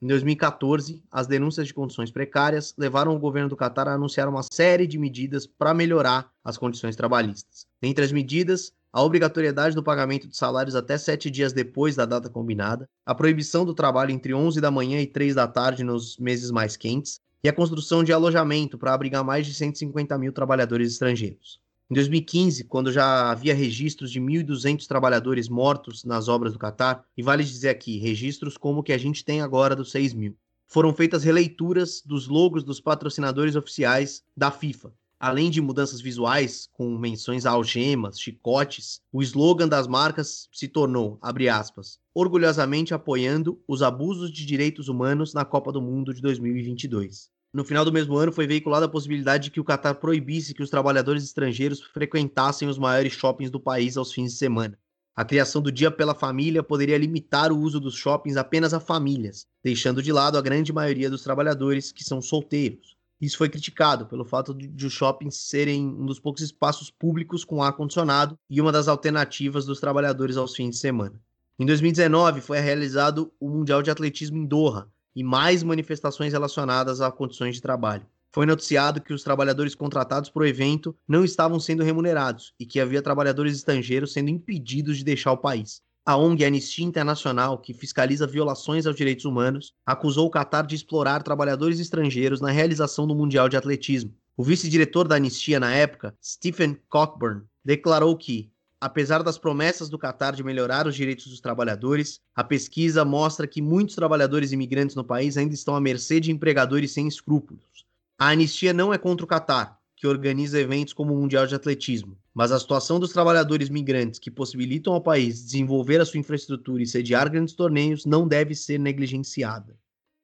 Em 0.02 0.06
2014, 0.08 1.02
as 1.10 1.26
denúncias 1.26 1.68
de 1.68 1.74
condições 1.74 2.10
precárias 2.10 2.74
levaram 2.76 3.14
o 3.14 3.18
governo 3.18 3.48
do 3.48 3.56
Catar 3.56 3.86
a 3.86 3.94
anunciar 3.94 4.28
uma 4.28 4.42
série 4.42 4.86
de 4.86 4.98
medidas 4.98 5.46
para 5.46 5.72
melhorar 5.72 6.30
as 6.42 6.58
condições 6.58 6.96
trabalhistas. 6.96 7.66
Entre 7.80 8.04
as 8.04 8.10
medidas, 8.10 8.72
a 8.96 9.02
obrigatoriedade 9.02 9.74
do 9.74 9.82
pagamento 9.82 10.26
de 10.26 10.34
salários 10.34 10.74
até 10.74 10.96
sete 10.96 11.30
dias 11.30 11.52
depois 11.52 11.94
da 11.94 12.06
data 12.06 12.30
combinada, 12.30 12.88
a 13.04 13.14
proibição 13.14 13.62
do 13.62 13.74
trabalho 13.74 14.10
entre 14.10 14.32
11 14.32 14.58
da 14.58 14.70
manhã 14.70 14.98
e 15.02 15.06
3 15.06 15.34
da 15.34 15.46
tarde 15.46 15.84
nos 15.84 16.16
meses 16.16 16.50
mais 16.50 16.78
quentes, 16.78 17.20
e 17.44 17.48
a 17.50 17.52
construção 17.52 18.02
de 18.02 18.10
alojamento 18.10 18.78
para 18.78 18.94
abrigar 18.94 19.22
mais 19.22 19.46
de 19.46 19.52
150 19.52 20.16
mil 20.16 20.32
trabalhadores 20.32 20.92
estrangeiros. 20.92 21.60
Em 21.90 21.94
2015, 21.94 22.64
quando 22.64 22.90
já 22.90 23.30
havia 23.30 23.54
registros 23.54 24.10
de 24.10 24.18
1.200 24.18 24.86
trabalhadores 24.86 25.46
mortos 25.46 26.02
nas 26.02 26.26
obras 26.26 26.54
do 26.54 26.58
Catar, 26.58 27.04
e 27.14 27.22
vale 27.22 27.44
dizer 27.44 27.68
aqui, 27.68 27.98
registros 27.98 28.56
como 28.56 28.80
o 28.80 28.82
que 28.82 28.94
a 28.94 28.98
gente 28.98 29.22
tem 29.22 29.42
agora 29.42 29.76
dos 29.76 29.90
6 29.90 30.14
mil, 30.14 30.34
foram 30.66 30.94
feitas 30.94 31.22
releituras 31.22 32.00
dos 32.00 32.28
logos 32.28 32.64
dos 32.64 32.80
patrocinadores 32.80 33.56
oficiais 33.56 34.24
da 34.34 34.50
FIFA, 34.50 34.90
Além 35.18 35.50
de 35.50 35.62
mudanças 35.62 36.00
visuais, 36.00 36.68
com 36.74 36.98
menções 36.98 37.46
a 37.46 37.52
algemas, 37.52 38.20
chicotes, 38.20 39.00
o 39.10 39.22
slogan 39.22 39.66
das 39.66 39.86
marcas 39.86 40.46
se 40.52 40.68
tornou, 40.68 41.18
abre 41.22 41.48
aspas, 41.48 41.98
orgulhosamente 42.14 42.92
apoiando 42.92 43.58
os 43.66 43.82
abusos 43.82 44.30
de 44.30 44.44
direitos 44.44 44.88
humanos 44.88 45.32
na 45.32 45.42
Copa 45.42 45.72
do 45.72 45.80
Mundo 45.80 46.12
de 46.12 46.20
2022. 46.20 47.30
No 47.50 47.64
final 47.64 47.82
do 47.86 47.92
mesmo 47.92 48.14
ano, 48.18 48.30
foi 48.30 48.46
veiculada 48.46 48.84
a 48.84 48.90
possibilidade 48.90 49.44
de 49.44 49.50
que 49.50 49.60
o 49.60 49.64
Qatar 49.64 49.94
proibisse 49.94 50.52
que 50.52 50.62
os 50.62 50.68
trabalhadores 50.68 51.24
estrangeiros 51.24 51.80
frequentassem 51.80 52.68
os 52.68 52.78
maiores 52.78 53.14
shoppings 53.14 53.50
do 53.50 53.58
país 53.58 53.96
aos 53.96 54.12
fins 54.12 54.32
de 54.32 54.38
semana. 54.38 54.78
A 55.14 55.24
criação 55.24 55.62
do 55.62 55.72
Dia 55.72 55.90
pela 55.90 56.14
Família 56.14 56.62
poderia 56.62 56.98
limitar 56.98 57.50
o 57.50 57.58
uso 57.58 57.80
dos 57.80 57.94
shoppings 57.94 58.36
apenas 58.36 58.74
a 58.74 58.80
famílias, 58.80 59.46
deixando 59.64 60.02
de 60.02 60.12
lado 60.12 60.36
a 60.36 60.42
grande 60.42 60.74
maioria 60.74 61.08
dos 61.08 61.22
trabalhadores 61.22 61.90
que 61.90 62.04
são 62.04 62.20
solteiros. 62.20 62.95
Isso 63.20 63.38
foi 63.38 63.48
criticado 63.48 64.06
pelo 64.06 64.24
fato 64.24 64.52
de, 64.52 64.86
os 64.86 64.92
shoppings 64.92 65.36
serem 65.36 65.86
um 65.86 66.04
dos 66.04 66.18
poucos 66.18 66.42
espaços 66.42 66.90
públicos 66.90 67.44
com 67.44 67.62
ar-condicionado 67.62 68.38
e 68.48 68.60
uma 68.60 68.70
das 68.70 68.88
alternativas 68.88 69.64
dos 69.64 69.80
trabalhadores 69.80 70.36
aos 70.36 70.54
fins 70.54 70.70
de 70.70 70.76
semana. 70.76 71.18
Em 71.58 71.64
2019, 71.64 72.42
foi 72.42 72.60
realizado 72.60 73.32
o 73.40 73.48
Mundial 73.48 73.82
de 73.82 73.90
Atletismo 73.90 74.36
em 74.36 74.44
Doha 74.44 74.88
e 75.14 75.24
mais 75.24 75.62
manifestações 75.62 76.34
relacionadas 76.34 77.00
a 77.00 77.10
condições 77.10 77.54
de 77.54 77.62
trabalho. 77.62 78.06
Foi 78.30 78.44
noticiado 78.44 79.00
que 79.00 79.14
os 79.14 79.22
trabalhadores 79.22 79.74
contratados 79.74 80.28
para 80.28 80.42
o 80.42 80.46
evento 80.46 80.94
não 81.08 81.24
estavam 81.24 81.58
sendo 81.58 81.82
remunerados 81.82 82.52
e 82.60 82.66
que 82.66 82.78
havia 82.78 83.00
trabalhadores 83.00 83.56
estrangeiros 83.56 84.12
sendo 84.12 84.28
impedidos 84.28 84.98
de 84.98 85.04
deixar 85.04 85.32
o 85.32 85.38
país. 85.38 85.80
A 86.08 86.16
ONG 86.16 86.44
Anistia 86.44 86.86
Internacional, 86.86 87.58
que 87.58 87.74
fiscaliza 87.74 88.28
violações 88.28 88.86
aos 88.86 88.94
direitos 88.94 89.24
humanos, 89.24 89.74
acusou 89.84 90.28
o 90.28 90.30
Catar 90.30 90.64
de 90.64 90.76
explorar 90.76 91.20
trabalhadores 91.24 91.80
estrangeiros 91.80 92.40
na 92.40 92.52
realização 92.52 93.08
do 93.08 93.14
Mundial 93.16 93.48
de 93.48 93.56
Atletismo. 93.56 94.14
O 94.36 94.44
vice-diretor 94.44 95.08
da 95.08 95.16
Anistia 95.16 95.58
na 95.58 95.74
época, 95.74 96.14
Stephen 96.24 96.78
Cockburn, 96.88 97.42
declarou 97.64 98.16
que, 98.16 98.52
apesar 98.80 99.24
das 99.24 99.36
promessas 99.36 99.88
do 99.88 99.98
Catar 99.98 100.36
de 100.36 100.44
melhorar 100.44 100.86
os 100.86 100.94
direitos 100.94 101.26
dos 101.26 101.40
trabalhadores, 101.40 102.20
a 102.36 102.44
pesquisa 102.44 103.04
mostra 103.04 103.48
que 103.48 103.60
muitos 103.60 103.96
trabalhadores 103.96 104.52
imigrantes 104.52 104.94
no 104.94 105.02
país 105.02 105.36
ainda 105.36 105.54
estão 105.54 105.74
à 105.74 105.80
mercê 105.80 106.20
de 106.20 106.30
empregadores 106.30 106.92
sem 106.92 107.08
escrúpulos. 107.08 107.84
A 108.16 108.28
anistia 108.28 108.72
não 108.72 108.94
é 108.94 108.98
contra 108.98 109.24
o 109.24 109.28
Catar, 109.28 109.75
que 109.96 110.06
organiza 110.06 110.60
eventos 110.60 110.92
como 110.92 111.14
o 111.14 111.18
Mundial 111.18 111.46
de 111.46 111.54
Atletismo, 111.54 112.18
mas 112.34 112.52
a 112.52 112.60
situação 112.60 113.00
dos 113.00 113.12
trabalhadores 113.12 113.70
migrantes 113.70 114.20
que 114.20 114.30
possibilitam 114.30 114.92
ao 114.92 115.00
país 115.00 115.42
desenvolver 115.42 116.00
a 116.00 116.04
sua 116.04 116.20
infraestrutura 116.20 116.82
e 116.82 116.86
sediar 116.86 117.30
grandes 117.30 117.54
torneios 117.54 118.04
não 118.04 118.28
deve 118.28 118.54
ser 118.54 118.78
negligenciada. 118.78 119.74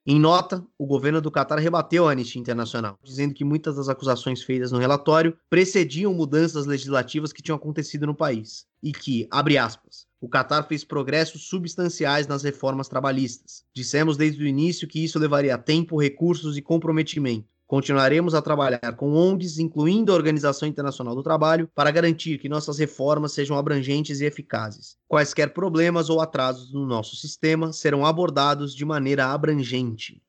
Em 0.04 0.18
nota, 0.18 0.66
o 0.76 0.84
governo 0.84 1.20
do 1.20 1.30
Catar 1.30 1.60
rebateu 1.60 2.08
a 2.08 2.10
Anistia 2.10 2.40
Internacional, 2.40 2.98
dizendo 3.04 3.32
que 3.32 3.44
muitas 3.44 3.76
das 3.76 3.88
acusações 3.88 4.42
feitas 4.42 4.72
no 4.72 4.78
relatório 4.78 5.38
precediam 5.48 6.12
mudanças 6.12 6.66
legislativas 6.66 7.32
que 7.32 7.40
tinham 7.40 7.56
acontecido 7.56 8.04
no 8.04 8.14
país 8.14 8.66
e 8.82 8.90
que, 8.92 9.28
abre 9.30 9.56
aspas, 9.56 10.08
o 10.20 10.28
Catar 10.28 10.64
fez 10.64 10.82
progressos 10.82 11.48
substanciais 11.48 12.26
nas 12.26 12.42
reformas 12.42 12.88
trabalhistas. 12.88 13.64
Dissemos 13.72 14.16
desde 14.16 14.42
o 14.42 14.46
início 14.46 14.88
que 14.88 15.02
isso 15.02 15.20
levaria 15.20 15.56
tempo, 15.56 16.00
recursos 16.00 16.56
e 16.56 16.62
comprometimento. 16.62 17.51
Continuaremos 17.72 18.34
a 18.34 18.42
trabalhar 18.42 18.92
com 18.98 19.14
ONGs, 19.14 19.58
incluindo 19.58 20.12
a 20.12 20.14
Organização 20.14 20.68
Internacional 20.68 21.14
do 21.14 21.22
Trabalho, 21.22 21.70
para 21.74 21.90
garantir 21.90 22.36
que 22.36 22.46
nossas 22.46 22.78
reformas 22.78 23.32
sejam 23.32 23.56
abrangentes 23.56 24.20
e 24.20 24.26
eficazes. 24.26 24.98
Quaisquer 25.08 25.54
problemas 25.54 26.10
ou 26.10 26.20
atrasos 26.20 26.70
no 26.70 26.84
nosso 26.84 27.16
sistema 27.16 27.72
serão 27.72 28.04
abordados 28.04 28.74
de 28.74 28.84
maneira 28.84 29.28
abrangente. 29.28 30.22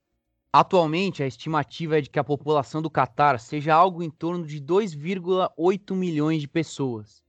Atualmente, 0.54 1.22
a 1.22 1.28
estimativa 1.28 1.98
é 1.98 2.02
de 2.02 2.10
que 2.10 2.18
a 2.18 2.24
população 2.24 2.82
do 2.82 2.90
Catar 2.90 3.38
seja 3.42 3.76
algo 3.76 4.02
em 4.02 4.10
torno 4.10 4.46
de 4.48 4.62
2,8 4.62 5.94
milhões 5.94 6.40
de 6.40 6.48
pessoas. 6.48 7.22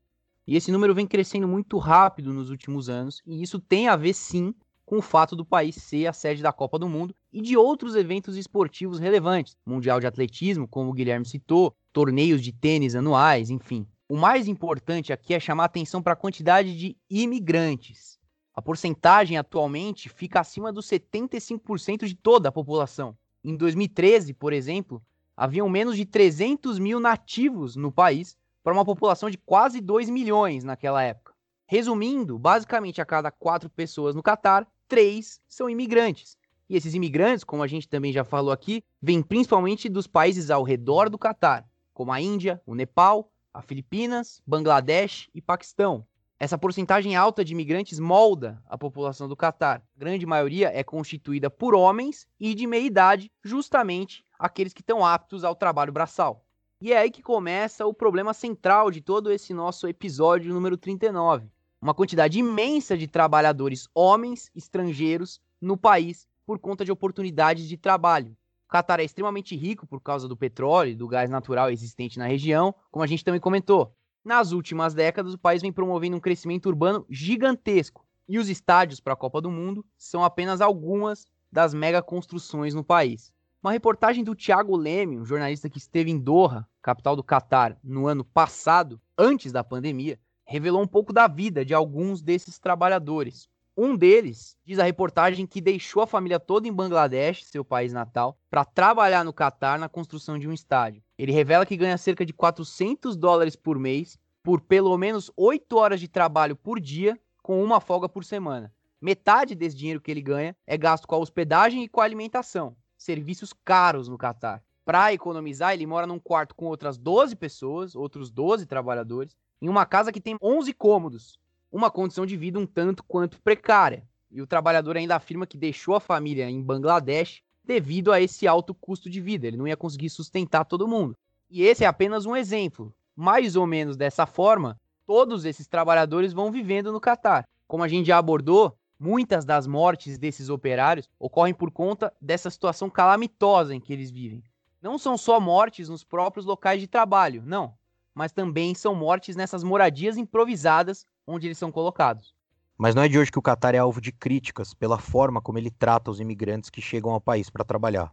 E 0.46 0.55
esse 0.55 0.70
número 0.70 0.94
vem 0.94 1.09
crescendo 1.09 1.48
muito 1.48 1.77
rápido 1.77 2.33
nos 2.33 2.50
últimos 2.50 2.88
anos, 2.88 3.20
e 3.27 3.42
isso 3.42 3.59
tem 3.59 3.88
a 3.88 3.96
ver 3.96 4.14
sim 4.14 4.55
com 4.84 4.98
o 4.98 5.02
fato 5.02 5.34
do 5.34 5.44
país 5.44 5.76
ser 5.76 6.06
a 6.06 6.12
sede 6.12 6.42
da 6.42 6.52
Copa 6.52 6.78
do 6.78 6.88
Mundo 6.88 7.14
e 7.32 7.40
de 7.40 7.56
outros 7.56 7.94
eventos 7.96 8.36
esportivos 8.36 8.98
relevantes, 8.98 9.56
Mundial 9.66 10.00
de 10.00 10.06
Atletismo, 10.06 10.68
como 10.68 10.90
o 10.90 10.92
Guilherme 10.92 11.26
citou, 11.26 11.74
torneios 11.92 12.42
de 12.42 12.52
tênis 12.52 12.94
anuais, 12.94 13.50
enfim. 13.50 13.86
O 14.08 14.16
mais 14.16 14.46
importante 14.46 15.12
aqui 15.12 15.34
é 15.34 15.40
chamar 15.40 15.64
atenção 15.64 16.02
para 16.02 16.12
a 16.12 16.16
quantidade 16.16 16.76
de 16.76 16.96
imigrantes. 17.08 18.18
A 18.54 18.62
porcentagem 18.62 19.36
atualmente 19.36 20.08
fica 20.08 20.40
acima 20.40 20.72
dos 20.72 20.86
75% 20.86 22.06
de 22.06 22.14
toda 22.14 22.48
a 22.48 22.52
população. 22.52 23.16
Em 23.42 23.56
2013, 23.56 24.32
por 24.34 24.52
exemplo, 24.52 25.02
haviam 25.36 25.68
menos 25.68 25.96
de 25.96 26.04
300 26.04 26.78
mil 26.78 27.00
nativos 27.00 27.74
no 27.74 27.90
país, 27.90 28.36
para 28.64 28.72
uma 28.72 28.84
população 28.84 29.28
de 29.28 29.36
quase 29.36 29.78
2 29.80 30.08
milhões 30.08 30.64
naquela 30.64 31.02
época. 31.02 31.34
Resumindo, 31.66 32.38
basicamente 32.38 33.00
a 33.00 33.04
cada 33.04 33.30
quatro 33.30 33.68
pessoas 33.68 34.14
no 34.14 34.22
Catar, 34.22 34.66
três 34.88 35.40
são 35.48 35.68
imigrantes. 35.68 36.36
E 36.68 36.76
esses 36.76 36.94
imigrantes, 36.94 37.44
como 37.44 37.62
a 37.62 37.66
gente 37.66 37.88
também 37.88 38.12
já 38.12 38.24
falou 38.24 38.50
aqui, 38.50 38.82
vêm 39.00 39.22
principalmente 39.22 39.88
dos 39.88 40.06
países 40.06 40.50
ao 40.50 40.62
redor 40.62 41.10
do 41.10 41.18
Catar, 41.18 41.66
como 41.92 42.12
a 42.12 42.20
Índia, 42.20 42.60
o 42.66 42.74
Nepal, 42.74 43.30
a 43.52 43.60
Filipinas, 43.60 44.42
Bangladesh 44.46 45.28
e 45.34 45.40
Paquistão. 45.40 46.06
Essa 46.40 46.58
porcentagem 46.58 47.14
alta 47.14 47.44
de 47.44 47.52
imigrantes 47.52 47.98
molda 47.98 48.62
a 48.66 48.76
população 48.76 49.28
do 49.28 49.36
Catar. 49.36 49.82
A 49.94 49.98
grande 49.98 50.26
maioria 50.26 50.70
é 50.74 50.82
constituída 50.82 51.48
por 51.48 51.74
homens 51.74 52.26
e 52.40 52.54
de 52.54 52.66
meia 52.66 52.84
idade, 52.84 53.30
justamente 53.42 54.24
aqueles 54.38 54.72
que 54.72 54.80
estão 54.80 55.06
aptos 55.06 55.44
ao 55.44 55.54
trabalho 55.54 55.92
braçal. 55.92 56.44
E 56.80 56.92
é 56.92 56.98
aí 56.98 57.10
que 57.10 57.22
começa 57.22 57.86
o 57.86 57.94
problema 57.94 58.34
central 58.34 58.90
de 58.90 59.00
todo 59.00 59.30
esse 59.30 59.54
nosso 59.54 59.86
episódio 59.86 60.52
número 60.52 60.76
39 60.76 61.53
uma 61.84 61.92
quantidade 61.92 62.38
imensa 62.38 62.96
de 62.96 63.06
trabalhadores, 63.06 63.86
homens 63.94 64.50
estrangeiros, 64.56 65.38
no 65.60 65.76
país 65.76 66.26
por 66.46 66.58
conta 66.58 66.82
de 66.82 66.90
oportunidades 66.90 67.68
de 67.68 67.76
trabalho. 67.76 68.34
O 68.66 68.68
Catar 68.70 69.00
é 69.00 69.04
extremamente 69.04 69.54
rico 69.54 69.86
por 69.86 70.00
causa 70.00 70.26
do 70.26 70.34
petróleo 70.34 70.92
e 70.92 70.96
do 70.96 71.06
gás 71.06 71.28
natural 71.28 71.70
existente 71.70 72.18
na 72.18 72.26
região, 72.26 72.74
como 72.90 73.02
a 73.02 73.06
gente 73.06 73.22
também 73.22 73.38
comentou. 73.38 73.94
Nas 74.24 74.50
últimas 74.50 74.94
décadas, 74.94 75.34
o 75.34 75.38
país 75.38 75.60
vem 75.60 75.70
promovendo 75.70 76.16
um 76.16 76.20
crescimento 76.20 76.70
urbano 76.70 77.04
gigantesco. 77.10 78.06
E 78.26 78.38
os 78.38 78.48
estádios 78.48 78.98
para 78.98 79.12
a 79.12 79.16
Copa 79.16 79.42
do 79.42 79.50
Mundo 79.50 79.84
são 79.98 80.24
apenas 80.24 80.62
algumas 80.62 81.26
das 81.52 81.74
mega 81.74 82.02
construções 82.02 82.72
no 82.72 82.82
país. 82.82 83.30
Uma 83.62 83.72
reportagem 83.72 84.24
do 84.24 84.34
Thiago 84.34 84.74
Leme, 84.74 85.18
um 85.18 85.24
jornalista 85.26 85.68
que 85.68 85.76
esteve 85.76 86.10
em 86.10 86.18
Doha, 86.18 86.66
capital 86.80 87.14
do 87.14 87.22
Catar, 87.22 87.78
no 87.84 88.06
ano 88.06 88.24
passado, 88.24 88.98
antes 89.18 89.52
da 89.52 89.62
pandemia, 89.62 90.18
revelou 90.44 90.83
um 90.83 90.87
pouco 90.87 91.12
da 91.12 91.26
vida 91.26 91.64
de 91.64 91.74
alguns 91.74 92.22
desses 92.22 92.59
trabalhadores. 92.59 93.48
Um 93.76 93.96
deles 93.96 94.57
diz 94.64 94.78
a 94.78 94.85
reportagem 94.85 95.46
que 95.46 95.61
deixou 95.61 96.02
a 96.02 96.07
família 96.07 96.38
toda 96.38 96.68
em 96.68 96.72
Bangladesh, 96.72 97.44
seu 97.44 97.64
país 97.64 97.92
natal, 97.92 98.38
para 98.48 98.64
trabalhar 98.64 99.24
no 99.24 99.33
Catar 99.33 99.78
na 99.78 99.88
construção 99.88 100.38
de 100.38 100.48
um 100.48 100.52
estádio. 100.52 101.02
Ele 101.18 101.33
revela 101.33 101.66
que 101.66 101.76
ganha 101.76 101.98
cerca 101.98 102.24
de 102.24 102.33
400 102.33 103.16
dólares 103.16 103.57
por 103.57 103.78
mês 103.78 104.18
por 104.44 104.61
pelo 104.61 104.96
menos 104.98 105.33
8 105.37 105.76
horas 105.76 105.98
de 105.98 106.07
trabalho 106.07 106.54
por 106.54 106.78
dia, 106.78 107.18
com 107.42 107.64
uma 107.64 107.80
folga 107.80 108.09
por 108.09 108.24
semana. 108.24 108.72
Metade 109.00 109.54
desse 109.54 109.74
dinheiro 109.74 110.00
que 110.00 110.11
ele 110.11 110.22
ganha 110.22 110.54
é 110.66 110.76
gasto 110.76 111.09
com 111.09 111.14
a 111.14 111.18
hospedagem 111.18 111.83
e 111.83 111.88
com 111.88 112.00
a 112.00 112.04
alimentação, 112.04 112.76
serviços 112.96 113.52
caros 113.52 114.07
no 114.07 114.18
Catar. 114.18 114.62
Para 114.85 115.14
economizar, 115.14 115.72
ele 115.72 115.87
mora 115.87 116.07
num 116.07 116.18
quarto 116.18 116.54
com 116.54 116.66
outras 116.66 116.98
12 116.98 117.35
pessoas, 117.37 117.96
outros 117.96 118.30
12 118.30 118.66
trabalhadores, 118.66 119.35
em 119.64 119.68
uma 119.68 119.87
casa 119.87 120.12
que 120.12 120.20
tem 120.20 120.37
11 120.42 120.74
cômodos, 120.74 121.38
uma 121.72 121.90
condição 121.90 122.27
de 122.27 122.37
vida 122.37 122.59
um 122.59 122.66
tanto 122.66 123.03
quanto 123.03 123.40
precária. 123.40 124.07
E 124.31 124.42
o 124.42 124.46
trabalhador 124.46 124.94
ainda 124.94 125.16
afirma 125.16 125.46
que 125.46 125.57
deixou 125.57 125.94
a 125.94 126.00
família 126.00 126.50
em 126.50 126.62
Bangladesh 126.62 127.42
devido 127.64 128.12
a 128.12 128.20
esse 128.20 128.46
alto 128.46 128.74
custo 128.74 129.09
de 129.09 129.22
vida. 129.22 129.46
Ele 129.46 129.57
não 129.57 129.66
ia 129.66 129.74
conseguir 129.74 130.11
sustentar 130.11 130.66
todo 130.66 130.87
mundo. 130.87 131.16
E 131.48 131.62
esse 131.62 131.83
é 131.83 131.87
apenas 131.87 132.27
um 132.27 132.37
exemplo. 132.37 132.94
Mais 133.16 133.57
ou 133.57 133.66
menos 133.66 133.96
dessa 133.96 134.27
forma, 134.27 134.79
todos 135.07 135.46
esses 135.46 135.66
trabalhadores 135.66 136.35
vão 136.35 136.53
vivendo 136.53 136.92
no 136.92 137.00
Catar. 137.00 137.48
Como 137.66 137.83
a 137.83 137.88
gente 137.88 138.09
já 138.09 138.18
abordou, 138.18 138.77
muitas 139.00 139.46
das 139.46 139.66
mortes 139.66 140.18
desses 140.18 140.50
operários 140.50 141.09
ocorrem 141.18 141.55
por 141.55 141.70
conta 141.70 142.12
dessa 142.20 142.50
situação 142.50 142.90
calamitosa 142.90 143.74
em 143.74 143.81
que 143.81 143.94
eles 143.94 144.11
vivem. 144.11 144.44
Não 144.83 144.98
são 144.98 145.16
só 145.16 145.40
mortes 145.40 145.88
nos 145.88 146.05
próprios 146.05 146.44
locais 146.44 146.83
de 146.83 146.87
trabalho, 146.87 147.42
não 147.46 147.72
mas 148.14 148.33
também 148.33 148.74
são 148.74 148.94
mortes 148.94 149.35
nessas 149.35 149.64
moradias 149.64 150.16
improvisadas 150.16 151.07
onde 151.27 151.46
eles 151.46 151.59
são 151.59 151.72
colocados. 151.72 152.35
Mas 152.77 152.94
não 152.94 153.03
é 153.03 153.09
de 153.09 153.18
hoje 153.18 153.31
que 153.31 153.38
o 153.38 153.42
Catar 153.42 153.74
é 153.74 153.79
alvo 153.79 154.00
de 154.00 154.12
críticas 154.12 154.74
pela 154.74 154.98
forma 154.98 155.40
como 155.40 155.59
ele 155.59 155.70
trata 155.70 156.11
os 156.11 156.20
imigrantes 156.20 156.70
que 156.70 156.81
chegam 156.81 157.12
ao 157.12 157.20
país 157.20 157.48
para 157.48 157.64
trabalhar. 157.64 158.12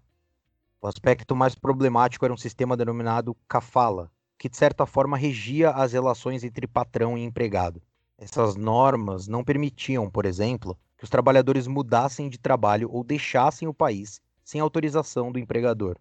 O 0.81 0.87
aspecto 0.87 1.35
mais 1.35 1.55
problemático 1.55 2.25
era 2.25 2.33
um 2.33 2.37
sistema 2.37 2.75
denominado 2.75 3.35
kafala, 3.47 4.11
que 4.37 4.49
de 4.49 4.57
certa 4.57 4.85
forma 4.85 5.17
regia 5.17 5.71
as 5.71 5.93
relações 5.93 6.43
entre 6.43 6.67
patrão 6.67 7.17
e 7.17 7.23
empregado. 7.23 7.81
Essas 8.17 8.55
normas 8.55 9.27
não 9.27 9.43
permitiam, 9.43 10.09
por 10.09 10.25
exemplo, 10.25 10.77
que 10.97 11.03
os 11.03 11.09
trabalhadores 11.09 11.67
mudassem 11.67 12.29
de 12.29 12.37
trabalho 12.37 12.89
ou 12.91 13.03
deixassem 13.03 13.67
o 13.67 13.73
país 13.73 14.21
sem 14.43 14.61
autorização 14.61 15.31
do 15.31 15.39
empregador. 15.39 15.97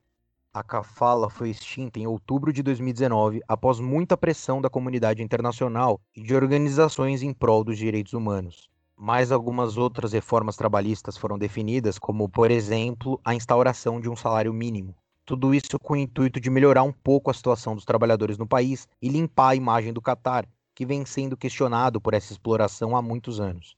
A 0.53 0.65
Kafala 0.65 1.31
foi 1.31 1.49
extinta 1.49 2.01
em 2.01 2.09
outubro 2.09 2.53
de 2.53 2.61
2019 2.61 3.41
após 3.47 3.79
muita 3.79 4.17
pressão 4.17 4.61
da 4.61 4.69
comunidade 4.69 5.23
internacional 5.23 6.01
e 6.13 6.21
de 6.21 6.35
organizações 6.35 7.23
em 7.23 7.33
prol 7.33 7.63
dos 7.63 7.79
direitos 7.79 8.15
humanos. 8.15 8.69
Mais 8.97 9.31
algumas 9.31 9.77
outras 9.77 10.13
reformas 10.13 10.57
trabalhistas 10.57 11.17
foram 11.17 11.39
definidas, 11.39 12.01
como, 12.01 12.29
por 12.29 12.51
exemplo, 12.51 13.21
a 13.25 13.33
instauração 13.33 14.01
de 14.01 14.11
um 14.11 14.17
salário 14.17 14.53
mínimo. 14.53 14.93
Tudo 15.25 15.55
isso 15.55 15.79
com 15.79 15.95
o 15.95 15.97
intuito 15.97 16.41
de 16.41 16.51
melhorar 16.51 16.83
um 16.83 16.93
pouco 16.93 17.31
a 17.31 17.35
situação 17.35 17.77
dos 17.77 17.85
trabalhadores 17.85 18.37
no 18.37 18.45
país 18.45 18.89
e 19.01 19.09
limpar 19.09 19.51
a 19.51 19.55
imagem 19.55 19.93
do 19.93 20.03
Catar, 20.03 20.49
que 20.75 20.85
vem 20.85 21.07
sendo 21.07 21.37
questionado 21.37 22.01
por 22.01 22.13
essa 22.13 22.33
exploração 22.33 22.97
há 22.97 23.01
muitos 23.01 23.39
anos. 23.39 23.77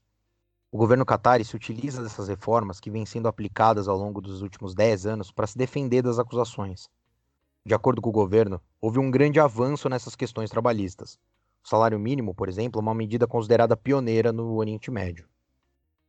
O 0.75 0.79
governo 0.79 1.05
Qatari 1.05 1.45
se 1.45 1.55
utiliza 1.55 2.03
dessas 2.03 2.29
reformas 2.29 2.81
que 2.81 2.91
vêm 2.91 3.05
sendo 3.05 3.29
aplicadas 3.29 3.89
ao 3.89 3.99
longo 3.99 4.23
dos 4.23 4.41
últimos 4.41 4.75
10 4.75 5.05
anos 5.05 5.31
para 5.31 5.47
se 5.47 5.59
defender 5.59 6.01
das 6.01 6.19
acusações. 6.19 6.89
De 7.63 7.75
acordo 7.75 8.01
com 8.01 8.09
o 8.09 8.13
governo, 8.13 8.59
houve 8.81 8.99
um 8.99 9.11
grande 9.11 9.39
avanço 9.39 9.87
nessas 9.91 10.17
questões 10.17 10.49
trabalhistas. 10.49 11.19
O 11.63 11.69
salário 11.69 11.99
mínimo, 11.99 12.35
por 12.35 12.49
exemplo, 12.49 12.81
é 12.81 12.83
uma 12.83 12.95
medida 12.95 13.27
considerada 13.27 13.77
pioneira 13.77 14.33
no 14.33 14.55
Oriente 14.55 14.91
Médio. 14.91 15.29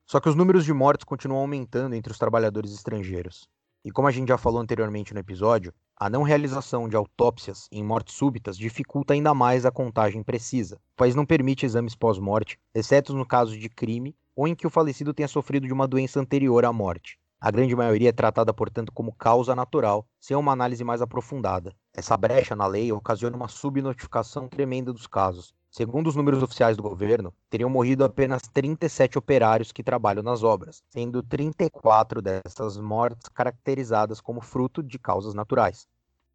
Só 0.05 0.21
que 0.21 0.29
os 0.29 0.35
números 0.35 0.63
de 0.63 0.71
mortes 0.71 1.03
continuam 1.03 1.41
aumentando 1.41 1.93
entre 1.93 2.13
os 2.13 2.17
trabalhadores 2.17 2.73
estrangeiros. 2.73 3.49
E 3.83 3.91
como 3.91 4.07
a 4.07 4.11
gente 4.11 4.29
já 4.29 4.37
falou 4.37 4.61
anteriormente 4.61 5.13
no 5.13 5.19
episódio, 5.19 5.73
a 5.93 6.09
não 6.09 6.23
realização 6.23 6.87
de 6.87 6.95
autópsias 6.95 7.67
em 7.69 7.83
mortes 7.83 8.15
súbitas 8.15 8.57
dificulta 8.57 9.13
ainda 9.13 9.33
mais 9.33 9.65
a 9.65 9.71
contagem 9.71 10.23
precisa. 10.23 10.79
País 10.95 11.15
não 11.15 11.25
permite 11.25 11.65
exames 11.65 11.95
pós-morte, 11.95 12.57
exceto 12.73 13.13
no 13.13 13.27
caso 13.27 13.59
de 13.59 13.67
crime 13.67 14.15
ou 14.35 14.47
em 14.47 14.55
que 14.55 14.67
o 14.67 14.69
falecido 14.69 15.13
tenha 15.13 15.27
sofrido 15.27 15.67
de 15.67 15.73
uma 15.73 15.87
doença 15.87 16.19
anterior 16.19 16.65
à 16.65 16.73
morte. 16.73 17.17
A 17.39 17.51
grande 17.51 17.75
maioria 17.75 18.07
é 18.07 18.13
tratada, 18.13 18.53
portanto, 18.53 18.91
como 18.93 19.13
causa 19.13 19.53
natural, 19.53 20.07
sem 20.17 20.37
uma 20.37 20.53
análise 20.53 20.81
mais 20.81 21.01
aprofundada. 21.01 21.75
Essa 21.93 22.15
brecha 22.15 22.55
na 22.55 22.65
lei 22.65 22.89
ocasiona 22.91 23.35
uma 23.35 23.49
subnotificação 23.49 24.47
tremenda 24.47 24.93
dos 24.93 25.07
casos. 25.07 25.53
Segundo 25.69 26.07
os 26.07 26.15
números 26.15 26.41
oficiais 26.41 26.77
do 26.77 26.83
governo, 26.83 27.33
teriam 27.49 27.69
morrido 27.69 28.05
apenas 28.05 28.43
37 28.43 29.17
operários 29.17 29.73
que 29.73 29.83
trabalham 29.83 30.23
nas 30.23 30.41
obras, 30.41 30.81
sendo 30.89 31.21
34 31.21 32.21
dessas 32.21 32.77
mortes 32.77 33.27
caracterizadas 33.27 34.21
como 34.21 34.39
fruto 34.39 34.81
de 34.81 34.97
causas 34.97 35.33
naturais. 35.33 35.85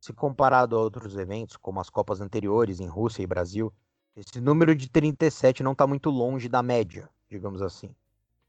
Se 0.00 0.12
comparado 0.12 0.76
a 0.76 0.80
outros 0.80 1.16
eventos, 1.16 1.56
como 1.56 1.80
as 1.80 1.88
Copas 1.88 2.20
anteriores 2.20 2.80
em 2.80 2.87
Rússia 2.87 3.22
e 3.22 3.26
Brasil, 3.26 3.72
esse 4.14 4.40
número 4.42 4.74
de 4.74 4.90
37 4.90 5.62
não 5.62 5.72
está 5.72 5.87
muito 5.87 6.11
longe 6.11 6.50
da 6.50 6.62
média, 6.62 7.08
digamos 7.31 7.62
assim. 7.62 7.91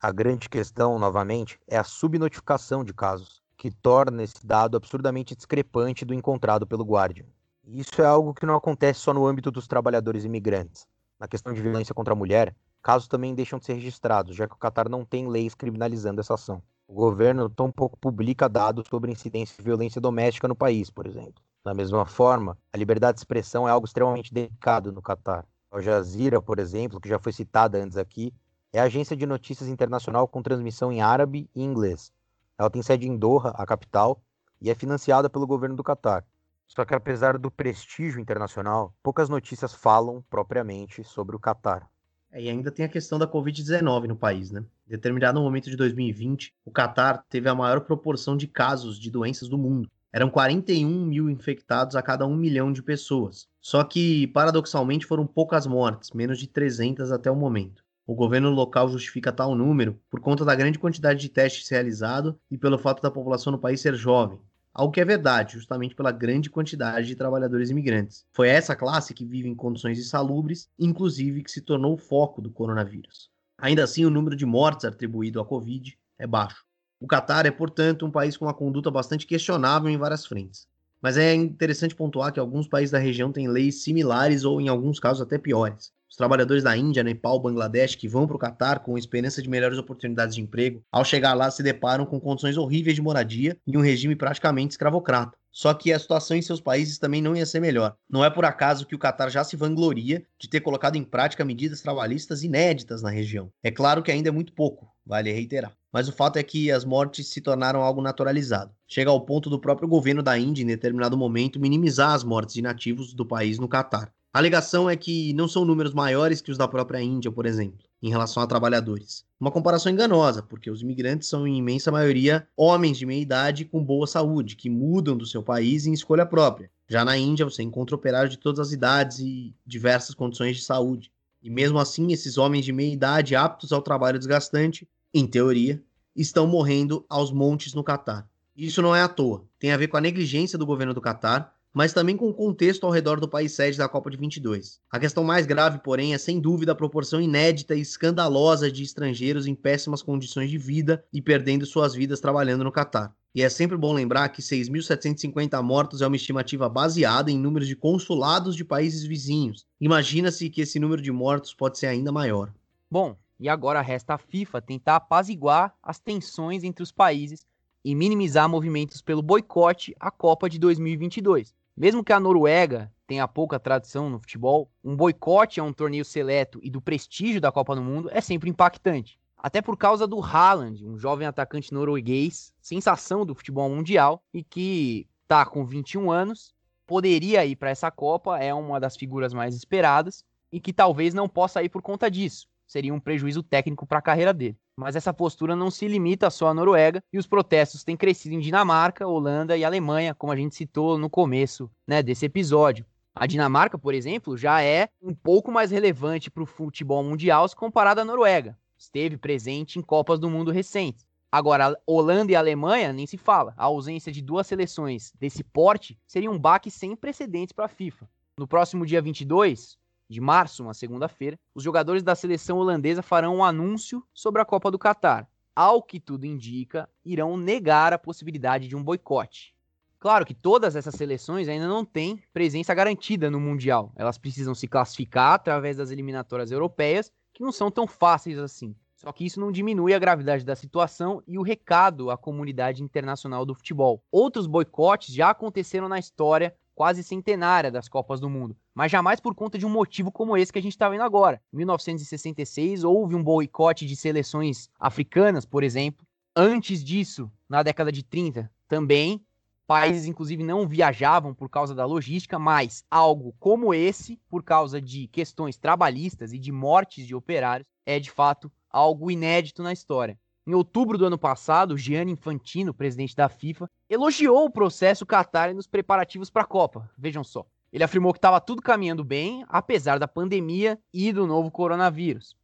A 0.02 0.12
grande 0.12 0.48
questão, 0.48 0.98
novamente, 0.98 1.60
é 1.68 1.78
a 1.78 1.84
subnotificação 1.84 2.84
de 2.84 2.94
casos, 2.94 3.42
que 3.58 3.70
torna 3.70 4.24
esse 4.24 4.46
dado 4.46 4.78
absurdamente 4.78 5.36
discrepante 5.36 6.06
do 6.06 6.14
encontrado 6.14 6.66
pelo 6.66 6.86
Guardian. 6.86 7.26
Isso 7.66 8.02
é 8.02 8.06
algo 8.06 8.34
que 8.34 8.46
não 8.46 8.56
acontece 8.56 9.02
só 9.02 9.14
no 9.14 9.28
âmbito 9.28 9.52
dos 9.52 9.68
trabalhadores 9.68 10.24
imigrantes. 10.24 10.88
Na 11.20 11.28
questão 11.28 11.54
de 11.54 11.62
violência 11.62 11.94
contra 11.94 12.14
a 12.14 12.16
mulher, 12.16 12.56
casos 12.82 13.08
também 13.10 13.36
deixam 13.36 13.60
de 13.60 13.66
ser 13.66 13.74
registrados, 13.74 14.36
já 14.36 14.48
que 14.48 14.56
o 14.56 14.58
Catar 14.58 14.88
não 14.88 15.04
tem 15.04 15.28
leis 15.28 15.54
criminalizando 15.54 16.22
essa 16.22 16.36
ação. 16.36 16.64
O 16.88 16.94
governo 16.94 17.50
tampouco 17.50 18.00
publica 18.00 18.48
dados 18.50 18.88
sobre 18.90 19.12
incidência 19.12 19.56
de 19.58 19.64
violência 19.64 20.00
doméstica 20.02 20.48
no 20.48 20.56
país, 20.56 20.90
por 20.90 21.06
exemplo. 21.06 21.44
Da 21.64 21.74
mesma 21.74 22.06
forma, 22.06 22.58
a 22.74 22.78
liberdade 22.78 23.16
de 23.16 23.20
expressão 23.20 23.68
é 23.68 23.72
algo 23.72 23.86
extremamente 23.86 24.34
delicado 24.34 24.92
no 24.92 25.02
Catar. 25.02 25.46
Al 25.70 25.82
Jazeera, 25.82 26.42
por 26.42 26.58
exemplo, 26.58 27.00
que 27.00 27.10
já 27.10 27.20
foi 27.20 27.32
citada 27.32 27.78
antes 27.78 27.98
aqui, 27.98 28.34
é 28.72 28.80
agência 28.80 29.16
de 29.16 29.26
notícias 29.26 29.68
internacional 29.68 30.28
com 30.28 30.42
transmissão 30.42 30.92
em 30.92 31.02
árabe 31.02 31.50
e 31.56 31.64
inglês. 31.64 32.12
Ela 32.58 32.70
tem 32.70 32.82
sede 32.82 33.08
em 33.08 33.18
Doha, 33.18 33.50
a 33.56 33.66
capital, 33.66 34.22
e 34.62 34.70
é 34.70 34.76
financiada 34.76 35.30
pelo 35.30 35.48
governo 35.48 35.76
do 35.76 35.84
Catar. 35.84 36.26
Só 36.68 36.86
que 36.86 36.94
apesar 36.94 37.38
do 37.38 37.50
prestígio 37.50 38.20
internacional, 38.20 38.94
poucas 39.02 39.28
notícias 39.28 39.74
falam 39.74 40.24
propriamente 40.30 41.04
sobre 41.04 41.36
o 41.36 41.40
Catar. 41.40 41.90
É, 42.32 42.44
e 42.44 42.50
ainda 42.50 42.70
tem 42.70 42.86
a 42.86 42.90
questão 42.90 43.18
da 43.18 43.28
Covid-19 43.28 44.04
no 44.04 44.16
país, 44.16 44.52
né? 44.52 44.64
Determinado 44.86 45.42
momento 45.42 45.70
de 45.70 45.76
2020, 45.76 46.54
o 46.64 46.70
Catar 46.70 47.24
teve 47.28 47.50
a 47.50 47.56
maior 47.56 47.82
proporção 47.82 48.38
de 48.38 48.48
casos 48.48 49.00
de 49.00 49.10
doenças 49.10 49.50
do 49.50 49.58
mundo. 49.58 49.90
Eram 50.14 50.30
41 50.30 51.06
mil 51.06 51.30
infectados 51.30 51.96
a 51.96 52.02
cada 52.02 52.28
um 52.28 52.36
milhão 52.36 52.72
de 52.72 52.84
pessoas. 52.84 53.48
Só 53.60 53.84
que, 53.84 54.28
paradoxalmente, 54.28 55.06
foram 55.06 55.26
poucas 55.26 55.66
mortes, 55.66 56.12
menos 56.12 56.38
de 56.40 56.48
300 56.48 57.12
até 57.12 57.32
o 57.32 57.36
momento. 57.36 57.84
O 58.10 58.16
governo 58.16 58.50
local 58.50 58.90
justifica 58.90 59.32
tal 59.32 59.54
número 59.54 60.02
por 60.10 60.20
conta 60.20 60.44
da 60.44 60.56
grande 60.56 60.80
quantidade 60.80 61.20
de 61.20 61.30
testes 61.30 61.70
realizados 61.70 62.34
e 62.50 62.58
pelo 62.58 62.80
fato 62.80 63.04
da 63.04 63.12
população 63.12 63.52
no 63.52 63.60
país 63.60 63.82
ser 63.82 63.94
jovem. 63.94 64.40
Algo 64.74 64.92
que 64.92 65.00
é 65.00 65.06
verdade, 65.06 65.54
justamente 65.54 65.94
pela 65.94 66.12
grande 66.12 66.50
quantidade 66.50 67.06
de 67.06 67.16
trabalhadores 67.16 67.70
imigrantes. 67.70 68.26
Foi 68.34 68.50
essa 68.50 68.76
classe 68.76 69.14
que 69.14 69.24
vive 69.24 69.48
em 69.48 69.54
condições 69.54 70.00
insalubres, 70.00 70.68
inclusive 70.80 71.44
que 71.44 71.52
se 71.52 71.62
tornou 71.62 71.94
o 71.94 71.98
foco 72.00 72.42
do 72.42 72.50
coronavírus. 72.50 73.30
Ainda 73.60 73.84
assim, 73.84 74.04
o 74.06 74.10
número 74.10 74.36
de 74.36 74.44
mortes 74.44 74.86
atribuído 74.86 75.40
à 75.40 75.46
Covid 75.46 75.96
é 76.18 76.26
baixo. 76.26 76.66
O 77.00 77.06
Catar 77.06 77.46
é, 77.46 77.52
portanto, 77.52 78.08
um 78.08 78.12
país 78.12 78.36
com 78.36 78.46
uma 78.46 78.56
conduta 78.56 78.90
bastante 78.90 79.28
questionável 79.28 79.88
em 79.88 80.00
várias 80.00 80.26
frentes. 80.26 80.68
Mas 81.00 81.16
é 81.16 81.36
interessante 81.36 81.94
pontuar 81.94 82.34
que 82.34 82.40
alguns 82.40 82.68
países 82.68 82.90
da 82.90 82.98
região 82.98 83.32
têm 83.32 83.48
leis 83.48 83.84
similares 83.84 84.46
ou, 84.46 84.60
em 84.60 84.68
alguns 84.68 85.00
casos, 85.00 85.22
até 85.22 85.38
piores 85.38 85.94
trabalhadores 86.16 86.64
da 86.64 86.76
Índia, 86.76 87.04
Nepal, 87.04 87.40
Bangladesh 87.40 87.96
que 87.96 88.08
vão 88.08 88.28
para 88.28 88.36
o 88.36 88.40
Catar 88.40 88.80
com 88.80 88.98
esperança 88.98 89.42
de 89.42 89.50
melhores 89.50 89.78
oportunidades 89.78 90.36
de 90.36 90.42
emprego, 90.42 90.84
ao 90.92 91.06
chegar 91.06 91.34
lá 91.34 91.50
se 91.52 91.64
deparam 91.64 92.06
com 92.06 92.20
condições 92.20 92.58
horríveis 92.58 92.96
de 92.96 93.02
moradia 93.02 93.58
e 93.66 93.78
um 93.78 93.82
regime 93.82 94.16
praticamente 94.16 94.72
escravocrata. 94.72 95.38
Só 95.52 95.74
que 95.74 95.92
a 95.92 96.00
situação 96.00 96.38
em 96.38 96.42
seus 96.42 96.62
países 96.62 97.00
também 97.00 97.22
não 97.22 97.36
ia 97.36 97.46
ser 97.46 97.60
melhor. 97.60 97.96
Não 98.10 98.24
é 98.24 98.30
por 98.30 98.46
acaso 98.46 98.86
que 98.86 98.96
o 98.96 99.00
Catar 99.00 99.30
já 99.30 99.44
se 99.44 99.56
vangloria 99.56 100.24
de 100.38 100.48
ter 100.48 100.62
colocado 100.62 100.96
em 100.96 101.04
prática 101.04 101.44
medidas 101.44 101.82
trabalhistas 101.82 102.44
inéditas 102.44 103.02
na 103.02 103.10
região. 103.10 103.52
É 103.64 103.72
claro 103.72 104.04
que 104.04 104.12
ainda 104.12 104.30
é 104.30 104.32
muito 104.32 104.54
pouco, 104.54 104.88
vale 105.06 105.32
reiterar. 105.32 105.74
Mas 105.92 106.08
o 106.08 106.14
fato 106.14 106.38
é 106.38 106.44
que 106.44 106.72
as 106.72 106.86
mortes 106.86 107.28
se 107.30 107.42
tornaram 107.42 107.82
algo 107.82 108.02
naturalizado. 108.02 108.72
Chega 108.88 109.10
ao 109.10 109.26
ponto 109.26 109.50
do 109.50 109.60
próprio 109.60 109.88
governo 109.88 110.22
da 110.22 110.38
Índia, 110.38 110.64
em 110.64 110.68
determinado 110.68 111.18
momento, 111.18 111.60
minimizar 111.60 112.14
as 112.14 112.24
mortes 112.24 112.54
de 112.54 112.62
nativos 112.62 113.14
do 113.14 113.26
país 113.26 113.58
no 113.58 113.68
Catar. 113.68 114.14
A 114.32 114.38
alegação 114.38 114.88
é 114.88 114.96
que 114.96 115.34
não 115.34 115.48
são 115.48 115.66
números 115.66 115.92
maiores 115.92 116.40
que 116.40 116.52
os 116.52 116.58
da 116.58 116.68
própria 116.68 117.02
Índia, 117.02 117.32
por 117.32 117.48
exemplo, 117.48 117.80
em 118.00 118.12
relação 118.12 118.44
a 118.44 118.48
trabalhadores. 118.48 119.26
Uma 119.40 119.50
comparação 119.50 119.92
enganosa, 119.92 120.44
porque 120.44 120.70
os 120.70 120.84
imigrantes 120.84 121.28
são, 121.28 121.48
em 121.48 121.58
imensa 121.58 121.92
maioria, 121.92 122.48
homens 122.56 123.00
de 123.00 123.08
meia 123.08 123.20
idade 123.20 123.66
com 123.66 123.84
boa 123.84 124.06
saúde, 124.06 124.56
que 124.56 124.70
mudam 124.70 125.18
do 125.18 125.26
seu 125.26 125.42
país 125.42 125.88
em 125.88 125.94
escolha 125.94 126.28
própria. 126.28 126.70
Já 126.88 127.04
na 127.04 127.18
Índia, 127.18 127.44
você 127.44 127.64
encontra 127.64 127.96
operários 127.96 128.30
de 128.30 128.38
todas 128.38 128.60
as 128.60 128.72
idades 128.72 129.18
e 129.18 129.52
diversas 129.66 130.14
condições 130.14 130.58
de 130.58 130.64
saúde. 130.64 131.12
E 131.42 131.50
mesmo 131.50 131.80
assim, 131.80 132.12
esses 132.12 132.38
homens 132.38 132.64
de 132.64 132.72
meia 132.72 132.94
idade 132.94 133.36
aptos 133.36 133.72
ao 133.72 133.82
trabalho 133.82 134.20
desgastante, 134.20 134.88
em 135.12 135.26
teoria, 135.26 135.82
estão 136.16 136.46
morrendo 136.46 137.04
aos 137.10 137.32
montes 137.32 137.74
no 137.74 137.84
Catar. 137.84 138.30
Isso 138.56 138.80
não 138.80 138.96
é 138.96 139.02
à 139.02 139.08
toa. 139.08 139.44
Tem 139.58 139.72
a 139.72 139.78
ver 139.78 139.88
com 139.88 139.98
a 139.98 140.02
negligência 140.02 140.58
do 140.58 140.68
governo 140.68 140.94
do 140.94 141.02
Catar 141.02 141.58
mas 141.74 141.94
também 141.94 142.18
com 142.18 142.30
o 142.30 142.34
contexto 142.34 142.86
ao 142.86 142.92
redor 142.92 143.20
do 143.20 143.28
país 143.28 143.54
sede 143.54 143.78
da 143.78 143.88
Copa 143.88 144.10
de 144.10 144.18
22. 144.18 144.80
A 144.92 145.00
questão 145.00 145.24
mais 145.24 145.46
grave, 145.46 145.80
porém, 145.80 146.14
é 146.14 146.18
sem 146.18 146.40
dúvida 146.40 146.72
a 146.72 146.76
proporção 146.76 147.22
inédita 147.22 147.76
e 147.76 147.82
escandalosa 147.82 148.72
de 148.72 148.84
estrangeiros 148.84 149.48
em 149.48 149.56
péssimas 149.56 150.02
condições 150.02 150.50
de 150.50 150.58
vida 150.58 151.04
e 151.14 151.22
perdendo 151.22 151.66
suas 151.66 151.94
vidas 151.94 152.20
trabalhando 152.20 152.64
no 152.64 152.72
Catar. 152.72 153.14
E 153.34 153.44
é 153.44 153.50
sempre 153.50 153.78
bom 153.78 153.94
lembrar 153.94 154.30
que 154.30 154.42
6.750 154.42 155.62
mortos 155.62 156.02
é 156.02 156.08
uma 156.08 156.16
estimativa 156.16 156.68
baseada 156.68 157.30
em 157.30 157.38
números 157.38 157.68
de 157.68 157.76
consulados 157.76 158.56
de 158.56 158.66
países 158.66 159.04
vizinhos. 159.04 159.68
Imagina-se 159.80 160.50
que 160.50 160.62
esse 160.62 160.80
número 160.80 161.02
de 161.02 161.12
mortos 161.12 161.54
pode 161.54 161.78
ser 161.78 161.88
ainda 161.88 162.12
maior. 162.12 162.52
Bom, 162.90 163.16
e 163.40 163.48
agora 163.48 163.82
resta 163.82 164.16
a 164.16 164.18
FIFA 164.18 164.62
tentar 164.62 164.96
apaziguar 164.96 165.74
as 165.82 166.00
tensões 166.00 166.64
entre 166.64 166.82
os 166.82 166.92
países 166.92 167.46
e 167.86 167.96
minimizar 167.96 168.50
movimentos 168.50 169.02
pelo 169.02 169.22
boicote 169.22 169.96
à 170.00 170.12
Copa 170.12 170.50
de 170.50 170.60
2022. 170.60 171.54
Mesmo 171.80 172.04
que 172.04 172.12
a 172.12 172.20
Noruega 172.20 172.92
tenha 173.08 173.26
pouca 173.26 173.58
tradição 173.58 174.10
no 174.10 174.20
futebol, 174.20 174.70
um 174.84 174.98
boicote 174.98 175.62
a 175.62 175.64
um 175.64 175.72
torneio 175.72 176.04
seleto 176.04 176.60
e 176.62 176.70
do 176.70 176.82
prestígio 176.82 177.40
da 177.40 177.54
Copa 177.54 177.74
do 177.74 177.82
Mundo 177.82 178.10
é 178.12 178.20
sempre 178.20 178.50
impactante. 178.50 179.18
Até 179.38 179.62
por 179.62 179.78
causa 179.78 180.06
do 180.06 180.22
Haaland, 180.22 180.86
um 180.86 180.98
jovem 180.98 181.26
atacante 181.26 181.74
norueguês, 181.74 182.54
sensação 182.62 183.26
do 183.26 183.34
futebol 183.34 183.70
mundial 183.70 184.22
e 184.34 184.44
que 184.44 185.08
tá 185.26 185.46
com 185.46 185.66
21 185.66 186.12
anos, 186.12 186.54
poderia 186.86 187.46
ir 187.46 187.56
para 187.56 187.70
essa 187.70 187.90
Copa, 187.90 188.38
é 188.38 188.54
uma 188.54 188.78
das 188.78 188.98
figuras 188.98 189.34
mais 189.34 189.56
esperadas 189.56 190.26
e 190.52 190.60
que 190.60 190.74
talvez 190.74 191.14
não 191.14 191.30
possa 191.30 191.64
ir 191.64 191.70
por 191.70 191.82
conta 191.82 192.12
disso. 192.12 192.46
Seria 192.70 192.94
um 192.94 193.00
prejuízo 193.00 193.42
técnico 193.42 193.88
para 193.88 193.98
a 193.98 194.02
carreira 194.02 194.32
dele. 194.32 194.56
Mas 194.78 194.96
essa 194.96 195.12
postura 195.12 195.56
não 195.56 195.72
se 195.72 195.88
limita 195.88 196.30
só 196.30 196.50
à 196.50 196.54
Noruega 196.54 197.04
e 197.12 197.18
os 197.18 197.26
protestos 197.26 197.84
têm 197.84 197.98
crescido 197.98 198.36
em 198.36 198.40
Dinamarca, 198.40 199.08
Holanda 199.08 199.58
e 199.58 199.66
Alemanha, 199.66 200.14
como 200.14 200.32
a 200.32 200.36
gente 200.36 200.54
citou 200.54 200.96
no 200.96 201.10
começo 201.10 201.68
né, 201.88 202.04
desse 202.04 202.28
episódio. 202.28 202.86
A 203.16 203.26
Dinamarca, 203.26 203.76
por 203.76 203.96
exemplo, 203.96 204.38
já 204.38 204.62
é 204.62 204.88
um 205.02 205.16
pouco 205.16 205.52
mais 205.52 205.72
relevante 205.72 206.30
para 206.30 206.44
o 206.44 206.46
futebol 206.46 207.04
mundial 207.04 207.48
se 207.48 207.56
comparado 207.56 208.02
à 208.02 208.06
Noruega. 208.06 208.56
Esteve 208.78 209.18
presente 209.18 209.80
em 209.80 209.82
Copas 209.82 210.20
do 210.20 210.30
Mundo 210.30 210.52
recentes. 210.52 211.08
Agora, 211.32 211.76
Holanda 211.88 212.32
e 212.32 212.36
Alemanha 212.36 212.94
nem 212.94 213.08
se 213.08 213.18
fala. 213.18 213.56
A 213.58 213.66
ausência 213.66 214.12
de 214.12 214.22
duas 214.22 214.46
seleções 214.46 215.12
desse 215.20 215.44
porte 215.44 215.98
seria 216.06 216.30
um 216.30 216.38
baque 216.38 216.70
sem 216.70 216.96
precedentes 216.96 217.52
para 217.52 217.66
a 217.66 217.68
FIFA. 217.68 218.08
No 218.38 218.48
próximo 218.48 218.86
dia 218.86 219.02
22, 219.02 219.76
de 220.10 220.20
março, 220.20 220.64
uma 220.64 220.74
segunda-feira, 220.74 221.40
os 221.54 221.64
jogadores 221.64 222.02
da 222.02 222.16
seleção 222.16 222.58
holandesa 222.58 223.04
farão 223.04 223.38
um 223.38 223.44
anúncio 223.44 224.04
sobre 224.14 224.42
a 224.42 224.46
Copa 224.46 224.72
do 224.72 224.80
Catar. 224.80 225.30
Ao 225.56 225.84
que 225.84 226.00
tudo 226.00 226.26
indica, 226.26 226.90
irão 227.06 227.38
negar 227.38 227.94
a 227.94 228.00
possibilidade 228.00 228.68
de 228.68 228.76
um 228.76 228.84
boicote. 228.84 229.54
Claro 230.00 230.26
que 230.26 230.34
todas 230.34 230.76
essas 230.76 230.96
seleções 230.96 231.50
ainda 231.50 231.68
não 231.68 231.84
têm 231.84 232.24
presença 232.34 232.74
garantida 232.74 233.30
no 233.30 233.40
Mundial. 233.40 233.92
Elas 233.96 234.18
precisam 234.18 234.56
se 234.56 234.68
classificar 234.68 235.34
através 235.34 235.78
das 235.78 235.92
eliminatórias 235.92 236.52
europeias, 236.52 237.12
que 237.34 237.44
não 237.44 237.52
são 237.52 237.70
tão 237.70 237.86
fáceis 237.86 238.40
assim. 238.40 238.74
Só 238.96 239.12
que 239.12 239.26
isso 239.26 239.40
não 239.40 239.52
diminui 239.52 239.94
a 239.94 240.00
gravidade 240.00 240.44
da 240.44 240.56
situação 240.56 241.22
e 241.28 241.38
o 241.38 241.42
recado 241.42 242.10
à 242.10 242.18
comunidade 242.18 242.82
internacional 242.82 243.46
do 243.46 243.54
futebol. 243.54 244.04
Outros 244.12 244.48
boicotes 244.48 245.14
já 245.14 245.30
aconteceram 245.30 245.88
na 245.88 246.00
história 246.00 246.56
quase 246.74 247.04
centenária 247.04 247.70
das 247.70 247.90
Copas 247.90 248.22
do 248.22 248.30
Mundo, 248.30 248.56
mas 248.80 248.94
jamais 248.94 249.20
por 249.20 249.36
conta 249.36 249.58
de 249.58 249.66
um 249.66 249.70
motivo 249.70 250.10
como 250.10 250.38
esse 250.38 250.54
que 250.54 250.60
a 250.60 250.62
gente 250.62 250.72
está 250.72 250.88
vendo 250.88 251.04
agora. 251.04 251.42
Em 251.52 251.58
1966 251.58 252.86
houve 252.86 253.14
um 253.14 253.22
boicote 253.22 253.86
de 253.86 253.94
seleções 253.94 254.70
africanas, 254.80 255.46
por 255.46 255.64
exemplo. 255.64 256.08
Antes 256.34 256.82
disso, 256.82 257.30
na 257.50 257.62
década 257.62 257.92
de 257.92 258.04
30, 258.04 258.50
também 258.70 259.22
países 259.68 260.06
inclusive 260.06 260.46
não 260.46 260.66
viajavam 260.66 261.34
por 261.34 261.50
causa 261.50 261.76
da 261.76 261.86
logística, 261.86 262.40
mas 262.40 262.86
algo 262.90 263.36
como 263.38 263.74
esse, 263.74 264.18
por 264.30 264.44
causa 264.44 264.82
de 264.82 265.08
questões 265.08 265.58
trabalhistas 265.58 266.32
e 266.32 266.40
de 266.40 266.50
mortes 266.50 267.06
de 267.06 267.14
operários, 267.14 267.68
é 267.86 268.00
de 268.00 268.10
fato 268.10 268.50
algo 268.70 269.12
inédito 269.12 269.62
na 269.62 269.74
história. 269.74 270.18
Em 270.48 270.54
outubro 270.54 270.98
do 270.98 271.06
ano 271.06 271.18
passado, 271.18 271.78
Gianni 271.78 272.14
Infantino, 272.14 272.74
presidente 272.74 273.14
da 273.14 273.28
FIFA, 273.28 273.70
elogiou 273.90 274.46
o 274.46 274.50
processo 274.50 275.06
Qatar 275.06 275.54
nos 275.54 275.68
preparativos 275.68 276.30
para 276.30 276.44
a 276.44 276.48
Copa. 276.48 276.90
Vejam 276.98 277.26
só. 277.26 277.46
Ele 277.72 277.84
afirmou 277.84 278.12
que 278.12 278.18
estava 278.18 278.42
tudo 278.42 278.62
caminhando 278.62 279.04
bem, 279.04 279.46
apesar 279.48 280.00
da 280.00 280.08
pandemia 280.08 280.80
e 280.94 281.14
do 281.14 281.28
novo 281.28 281.52
coronavírus. 281.52 282.36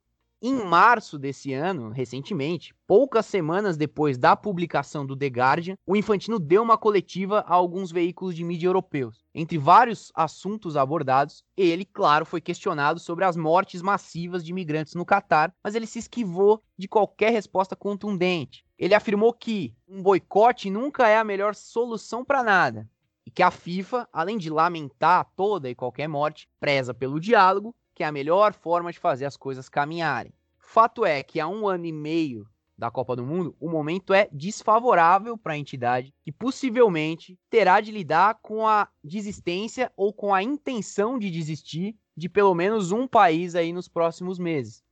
Em 0.41 0.53
março 0.53 1.17
desse 1.17 1.53
ano, 1.53 1.89
recentemente, 1.89 2.75
poucas 2.85 3.25
semanas 3.25 3.77
depois 3.77 4.15
da 4.15 4.35
publicação 4.35 5.03
do 5.03 5.15
The 5.15 5.25
Guardian, 5.25 5.75
o 5.87 5.95
Infantino 5.95 6.37
deu 6.37 6.61
uma 6.61 6.77
coletiva 6.77 7.39
a 7.47 7.53
alguns 7.55 7.91
veículos 7.91 8.35
de 8.35 8.43
mídia 8.43 8.67
europeus. 8.67 9.25
Entre 9.33 9.57
vários 9.57 10.11
assuntos 10.13 10.77
abordados, 10.77 11.43
ele, 11.57 11.83
claro, 11.83 12.27
foi 12.27 12.41
questionado 12.41 12.99
sobre 12.99 13.25
as 13.25 13.35
mortes 13.35 13.81
massivas 13.81 14.45
de 14.45 14.51
imigrantes 14.51 14.93
no 14.93 15.05
Catar, 15.05 15.51
mas 15.63 15.73
ele 15.73 15.87
se 15.87 15.97
esquivou 15.97 16.61
de 16.77 16.87
qualquer 16.87 17.31
resposta 17.31 17.75
contundente. 17.75 18.63
Ele 18.77 18.93
afirmou 18.93 19.33
que 19.33 19.73
um 19.87 20.03
boicote 20.03 20.69
nunca 20.69 21.07
é 21.07 21.17
a 21.17 21.23
melhor 21.23 21.55
solução 21.55 22.23
para 22.23 22.43
nada, 22.43 22.87
e 23.25 23.31
que 23.31 23.43
a 23.43 23.51
FIFA, 23.51 24.07
além 24.11 24.37
de 24.37 24.49
lamentar 24.49 25.29
toda 25.35 25.69
e 25.69 25.75
qualquer 25.75 26.07
morte, 26.07 26.47
preza 26.59 26.93
pelo 26.93 27.19
diálogo 27.19 27.75
que 27.95 28.03
é 28.03 28.07
a 28.07 28.11
melhor 28.11 28.53
forma 28.53 28.91
de 28.91 28.99
fazer 28.99 29.25
as 29.25 29.37
coisas 29.37 29.69
caminharem. 29.69 30.33
Fato 30.59 31.05
é 31.05 31.23
que 31.23 31.39
há 31.39 31.47
um 31.47 31.65
ano 31.65 31.85
e 31.85 31.93
meio 31.93 32.45
da 32.77 32.91
Copa 32.91 33.15
do 33.15 33.25
Mundo, 33.25 33.55
o 33.57 33.69
momento 33.69 34.13
é 34.13 34.27
desfavorável 34.33 35.37
para 35.37 35.53
a 35.53 35.57
entidade, 35.57 36.13
que 36.21 36.31
possivelmente 36.31 37.39
terá 37.49 37.79
de 37.79 37.89
lidar 37.89 38.39
com 38.41 38.67
a 38.67 38.89
desistência 39.01 39.89
ou 39.95 40.11
com 40.11 40.33
a 40.33 40.43
intenção 40.43 41.17
de 41.17 41.31
desistir 41.31 41.95
de 42.17 42.27
pelo 42.27 42.53
menos 42.53 42.91
um 42.91 43.07
país 43.07 43.55
aí 43.55 43.71
nos 43.71 43.87
próximos 43.87 44.37
meses. 44.37 44.83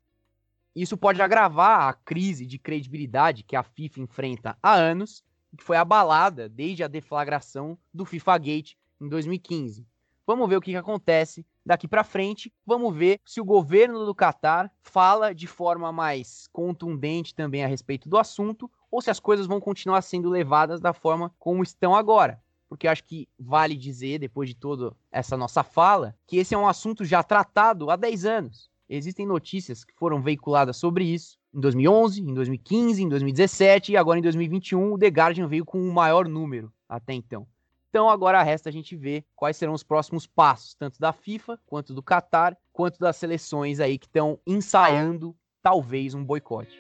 Isso 0.74 0.96
pode 0.96 1.22
agravar 1.22 1.90
a 1.90 1.94
crise 1.94 2.46
de 2.46 2.58
credibilidade 2.58 3.44
que 3.44 3.56
a 3.56 3.64
FIFA 3.64 4.00
enfrenta 4.00 4.58
há 4.64 4.74
anos 4.74 5.22
que 5.58 5.64
foi 5.64 5.78
abalada 5.78 6.50
desde 6.50 6.84
a 6.84 6.88
deflagração 6.88 7.78
do 7.94 8.06
FIFA 8.06 8.38
Gate 8.38 8.74
em 9.00 9.08
2015. 9.08 9.86
Vamos 10.26 10.48
ver 10.48 10.58
o 10.58 10.62
que, 10.62 10.72
que 10.72 10.78
acontece 10.78 11.46
daqui 11.66 11.88
para 11.88 12.04
frente. 12.04 12.52
Vamos 12.66 12.96
ver 12.96 13.20
se 13.26 13.42
o 13.42 13.46
governo 13.46 14.06
do 14.06 14.16
Catar 14.16 14.72
fala 14.82 15.34
de 15.34 15.48
forma 15.48 15.92
mais 15.92 16.48
contundente 16.48 17.36
também 17.36 17.64
a 17.64 17.68
respeito 17.68 18.08
do 18.08 18.18
assunto 18.18 18.72
ou 18.90 19.02
se 19.02 19.10
as 19.10 19.20
coisas 19.20 19.46
vão 19.46 19.60
continuar 19.60 20.02
sendo 20.02 20.30
levadas 20.30 20.80
da 20.80 20.94
forma 20.94 21.34
como 21.38 21.64
estão 21.64 21.96
agora. 21.96 22.42
Porque 22.70 22.88
acho 22.88 23.04
que 23.04 23.28
vale 23.38 23.76
dizer, 23.76 24.20
depois 24.20 24.50
de 24.50 24.56
toda 24.56 24.96
essa 25.12 25.38
nossa 25.38 25.64
fala, 25.64 26.16
que 26.26 26.38
esse 26.38 26.56
é 26.56 26.58
um 26.58 26.68
assunto 26.68 27.04
já 27.06 27.22
tratado 27.22 27.90
há 27.92 27.96
10 27.96 28.26
anos. 28.26 28.72
Existem 28.96 29.26
notícias 29.26 29.84
que 29.84 29.92
foram 29.96 30.22
veiculadas 30.22 30.78
sobre 30.78 31.04
isso 31.04 31.40
em 31.52 31.60
2011, 31.60 32.22
em 32.22 32.32
2015, 32.32 33.02
em 33.02 33.10
2017 33.10 33.92
e 33.92 33.98
agora 33.98 34.20
em 34.20 34.22
2021 34.22 34.94
o 34.94 35.00
The 35.00 35.08
Guardian 35.08 35.48
veio 35.48 35.66
com 35.66 35.82
o 35.82 35.92
maior 35.92 36.28
número 36.28 36.72
até 36.88 37.12
então. 37.12 37.48
Então 37.90 38.08
agora 38.08 38.44
resta 38.44 38.70
a 38.70 38.72
gente 38.72 38.96
ver 38.96 39.26
quais 39.36 39.58
serão 39.58 39.74
os 39.74 39.82
próximos 39.82 40.28
passos, 40.28 40.76
tanto 40.76 41.00
da 41.00 41.12
FIFA, 41.12 41.60
quanto 41.66 41.92
do 41.92 42.04
Qatar, 42.04 42.56
quanto 42.72 43.00
das 43.00 43.16
seleções 43.16 43.80
aí 43.80 43.98
que 43.98 44.06
estão 44.06 44.40
ensaiando 44.46 45.36
talvez 45.64 46.14
um 46.14 46.24
boicote. 46.24 46.80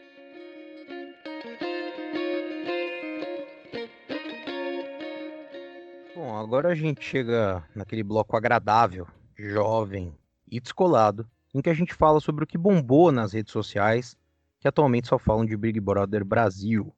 Bom, 6.15 6.37
agora 6.37 6.69
a 6.69 6.75
gente 6.75 7.03
chega 7.03 7.67
naquele 7.73 8.03
bloco 8.03 8.37
agradável, 8.37 9.07
jovem 9.35 10.13
e 10.47 10.59
descolado, 10.59 11.27
em 11.53 11.61
que 11.61 11.69
a 11.69 11.73
gente 11.73 11.93
fala 11.93 12.19
sobre 12.19 12.43
o 12.43 12.47
que 12.47 12.57
bombou 12.57 13.11
nas 13.11 13.33
redes 13.33 13.51
sociais, 13.51 14.17
que 14.59 14.67
atualmente 14.67 15.07
só 15.07 15.19
falam 15.19 15.45
de 15.45 15.55
Big 15.55 15.79
Brother 15.79 16.25
Brasil. 16.25 16.93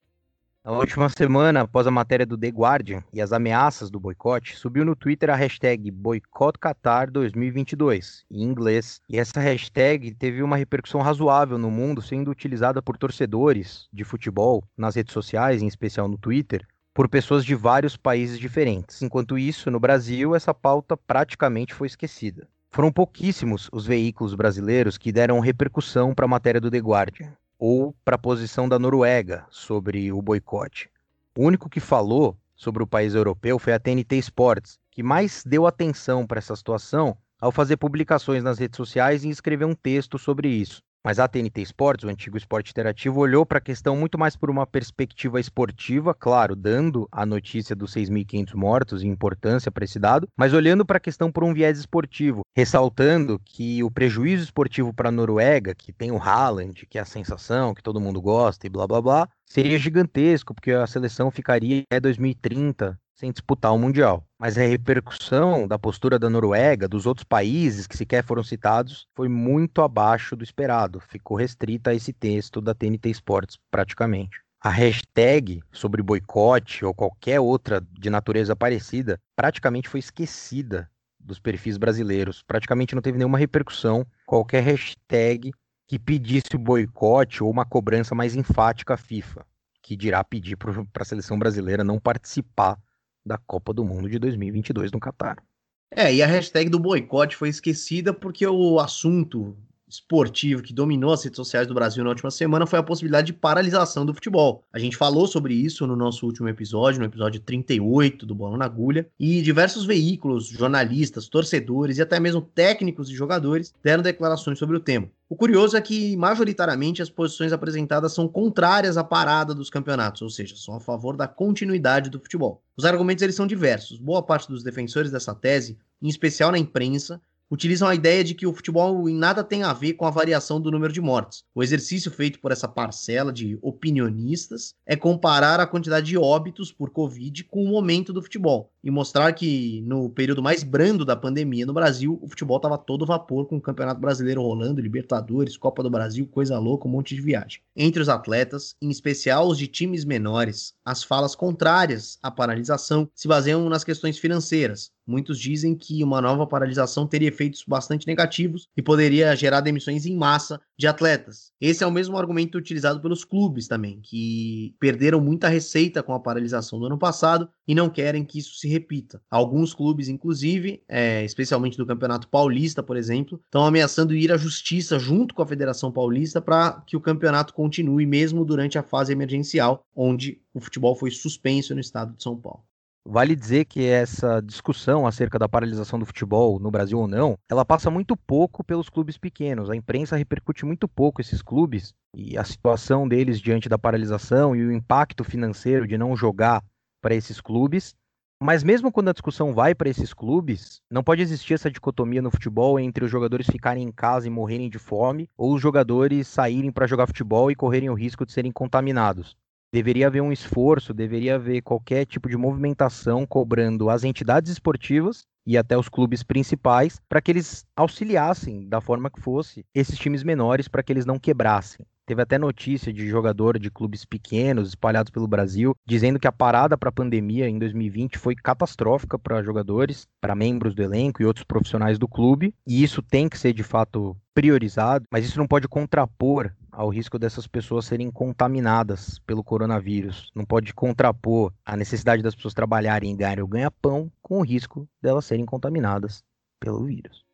Na 0.65 0.71
última 0.71 1.07
semana, 1.09 1.61
após 1.61 1.85
a 1.85 1.91
matéria 1.91 2.25
do 2.25 2.35
The 2.35 2.47
Guardian 2.47 3.03
e 3.13 3.21
as 3.21 3.31
ameaças 3.31 3.91
do 3.91 3.99
boicote, 3.99 4.57
subiu 4.57 4.83
no 4.83 4.95
Twitter 4.95 5.29
a 5.29 5.35
hashtag 5.35 5.91
BoicotQatar 5.91 7.11
2022, 7.11 8.25
em 8.31 8.41
inglês. 8.41 8.99
E 9.07 9.19
essa 9.19 9.39
hashtag 9.39 10.15
teve 10.15 10.41
uma 10.41 10.57
repercussão 10.57 11.01
razoável 11.01 11.59
no 11.59 11.69
mundo, 11.69 12.01
sendo 12.01 12.31
utilizada 12.31 12.81
por 12.81 12.97
torcedores 12.97 13.87
de 13.93 14.03
futebol 14.03 14.63
nas 14.75 14.95
redes 14.95 15.13
sociais, 15.13 15.61
em 15.61 15.67
especial 15.67 16.07
no 16.07 16.17
Twitter, 16.17 16.65
por 16.95 17.07
pessoas 17.07 17.45
de 17.45 17.53
vários 17.53 17.95
países 17.95 18.39
diferentes. 18.39 19.03
Enquanto 19.03 19.37
isso, 19.37 19.69
no 19.69 19.79
Brasil, 19.79 20.35
essa 20.35 20.51
pauta 20.51 20.97
praticamente 20.97 21.75
foi 21.75 21.85
esquecida. 21.85 22.47
Foram 22.75 22.91
pouquíssimos 22.91 23.69
os 23.71 23.85
veículos 23.85 24.35
brasileiros 24.35 24.97
que 24.97 25.09
deram 25.09 25.39
repercussão 25.39 26.13
para 26.13 26.25
a 26.25 26.27
matéria 26.27 26.59
do 26.59 26.69
The 26.69 26.79
Guardian 26.79 27.31
ou 27.57 27.95
para 28.03 28.17
a 28.17 28.19
posição 28.19 28.67
da 28.67 28.77
Noruega 28.77 29.45
sobre 29.49 30.11
o 30.11 30.21
boicote. 30.21 30.89
O 31.37 31.45
único 31.45 31.69
que 31.69 31.79
falou 31.79 32.37
sobre 32.53 32.83
o 32.83 32.87
país 32.87 33.15
europeu 33.15 33.57
foi 33.57 33.71
a 33.71 33.79
TNT 33.79 34.17
Sports, 34.17 34.77
que 34.91 35.01
mais 35.01 35.41
deu 35.45 35.65
atenção 35.65 36.27
para 36.27 36.39
essa 36.39 36.53
situação 36.53 37.15
ao 37.39 37.49
fazer 37.49 37.77
publicações 37.77 38.43
nas 38.43 38.59
redes 38.59 38.75
sociais 38.75 39.23
e 39.23 39.29
escrever 39.29 39.63
um 39.63 39.73
texto 39.73 40.19
sobre 40.19 40.49
isso. 40.49 40.83
Mas 41.05 41.19
a 41.19 41.27
TNT 41.27 41.61
Sports, 41.61 42.03
o 42.03 42.09
antigo 42.09 42.35
esporte 42.35 42.71
interativo, 42.71 43.19
olhou 43.19 43.45
para 43.45 43.59
a 43.59 43.61
questão 43.61 43.95
muito 43.95 44.17
mais 44.17 44.35
por 44.35 44.49
uma 44.49 44.65
perspectiva 44.65 45.39
esportiva, 45.39 46.15
claro, 46.15 46.55
dando 46.55 47.07
a 47.11 47.27
notícia 47.27 47.75
dos 47.75 47.93
6.500 47.93 48.55
mortos 48.55 49.03
e 49.03 49.07
importância 49.07 49.71
para 49.71 49.85
esse 49.85 49.99
dado, 49.99 50.27
mas 50.35 50.51
olhando 50.51 50.83
para 50.83 50.97
a 50.97 50.99
questão 50.99 51.31
por 51.31 51.43
um 51.43 51.53
viés 51.53 51.77
esportivo, 51.77 52.41
ressaltando 52.57 53.39
que 53.45 53.83
o 53.83 53.91
prejuízo 53.91 54.45
esportivo 54.45 54.91
para 54.91 55.09
a 55.09 55.11
Noruega, 55.11 55.75
que 55.75 55.93
tem 55.93 56.11
o 56.11 56.17
Haaland, 56.17 56.87
que 56.87 56.97
é 56.97 57.01
a 57.01 57.05
sensação, 57.05 57.75
que 57.75 57.83
todo 57.83 58.01
mundo 58.01 58.19
gosta 58.19 58.65
e 58.65 58.69
blá 58.71 58.87
blá 58.87 58.99
blá, 58.99 59.29
seria 59.45 59.77
gigantesco, 59.77 60.55
porque 60.55 60.71
a 60.71 60.87
seleção 60.87 61.29
ficaria 61.29 61.83
até 61.83 61.99
2030 61.99 62.99
sem 63.15 63.31
disputar 63.31 63.73
o 63.73 63.79
Mundial. 63.79 64.27
Mas 64.37 64.57
a 64.57 64.61
repercussão 64.61 65.67
da 65.67 65.79
postura 65.79 66.19
da 66.19 66.29
Noruega, 66.29 66.87
dos 66.87 67.05
outros 67.05 67.23
países 67.23 67.87
que 67.87 67.97
sequer 67.97 68.23
foram 68.23 68.43
citados, 68.43 69.07
foi 69.15 69.29
muito 69.29 69.81
abaixo 69.81 70.35
do 70.35 70.43
esperado. 70.43 70.99
Ficou 70.99 71.37
restrita 71.37 71.89
a 71.89 71.93
esse 71.95 72.11
texto 72.11 72.61
da 72.61 72.75
TNT 72.75 73.09
Sports, 73.09 73.57
praticamente. 73.71 74.39
A 74.61 74.69
hashtag 74.69 75.61
sobre 75.71 76.01
boicote 76.01 76.83
ou 76.83 76.93
qualquer 76.93 77.39
outra 77.39 77.81
de 77.91 78.09
natureza 78.09 78.55
parecida 78.55 79.19
praticamente 79.35 79.87
foi 79.87 79.99
esquecida 79.99 80.89
dos 81.19 81.39
perfis 81.39 81.77
brasileiros. 81.77 82.43
Praticamente 82.43 82.95
não 82.95 83.01
teve 83.01 83.17
nenhuma 83.17 83.37
repercussão. 83.37 84.05
Qualquer 84.25 84.63
hashtag 84.63 85.51
que 85.87 85.99
pedisse 85.99 86.57
boicote 86.57 87.43
ou 87.43 87.49
uma 87.49 87.63
cobrança 87.63 88.15
mais 88.15 88.35
enfática 88.35 88.95
à 88.95 88.97
FIFA, 88.97 89.45
que 89.81 89.95
dirá 89.95 90.23
pedir 90.23 90.57
para 90.57 90.73
a 90.99 91.05
seleção 91.05 91.37
brasileira 91.37 91.83
não 91.83 91.99
participar 91.99 92.77
da 93.25 93.37
Copa 93.37 93.73
do 93.73 93.83
Mundo 93.83 94.09
de 94.09 94.19
2022 94.19 94.91
no 94.91 94.99
Catar. 94.99 95.43
É, 95.91 96.13
e 96.13 96.21
a 96.21 96.27
hashtag 96.27 96.69
do 96.69 96.79
boicote 96.79 97.35
foi 97.35 97.49
esquecida 97.49 98.13
porque 98.13 98.45
o 98.45 98.79
assunto 98.79 99.57
esportivo 99.87 100.61
que 100.61 100.73
dominou 100.73 101.13
as 101.13 101.23
redes 101.23 101.37
sociais 101.37 101.67
do 101.67 101.73
Brasil 101.73 102.03
na 102.03 102.09
última 102.09 102.31
semana 102.31 102.65
foi 102.65 102.79
a 102.79 102.83
possibilidade 102.83 103.27
de 103.27 103.33
paralisação 103.33 104.05
do 104.05 104.13
futebol. 104.13 104.63
A 104.73 104.79
gente 104.79 104.97
falou 104.97 105.27
sobre 105.27 105.53
isso 105.53 105.85
no 105.85 105.95
nosso 105.95 106.25
último 106.25 106.49
episódio, 106.49 106.99
no 106.99 107.05
episódio 107.05 107.39
38 107.39 108.25
do 108.25 108.35
Bola 108.35 108.57
na 108.57 108.65
Agulha, 108.65 109.07
e 109.19 109.41
diversos 109.41 109.85
veículos, 109.85 110.47
jornalistas, 110.47 111.27
torcedores 111.27 111.97
e 111.97 112.01
até 112.01 112.19
mesmo 112.19 112.41
técnicos 112.41 113.09
e 113.09 113.15
jogadores 113.15 113.73
deram 113.83 114.03
declarações 114.03 114.59
sobre 114.59 114.75
o 114.75 114.79
tema. 114.79 115.09
O 115.27 115.35
curioso 115.35 115.75
é 115.75 115.81
que, 115.81 116.15
majoritariamente, 116.15 117.01
as 117.01 117.09
posições 117.09 117.51
apresentadas 117.51 118.13
são 118.13 118.27
contrárias 118.27 118.95
à 118.95 119.03
parada 119.03 119.55
dos 119.55 119.71
campeonatos, 119.71 120.21
ou 120.21 120.29
seja, 120.29 120.55
são 120.55 120.75
a 120.75 120.79
favor 120.79 121.17
da 121.17 121.27
continuidade 121.27 122.11
do 122.11 122.19
futebol. 122.19 122.61
Os 122.77 122.85
argumentos 122.85 123.23
eles 123.23 123.35
são 123.35 123.47
diversos. 123.47 123.97
Boa 123.97 124.21
parte 124.21 124.47
dos 124.47 124.61
defensores 124.61 125.09
dessa 125.09 125.33
tese, 125.33 125.79
em 125.99 126.07
especial 126.07 126.51
na 126.51 126.59
imprensa, 126.59 127.19
utilizam 127.55 127.87
a 127.87 127.95
ideia 127.95 128.23
de 128.23 128.35
que 128.35 128.45
o 128.45 128.53
futebol 128.53 129.09
em 129.09 129.15
nada 129.15 129.43
tem 129.43 129.63
a 129.63 129.71
ver 129.71 129.93
com 129.93 130.05
a 130.05 130.11
variação 130.11 130.59
do 130.59 130.69
número 130.69 130.91
de 130.91 130.99
mortes. 130.99 131.45
O 131.55 131.63
exercício 131.63 132.11
feito 132.11 132.39
por 132.39 132.51
essa 132.51 132.67
parcela 132.67 133.31
de 133.31 133.57
opinionistas 133.61 134.75
é 134.85 134.95
comparar 134.95 135.59
a 135.61 135.65
quantidade 135.65 136.05
de 136.05 136.17
óbitos 136.17 136.71
por 136.71 136.89
Covid 136.89 137.45
com 137.45 137.63
o 137.63 137.69
momento 137.69 138.11
do 138.11 138.21
futebol 138.21 138.73
e 138.85 138.91
mostrar 138.91 139.33
que 139.33 139.81
no 139.81 140.11
período 140.11 140.43
mais 140.43 140.61
brando 140.63 141.03
da 141.03 141.15
pandemia 141.15 141.65
no 141.65 141.73
Brasil, 141.73 142.19
o 142.21 142.27
futebol 142.27 142.57
estava 142.57 142.77
todo 142.77 143.03
vapor 143.03 143.47
com 143.47 143.57
o 143.57 143.61
Campeonato 143.61 143.99
Brasileiro 143.99 144.43
rolando, 144.43 144.79
Libertadores, 144.79 145.57
Copa 145.57 145.81
do 145.81 145.89
Brasil, 145.89 146.27
coisa 146.27 146.59
louca, 146.59 146.87
um 146.87 146.91
monte 146.91 147.15
de 147.15 147.21
viagem. 147.21 147.61
Entre 147.75 147.99
os 147.99 148.07
atletas, 148.07 148.75
em 148.79 148.91
especial 148.91 149.47
os 149.47 149.57
de 149.57 149.65
times 149.65 150.05
menores, 150.05 150.75
as 150.85 151.03
falas 151.03 151.33
contrárias 151.33 152.19
à 152.21 152.29
paralisação 152.29 153.09
se 153.15 153.27
baseiam 153.27 153.67
nas 153.67 153.83
questões 153.83 154.19
financeiras, 154.19 154.91
Muitos 155.07 155.39
dizem 155.39 155.75
que 155.75 156.03
uma 156.03 156.19
nova 156.19 156.47
paralisação 156.47 157.05
teria 157.05 157.27
efeitos 157.27 157.63
bastante 157.67 158.07
negativos 158.07 158.67
e 158.75 158.81
poderia 158.81 159.35
gerar 159.35 159.61
demissões 159.61 160.05
em 160.05 160.15
massa 160.15 160.59
de 160.77 160.87
atletas. 160.87 161.51
Esse 161.61 161.83
é 161.83 161.87
o 161.87 161.91
mesmo 161.91 162.17
argumento 162.17 162.57
utilizado 162.57 162.99
pelos 162.99 163.23
clubes 163.23 163.67
também, 163.67 163.99
que 164.01 164.73
perderam 164.79 165.21
muita 165.21 165.47
receita 165.47 166.01
com 166.01 166.13
a 166.13 166.19
paralisação 166.19 166.79
do 166.79 166.87
ano 166.87 166.97
passado 166.97 167.47
e 167.67 167.75
não 167.75 167.89
querem 167.89 168.25
que 168.25 168.39
isso 168.39 168.55
se 168.55 168.67
repita. 168.75 169.21
Alguns 169.29 169.73
clubes, 169.73 170.07
inclusive, 170.07 170.83
é, 170.87 171.23
especialmente 171.23 171.77
do 171.77 171.85
Campeonato 171.85 172.27
Paulista, 172.27 172.83
por 172.83 172.97
exemplo, 172.97 173.41
estão 173.45 173.65
ameaçando 173.65 174.15
ir 174.15 174.31
à 174.31 174.37
justiça 174.37 174.99
junto 174.99 175.33
com 175.33 175.41
a 175.41 175.47
Federação 175.47 175.91
Paulista 175.91 176.41
para 176.41 176.83
que 176.85 176.97
o 176.97 177.01
campeonato 177.01 177.53
continue 177.53 178.05
mesmo 178.05 178.45
durante 178.45 178.77
a 178.77 178.83
fase 178.83 179.11
emergencial, 179.11 179.81
onde 179.95 180.41
o 180.53 180.59
futebol 180.59 180.95
foi 180.95 181.11
suspenso 181.11 181.73
no 181.73 181.81
estado 181.81 182.15
de 182.15 182.23
São 182.23 182.35
Paulo. 182.37 182.63
Vale 183.07 183.35
dizer 183.35 183.65
que 183.65 183.85
essa 183.85 184.41
discussão 184.41 185.05
acerca 185.05 185.37
da 185.37 185.47
paralisação 185.47 185.99
do 185.99 186.07
futebol 186.07 186.59
no 186.59 186.71
Brasil 186.71 186.97
ou 186.97 187.07
não, 187.07 187.37
ela 187.47 187.63
passa 187.63 187.91
muito 187.91 188.17
pouco 188.17 188.63
pelos 188.63 188.89
clubes 188.89 189.15
pequenos. 189.15 189.69
A 189.69 189.75
imprensa 189.75 190.15
repercute 190.15 190.65
muito 190.65 190.87
pouco 190.87 191.21
esses 191.21 191.39
clubes 191.43 191.93
e 192.15 192.35
a 192.35 192.43
situação 192.43 193.07
deles 193.07 193.39
diante 193.39 193.69
da 193.69 193.77
paralisação 193.77 194.55
e 194.55 194.65
o 194.65 194.71
impacto 194.71 195.23
financeiro 195.23 195.87
de 195.87 195.99
não 195.99 196.15
jogar 196.15 196.63
para 196.99 197.13
esses 197.13 197.39
clubes. 197.39 197.93
Mas 198.41 198.63
mesmo 198.63 198.91
quando 198.91 199.09
a 199.09 199.13
discussão 199.13 199.53
vai 199.53 199.73
para 199.73 199.89
esses 199.89 200.13
clubes, 200.13 200.81
não 200.91 201.03
pode 201.03 201.21
existir 201.21 201.53
essa 201.53 201.71
dicotomia 201.71 202.21
no 202.21 202.31
futebol 202.31 202.79
entre 202.79 203.05
os 203.05 203.11
jogadores 203.11 203.47
ficarem 203.47 203.83
em 203.83 203.91
casa 203.91 204.27
e 204.27 204.29
morrerem 204.29 204.69
de 204.69 204.77
fome 204.77 205.29
ou 205.37 205.53
os 205.53 205.61
jogadores 205.61 206.27
saírem 206.27 206.71
para 206.71 206.87
jogar 206.87 207.07
futebol 207.07 207.49
e 207.49 207.55
correrem 207.55 207.89
o 207.89 207.93
risco 207.93 208.25
de 208.25 208.33
serem 208.33 208.51
contaminados 208.51 209.35
deveria 209.75 210.07
haver 210.07 210.21
um 210.21 210.31
esforço, 210.31 210.93
deveria 210.93 211.35
haver 211.35 211.61
qualquer 211.61 212.05
tipo 212.05 212.29
de 212.29 212.37
movimentação 212.37 213.27
cobrando 213.27 213.89
as 213.89 214.05
entidades 214.05 214.49
esportivas 214.49 215.25
e 215.45 215.57
até 215.57 215.77
os 215.77 215.89
clubes 215.89 216.23
principais 216.23 217.01
para 217.09 217.21
que 217.21 217.29
eles 217.29 217.65
auxiliassem 217.75 218.69
da 218.69 218.79
forma 218.79 219.11
que 219.11 219.19
fosse 219.19 219.65
esses 219.75 219.99
times 219.99 220.23
menores 220.23 220.69
para 220.69 220.81
que 220.81 220.93
eles 220.93 221.05
não 221.05 221.19
quebrassem. 221.19 221.85
Teve 222.07 222.21
até 222.21 222.37
notícia 222.37 222.93
de 222.93 223.07
jogador 223.07 223.57
de 223.57 223.71
clubes 223.71 224.05
pequenos 224.05 224.69
espalhados 224.69 225.09
pelo 225.09 225.27
Brasil 225.27 225.75
dizendo 225.85 226.19
que 226.19 226.27
a 226.27 226.31
parada 226.31 226.77
para 226.77 226.89
a 226.89 226.91
pandemia 226.91 227.49
em 227.49 227.57
2020 227.57 228.19
foi 228.19 228.35
catastrófica 228.35 229.17
para 229.17 229.41
jogadores, 229.41 230.05
para 230.21 230.35
membros 230.35 230.75
do 230.75 230.83
elenco 230.83 231.21
e 231.21 231.25
outros 231.25 231.43
profissionais 231.43 231.97
do 231.97 232.07
clube, 232.07 232.53
e 232.67 232.83
isso 232.83 233.01
tem 233.01 233.27
que 233.27 233.39
ser 233.39 233.53
de 233.53 233.63
fato 233.63 234.15
priorizado, 234.35 235.05
mas 235.11 235.25
isso 235.25 235.39
não 235.39 235.47
pode 235.47 235.67
contrapor 235.67 236.51
ao 236.71 236.89
risco 236.89 237.17
dessas 237.17 237.47
pessoas 237.47 237.85
serem 237.85 238.11
contaminadas 238.11 239.17
pelo 239.25 239.43
coronavírus. 239.43 240.29
Não 240.35 240.45
pode 240.45 240.73
contrapor 240.73 241.51
a 241.65 241.75
necessidade 241.75 242.21
das 242.21 242.35
pessoas 242.35 242.53
trabalharem 242.53 243.13
e 243.13 243.15
ganharem 243.15 243.43
o 243.43 243.47
ganha-pão 243.47 244.11
com 244.21 244.39
o 244.39 244.43
risco 244.43 244.87
delas 245.01 245.25
serem 245.25 245.45
contaminadas 245.45 246.21
pelo 246.59 246.85
vírus. 246.85 247.24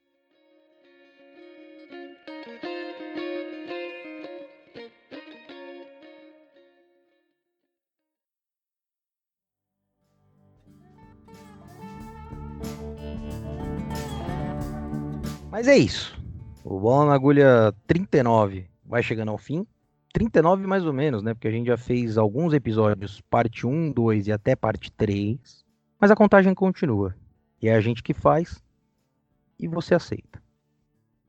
Mas 15.62 15.68
é 15.68 15.78
isso. 15.78 16.20
O 16.64 16.80
Bola 16.80 17.05
na 17.05 17.14
Agulha 17.14 17.72
39 17.86 18.66
vai 18.84 19.03
chegando 19.03 19.30
ao 19.30 19.38
fim. 19.38 19.64
39 20.12 20.66
mais 20.66 20.84
ou 20.88 20.91
menos, 20.91 21.22
né? 21.22 21.36
Porque 21.36 21.47
a 21.47 21.51
gente 21.51 21.68
já 21.68 21.78
fez 21.78 22.18
alguns 22.18 22.51
episódios, 22.51 23.22
parte 23.30 23.68
1, 23.68 23.91
2 23.91 24.26
e 24.26 24.32
até 24.32 24.55
parte 24.55 24.91
3. 24.91 25.64
Mas 25.99 26.09
a 26.09 26.16
contagem 26.16 26.55
continua. 26.55 27.16
E 27.62 27.68
é 27.68 27.76
a 27.76 27.80
gente 27.80 28.01
que 28.01 28.12
faz 28.12 28.59
e 29.59 29.68
você 29.68 29.93
aceita. 29.93 30.41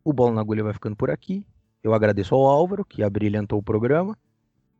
O 0.02 0.14
Bola 0.14 0.32
na 0.32 0.40
Agulha 0.40 0.64
vai 0.64 0.72
ficando 0.72 0.96
por 0.96 1.10
aqui. 1.10 1.44
Eu 1.84 1.92
agradeço 1.92 2.34
ao 2.34 2.46
Álvaro, 2.46 2.86
que 2.86 3.02
abrilhantou 3.02 3.58
o 3.58 3.62
programa, 3.62 4.16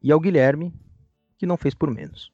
e 0.03 0.11
ao 0.11 0.19
Guilherme, 0.19 0.73
que 1.37 1.45
não 1.45 1.59
fez 1.59 1.75
por 1.75 1.91
menos. 1.91 2.33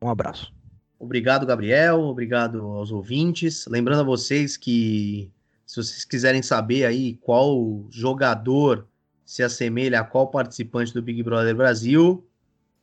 Um 0.00 0.08
abraço. 0.08 0.50
Obrigado, 0.98 1.44
Gabriel. 1.44 2.00
Obrigado 2.00 2.62
aos 2.62 2.90
ouvintes. 2.90 3.66
Lembrando 3.66 4.00
a 4.00 4.04
vocês 4.04 4.56
que, 4.56 5.30
se 5.70 5.76
vocês 5.76 6.04
quiserem 6.04 6.42
saber 6.42 6.84
aí 6.84 7.14
qual 7.20 7.86
jogador 7.90 8.88
se 9.24 9.40
assemelha 9.40 10.00
a 10.00 10.04
qual 10.04 10.26
participante 10.26 10.92
do 10.92 11.00
Big 11.00 11.22
Brother 11.22 11.54
Brasil, 11.54 12.26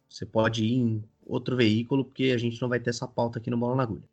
você 0.09 0.25
pode 0.25 0.63
ir 0.63 0.75
em 0.75 1.03
outro 1.25 1.57
veículo, 1.57 2.05
porque 2.05 2.31
a 2.33 2.37
gente 2.37 2.61
não 2.61 2.69
vai 2.69 2.79
ter 2.79 2.91
essa 2.91 3.05
pauta 3.05 3.39
aqui 3.39 3.49
no 3.49 3.57
Bola 3.57 3.75
na 3.75 3.83
Agulha. 3.83 4.05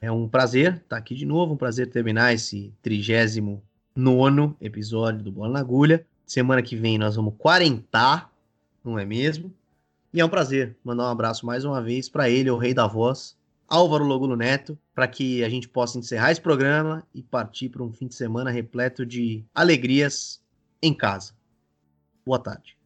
É 0.00 0.10
um 0.10 0.26
prazer 0.26 0.76
estar 0.76 0.96
aqui 0.96 1.14
de 1.14 1.26
novo, 1.26 1.52
um 1.52 1.58
prazer 1.58 1.90
terminar 1.90 2.32
esse 2.32 2.72
39 2.80 4.54
episódio 4.62 5.22
do 5.22 5.30
Bola 5.30 5.52
na 5.52 5.60
Agulha. 5.60 6.02
Semana 6.24 6.62
que 6.62 6.74
vem 6.74 6.96
nós 6.96 7.16
vamos 7.16 7.34
quarentar, 7.36 8.32
não 8.82 8.98
é 8.98 9.04
mesmo? 9.04 9.52
E 10.10 10.22
é 10.22 10.24
um 10.24 10.30
prazer 10.30 10.74
mandar 10.82 11.04
um 11.04 11.12
abraço 11.12 11.44
mais 11.44 11.66
uma 11.66 11.82
vez 11.82 12.08
para 12.08 12.30
ele, 12.30 12.50
o 12.50 12.56
rei 12.56 12.72
da 12.72 12.86
voz, 12.86 13.36
Álvaro 13.72 14.04
Logulo 14.04 14.36
Neto, 14.36 14.78
para 14.94 15.08
que 15.08 15.42
a 15.42 15.48
gente 15.48 15.66
possa 15.66 15.98
encerrar 15.98 16.30
esse 16.30 16.40
programa 16.42 17.02
e 17.14 17.22
partir 17.22 17.70
para 17.70 17.82
um 17.82 17.90
fim 17.90 18.06
de 18.06 18.14
semana 18.14 18.50
repleto 18.50 19.06
de 19.06 19.46
alegrias 19.54 20.42
em 20.82 20.92
casa. 20.92 21.32
Boa 22.22 22.38
tarde. 22.38 22.76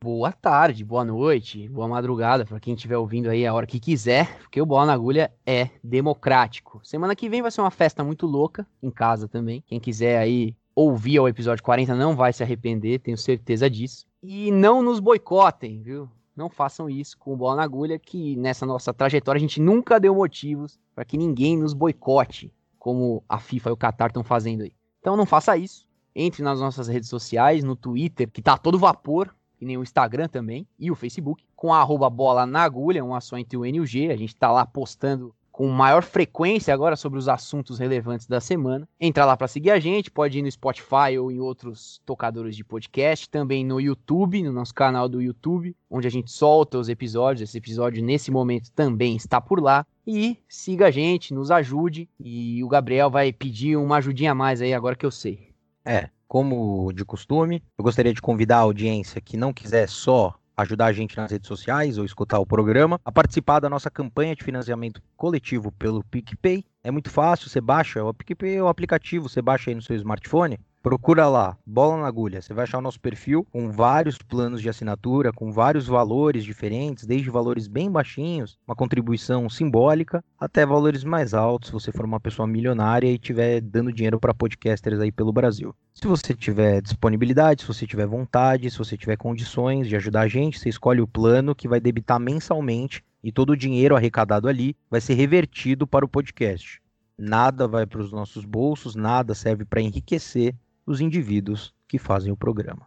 Boa 0.00 0.32
tarde, 0.32 0.84
boa 0.84 1.04
noite, 1.04 1.68
boa 1.68 1.86
madrugada 1.86 2.44
para 2.44 2.58
quem 2.58 2.74
estiver 2.74 2.96
ouvindo 2.96 3.30
aí 3.30 3.46
a 3.46 3.54
hora 3.54 3.68
que 3.68 3.78
quiser, 3.78 4.36
porque 4.40 4.60
o 4.60 4.66
Bola 4.66 4.86
na 4.86 4.94
Agulha 4.94 5.32
é 5.46 5.70
democrático. 5.80 6.80
Semana 6.82 7.14
que 7.14 7.28
vem 7.28 7.40
vai 7.40 7.52
ser 7.52 7.60
uma 7.60 7.70
festa 7.70 8.02
muito 8.02 8.26
louca, 8.26 8.66
em 8.82 8.90
casa 8.90 9.28
também. 9.28 9.62
Quem 9.64 9.78
quiser 9.78 10.18
aí 10.18 10.56
ouvir 10.74 11.20
o 11.20 11.28
episódio 11.28 11.62
40 11.62 11.94
não 11.94 12.16
vai 12.16 12.32
se 12.32 12.42
arrepender, 12.42 12.98
tenho 12.98 13.16
certeza 13.16 13.70
disso. 13.70 14.06
E 14.20 14.50
não 14.50 14.82
nos 14.82 14.98
boicotem, 14.98 15.80
viu? 15.80 16.10
Não 16.34 16.48
façam 16.48 16.88
isso 16.88 17.18
com 17.18 17.36
Bola 17.36 17.56
na 17.56 17.62
Agulha, 17.62 17.98
que 17.98 18.36
nessa 18.36 18.64
nossa 18.64 18.92
trajetória 18.92 19.38
a 19.38 19.40
gente 19.40 19.60
nunca 19.60 20.00
deu 20.00 20.14
motivos 20.14 20.80
para 20.94 21.04
que 21.04 21.18
ninguém 21.18 21.58
nos 21.58 21.74
boicote, 21.74 22.52
como 22.78 23.22
a 23.28 23.38
FIFA 23.38 23.70
e 23.70 23.72
o 23.72 23.76
Qatar 23.76 24.08
estão 24.08 24.24
fazendo 24.24 24.62
aí. 24.62 24.72
Então 25.00 25.16
não 25.16 25.26
faça 25.26 25.56
isso. 25.56 25.86
Entre 26.14 26.42
nas 26.42 26.60
nossas 26.60 26.88
redes 26.88 27.08
sociais, 27.08 27.62
no 27.62 27.76
Twitter, 27.76 28.30
que 28.30 28.40
tá 28.40 28.56
todo 28.56 28.78
vapor, 28.78 29.34
e 29.60 29.64
nem 29.64 29.76
o 29.76 29.82
Instagram 29.82 30.28
também, 30.28 30.66
e 30.78 30.90
o 30.90 30.94
Facebook, 30.94 31.44
com 31.54 31.72
a 31.72 31.80
arroba 31.80 32.10
bola 32.10 32.44
na 32.44 32.62
agulha, 32.62 33.04
um 33.04 33.18
só 33.20 33.36
entre 33.38 33.56
o 33.56 33.64
N 33.64 33.78
e 33.78 33.80
o 33.80 33.86
G. 33.86 34.10
A 34.10 34.16
gente 34.16 34.34
tá 34.34 34.50
lá 34.50 34.66
postando 34.66 35.34
com 35.62 35.68
maior 35.68 36.02
frequência 36.02 36.74
agora 36.74 36.96
sobre 36.96 37.20
os 37.20 37.28
assuntos 37.28 37.78
relevantes 37.78 38.26
da 38.26 38.40
semana. 38.40 38.88
Entra 39.00 39.24
lá 39.24 39.36
para 39.36 39.46
seguir 39.46 39.70
a 39.70 39.78
gente, 39.78 40.10
pode 40.10 40.36
ir 40.36 40.42
no 40.42 40.50
Spotify 40.50 41.16
ou 41.16 41.30
em 41.30 41.38
outros 41.38 42.02
tocadores 42.04 42.56
de 42.56 42.64
podcast, 42.64 43.30
também 43.30 43.64
no 43.64 43.80
YouTube, 43.80 44.42
no 44.42 44.50
nosso 44.50 44.74
canal 44.74 45.08
do 45.08 45.22
YouTube, 45.22 45.76
onde 45.88 46.08
a 46.08 46.10
gente 46.10 46.32
solta 46.32 46.78
os 46.78 46.88
episódios. 46.88 47.48
Esse 47.48 47.58
episódio 47.58 48.02
nesse 48.02 48.28
momento 48.28 48.72
também 48.72 49.14
está 49.14 49.40
por 49.40 49.62
lá. 49.62 49.86
E 50.04 50.36
siga 50.48 50.88
a 50.88 50.90
gente, 50.90 51.32
nos 51.32 51.48
ajude. 51.48 52.08
E 52.18 52.60
o 52.64 52.68
Gabriel 52.68 53.08
vai 53.08 53.32
pedir 53.32 53.76
uma 53.76 53.98
ajudinha 53.98 54.32
a 54.32 54.34
mais 54.34 54.60
aí 54.60 54.74
agora 54.74 54.96
que 54.96 55.06
eu 55.06 55.12
sei. 55.12 55.54
É, 55.84 56.10
como 56.26 56.92
de 56.92 57.04
costume, 57.04 57.62
eu 57.78 57.84
gostaria 57.84 58.12
de 58.12 58.20
convidar 58.20 58.56
a 58.56 58.62
audiência 58.62 59.20
que 59.20 59.36
não 59.36 59.52
quiser 59.52 59.88
só 59.88 60.34
ajudar 60.56 60.86
a 60.86 60.92
gente 60.92 61.16
nas 61.16 61.30
redes 61.30 61.48
sociais 61.48 61.98
ou 61.98 62.04
escutar 62.04 62.38
o 62.38 62.46
programa, 62.46 63.00
a 63.04 63.12
participar 63.12 63.60
da 63.60 63.68
nossa 63.68 63.90
campanha 63.90 64.34
de 64.34 64.44
financiamento 64.44 65.02
coletivo 65.16 65.72
pelo 65.72 66.04
PicPay. 66.04 66.64
É 66.84 66.90
muito 66.90 67.10
fácil, 67.10 67.48
você 67.48 67.60
baixa, 67.60 68.04
o 68.04 68.14
PicPay 68.14 68.56
é 68.56 68.62
o 68.62 68.68
aplicativo, 68.68 69.28
você 69.28 69.40
baixa 69.40 69.70
aí 69.70 69.74
no 69.74 69.82
seu 69.82 69.96
smartphone, 69.96 70.58
Procura 70.82 71.28
lá, 71.28 71.56
Bola 71.64 71.96
na 71.96 72.08
Agulha. 72.08 72.42
Você 72.42 72.52
vai 72.52 72.64
achar 72.64 72.78
o 72.78 72.82
nosso 72.82 72.98
perfil 72.98 73.46
com 73.52 73.70
vários 73.70 74.18
planos 74.18 74.60
de 74.60 74.68
assinatura, 74.68 75.32
com 75.32 75.52
vários 75.52 75.86
valores 75.86 76.42
diferentes, 76.44 77.06
desde 77.06 77.30
valores 77.30 77.68
bem 77.68 77.88
baixinhos, 77.88 78.58
uma 78.66 78.74
contribuição 78.74 79.48
simbólica, 79.48 80.24
até 80.40 80.66
valores 80.66 81.04
mais 81.04 81.34
altos, 81.34 81.68
se 81.68 81.72
você 81.72 81.92
for 81.92 82.04
uma 82.04 82.18
pessoa 82.18 82.48
milionária 82.48 83.06
e 83.06 83.14
estiver 83.14 83.60
dando 83.60 83.92
dinheiro 83.92 84.18
para 84.18 84.34
podcasters 84.34 84.98
aí 84.98 85.12
pelo 85.12 85.32
Brasil. 85.32 85.72
Se 85.94 86.08
você 86.08 86.34
tiver 86.34 86.82
disponibilidade, 86.82 87.62
se 87.62 87.68
você 87.68 87.86
tiver 87.86 88.08
vontade, 88.08 88.68
se 88.68 88.78
você 88.78 88.96
tiver 88.96 89.16
condições 89.16 89.86
de 89.86 89.94
ajudar 89.94 90.22
a 90.22 90.28
gente, 90.28 90.58
você 90.58 90.68
escolhe 90.68 91.00
o 91.00 91.06
plano 91.06 91.54
que 91.54 91.68
vai 91.68 91.78
debitar 91.78 92.18
mensalmente 92.18 93.04
e 93.22 93.30
todo 93.30 93.50
o 93.50 93.56
dinheiro 93.56 93.94
arrecadado 93.94 94.48
ali 94.48 94.76
vai 94.90 95.00
ser 95.00 95.14
revertido 95.14 95.86
para 95.86 96.04
o 96.04 96.08
podcast. 96.08 96.82
Nada 97.16 97.68
vai 97.68 97.86
para 97.86 98.00
os 98.00 98.10
nossos 98.10 98.44
bolsos, 98.44 98.96
nada 98.96 99.32
serve 99.32 99.64
para 99.64 99.80
enriquecer 99.80 100.56
os 100.86 101.00
indivíduos 101.00 101.74
que 101.86 101.98
fazem 101.98 102.32
o 102.32 102.36
programa. 102.36 102.86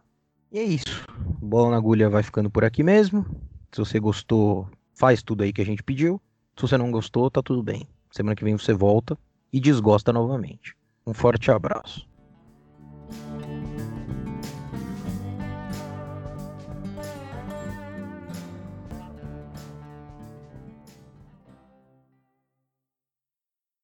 E 0.50 0.58
é 0.58 0.62
isso. 0.62 1.04
Bola 1.40 1.70
na 1.70 1.76
agulha 1.76 2.08
vai 2.08 2.22
ficando 2.22 2.50
por 2.50 2.64
aqui 2.64 2.82
mesmo. 2.82 3.26
Se 3.72 3.78
você 3.78 3.98
gostou, 3.98 4.68
faz 4.94 5.22
tudo 5.22 5.42
aí 5.42 5.52
que 5.52 5.60
a 5.60 5.66
gente 5.66 5.82
pediu. 5.82 6.20
Se 6.56 6.62
você 6.62 6.78
não 6.78 6.90
gostou, 6.90 7.30
tá 7.30 7.42
tudo 7.42 7.62
bem. 7.62 7.86
Semana 8.10 8.34
que 8.34 8.44
vem 8.44 8.56
você 8.56 8.72
volta 8.72 9.18
e 9.52 9.60
desgosta 9.60 10.12
novamente. 10.12 10.76
Um 11.06 11.12
forte 11.12 11.50
abraço. 11.50 12.08